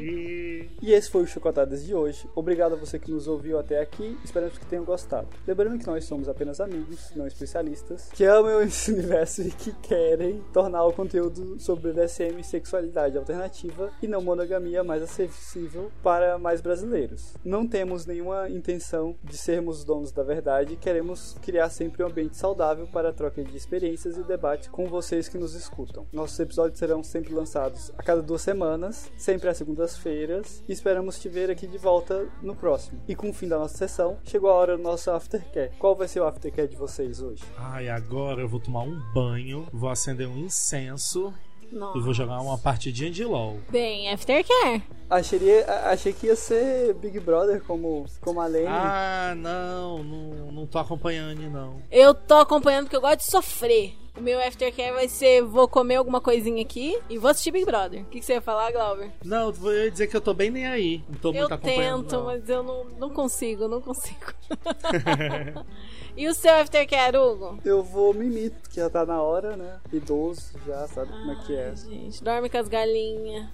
E... 0.00 0.70
E 0.82 0.92
esse 0.92 1.10
foi 1.10 1.22
o 1.22 1.26
Chocotadas 1.26 1.84
de 1.84 1.94
hoje. 1.94 2.28
Obrigado 2.34 2.74
a 2.74 2.76
você 2.76 2.98
que 2.98 3.10
nos 3.10 3.26
ouviu 3.26 3.58
até 3.58 3.80
aqui. 3.80 4.18
Esperamos 4.24 4.58
que 4.58 4.66
tenham 4.66 4.84
gostado. 4.84 5.28
Lembrando 5.46 5.78
que 5.78 5.86
nós 5.86 6.04
somos 6.04 6.28
apenas 6.28 6.60
amigos, 6.60 7.10
não 7.14 7.26
especialistas, 7.26 8.10
que 8.12 8.24
amam 8.24 8.60
esse 8.62 8.92
universo 8.92 9.42
e 9.42 9.50
que 9.50 9.72
querem 9.72 10.42
tornar 10.52 10.84
o 10.84 10.92
conteúdo 10.92 11.60
sobre 11.60 11.92
BDSM 11.92 12.40
e 12.40 12.44
sexualidade 12.44 13.16
alternativa 13.16 13.90
e 14.02 14.06
não 14.06 14.22
monogamia 14.22 14.84
mais 14.84 15.02
acessível 15.02 15.90
para 16.02 16.38
mais 16.38 16.60
brasileiros. 16.60 17.34
Não 17.44 17.66
temos 17.66 18.06
nenhuma 18.06 18.48
intenção 18.48 19.16
de 19.22 19.33
sermos 19.36 19.78
os 19.78 19.84
donos 19.84 20.12
da 20.12 20.22
verdade, 20.22 20.76
queremos 20.76 21.36
criar 21.42 21.68
sempre 21.70 22.02
um 22.02 22.06
ambiente 22.06 22.36
saudável 22.36 22.86
para 22.86 23.10
a 23.10 23.12
troca 23.12 23.42
de 23.42 23.56
experiências 23.56 24.16
e 24.16 24.22
debate 24.22 24.70
com 24.70 24.86
vocês 24.86 25.28
que 25.28 25.38
nos 25.38 25.54
escutam. 25.54 26.06
Nossos 26.12 26.38
episódios 26.38 26.78
serão 26.78 27.02
sempre 27.02 27.34
lançados 27.34 27.90
a 27.96 28.02
cada 28.02 28.22
duas 28.22 28.42
semanas, 28.42 29.10
sempre 29.16 29.48
às 29.48 29.56
segundas-feiras, 29.56 30.62
e 30.68 30.72
esperamos 30.72 31.18
te 31.18 31.28
ver 31.28 31.50
aqui 31.50 31.66
de 31.66 31.78
volta 31.78 32.28
no 32.42 32.54
próximo. 32.54 33.00
E 33.08 33.14
com 33.14 33.30
o 33.30 33.32
fim 33.32 33.48
da 33.48 33.58
nossa 33.58 33.76
sessão, 33.76 34.18
chegou 34.24 34.50
a 34.50 34.54
hora 34.54 34.76
do 34.76 34.82
nosso 34.82 35.10
aftercare. 35.10 35.72
Qual 35.78 35.96
vai 35.96 36.08
ser 36.08 36.20
o 36.20 36.26
aftercare 36.26 36.68
de 36.68 36.76
vocês 36.76 37.20
hoje? 37.20 37.42
Ai, 37.56 37.88
agora 37.88 38.40
eu 38.40 38.48
vou 38.48 38.60
tomar 38.60 38.82
um 38.82 38.98
banho, 39.12 39.66
vou 39.72 39.90
acender 39.90 40.28
um 40.28 40.38
incenso 40.38 41.32
Nossa. 41.72 41.98
e 41.98 42.00
vou 42.00 42.14
jogar 42.14 42.40
uma 42.40 42.58
partidinha 42.58 43.10
de 43.10 43.24
LOL. 43.24 43.58
Bem, 43.70 44.10
aftercare. 44.12 44.82
Achei, 45.08 45.62
achei 45.64 46.12
que 46.12 46.26
ia 46.26 46.36
ser 46.36 46.94
Big 46.94 47.20
Brother 47.20 47.62
como, 47.62 48.06
como 48.20 48.40
a 48.40 48.46
Lane. 48.46 48.66
Ah, 48.66 49.34
não, 49.36 50.02
não, 50.02 50.52
não 50.52 50.66
tô 50.66 50.78
acompanhando, 50.78 51.42
não. 51.50 51.82
Eu 51.90 52.14
tô 52.14 52.34
acompanhando 52.34 52.84
porque 52.84 52.96
eu 52.96 53.00
gosto 53.00 53.18
de 53.18 53.30
sofrer. 53.30 54.03
O 54.16 54.20
meu 54.20 54.40
aftercare 54.40 54.92
vai 54.92 55.08
ser: 55.08 55.42
vou 55.42 55.66
comer 55.66 55.96
alguma 55.96 56.20
coisinha 56.20 56.62
aqui 56.62 56.96
e 57.10 57.18
vou 57.18 57.30
assistir 57.30 57.50
Big 57.50 57.64
Brother. 57.64 58.02
O 58.02 58.04
que, 58.06 58.20
que 58.20 58.24
você 58.24 58.34
ia 58.34 58.40
falar, 58.40 58.70
Glauber? 58.70 59.10
Não, 59.24 59.52
eu 59.62 59.84
ia 59.84 59.90
dizer 59.90 60.06
que 60.06 60.16
eu 60.16 60.20
tô 60.20 60.32
bem 60.32 60.50
nem 60.50 60.66
aí. 60.66 61.02
Não 61.08 61.18
tô 61.18 61.28
Eu 61.30 61.34
muito 61.34 61.54
acompanhando. 61.54 62.02
tento, 62.02 62.16
não. 62.16 62.24
mas 62.26 62.48
eu 62.48 62.62
não, 62.62 62.84
não 62.98 63.10
consigo, 63.10 63.66
não 63.66 63.80
consigo. 63.80 64.32
e 66.16 66.28
o 66.28 66.34
seu 66.34 66.54
aftercare, 66.54 67.16
Hugo? 67.16 67.58
Eu 67.64 67.82
vou 67.82 68.14
mimito, 68.14 68.70
que 68.70 68.76
já 68.76 68.88
tá 68.88 69.04
na 69.04 69.20
hora, 69.20 69.56
né? 69.56 69.78
Idoso 69.92 70.52
já, 70.64 70.86
sabe 70.86 71.10
como 71.10 71.32
é 71.32 71.36
que 71.44 71.56
é. 71.56 71.68
Ai, 71.70 71.76
gente, 71.76 72.22
dorme 72.22 72.48
com 72.48 72.58
as 72.58 72.68
galinhas. 72.68 73.46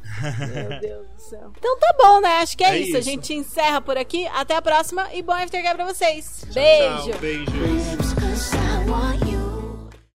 Meu 0.69 0.79
Deus 0.81 1.07
do 1.09 1.21
céu. 1.23 1.51
Então 1.57 1.79
tá 1.79 1.95
bom, 1.99 2.21
né? 2.21 2.29
Acho 2.43 2.57
que 2.57 2.65
é, 2.65 2.71
É 2.71 2.79
isso. 2.79 2.97
A 2.97 2.99
isso. 3.01 3.09
gente 3.11 3.33
encerra 3.33 3.81
por 3.81 3.97
aqui. 3.97 4.27
Até 4.29 4.57
a 4.57 4.63
próxima 4.63 5.09
e 5.15 5.23
bom 5.23 5.33
aftercare 5.33 5.75
pra 5.77 5.87
vocês. 5.87 6.45
Tchau, 6.51 6.53
Beijo. 6.53 7.19
beijo. 7.19 7.51
I 7.51 8.91
want 8.91 9.23
you. 9.23 9.40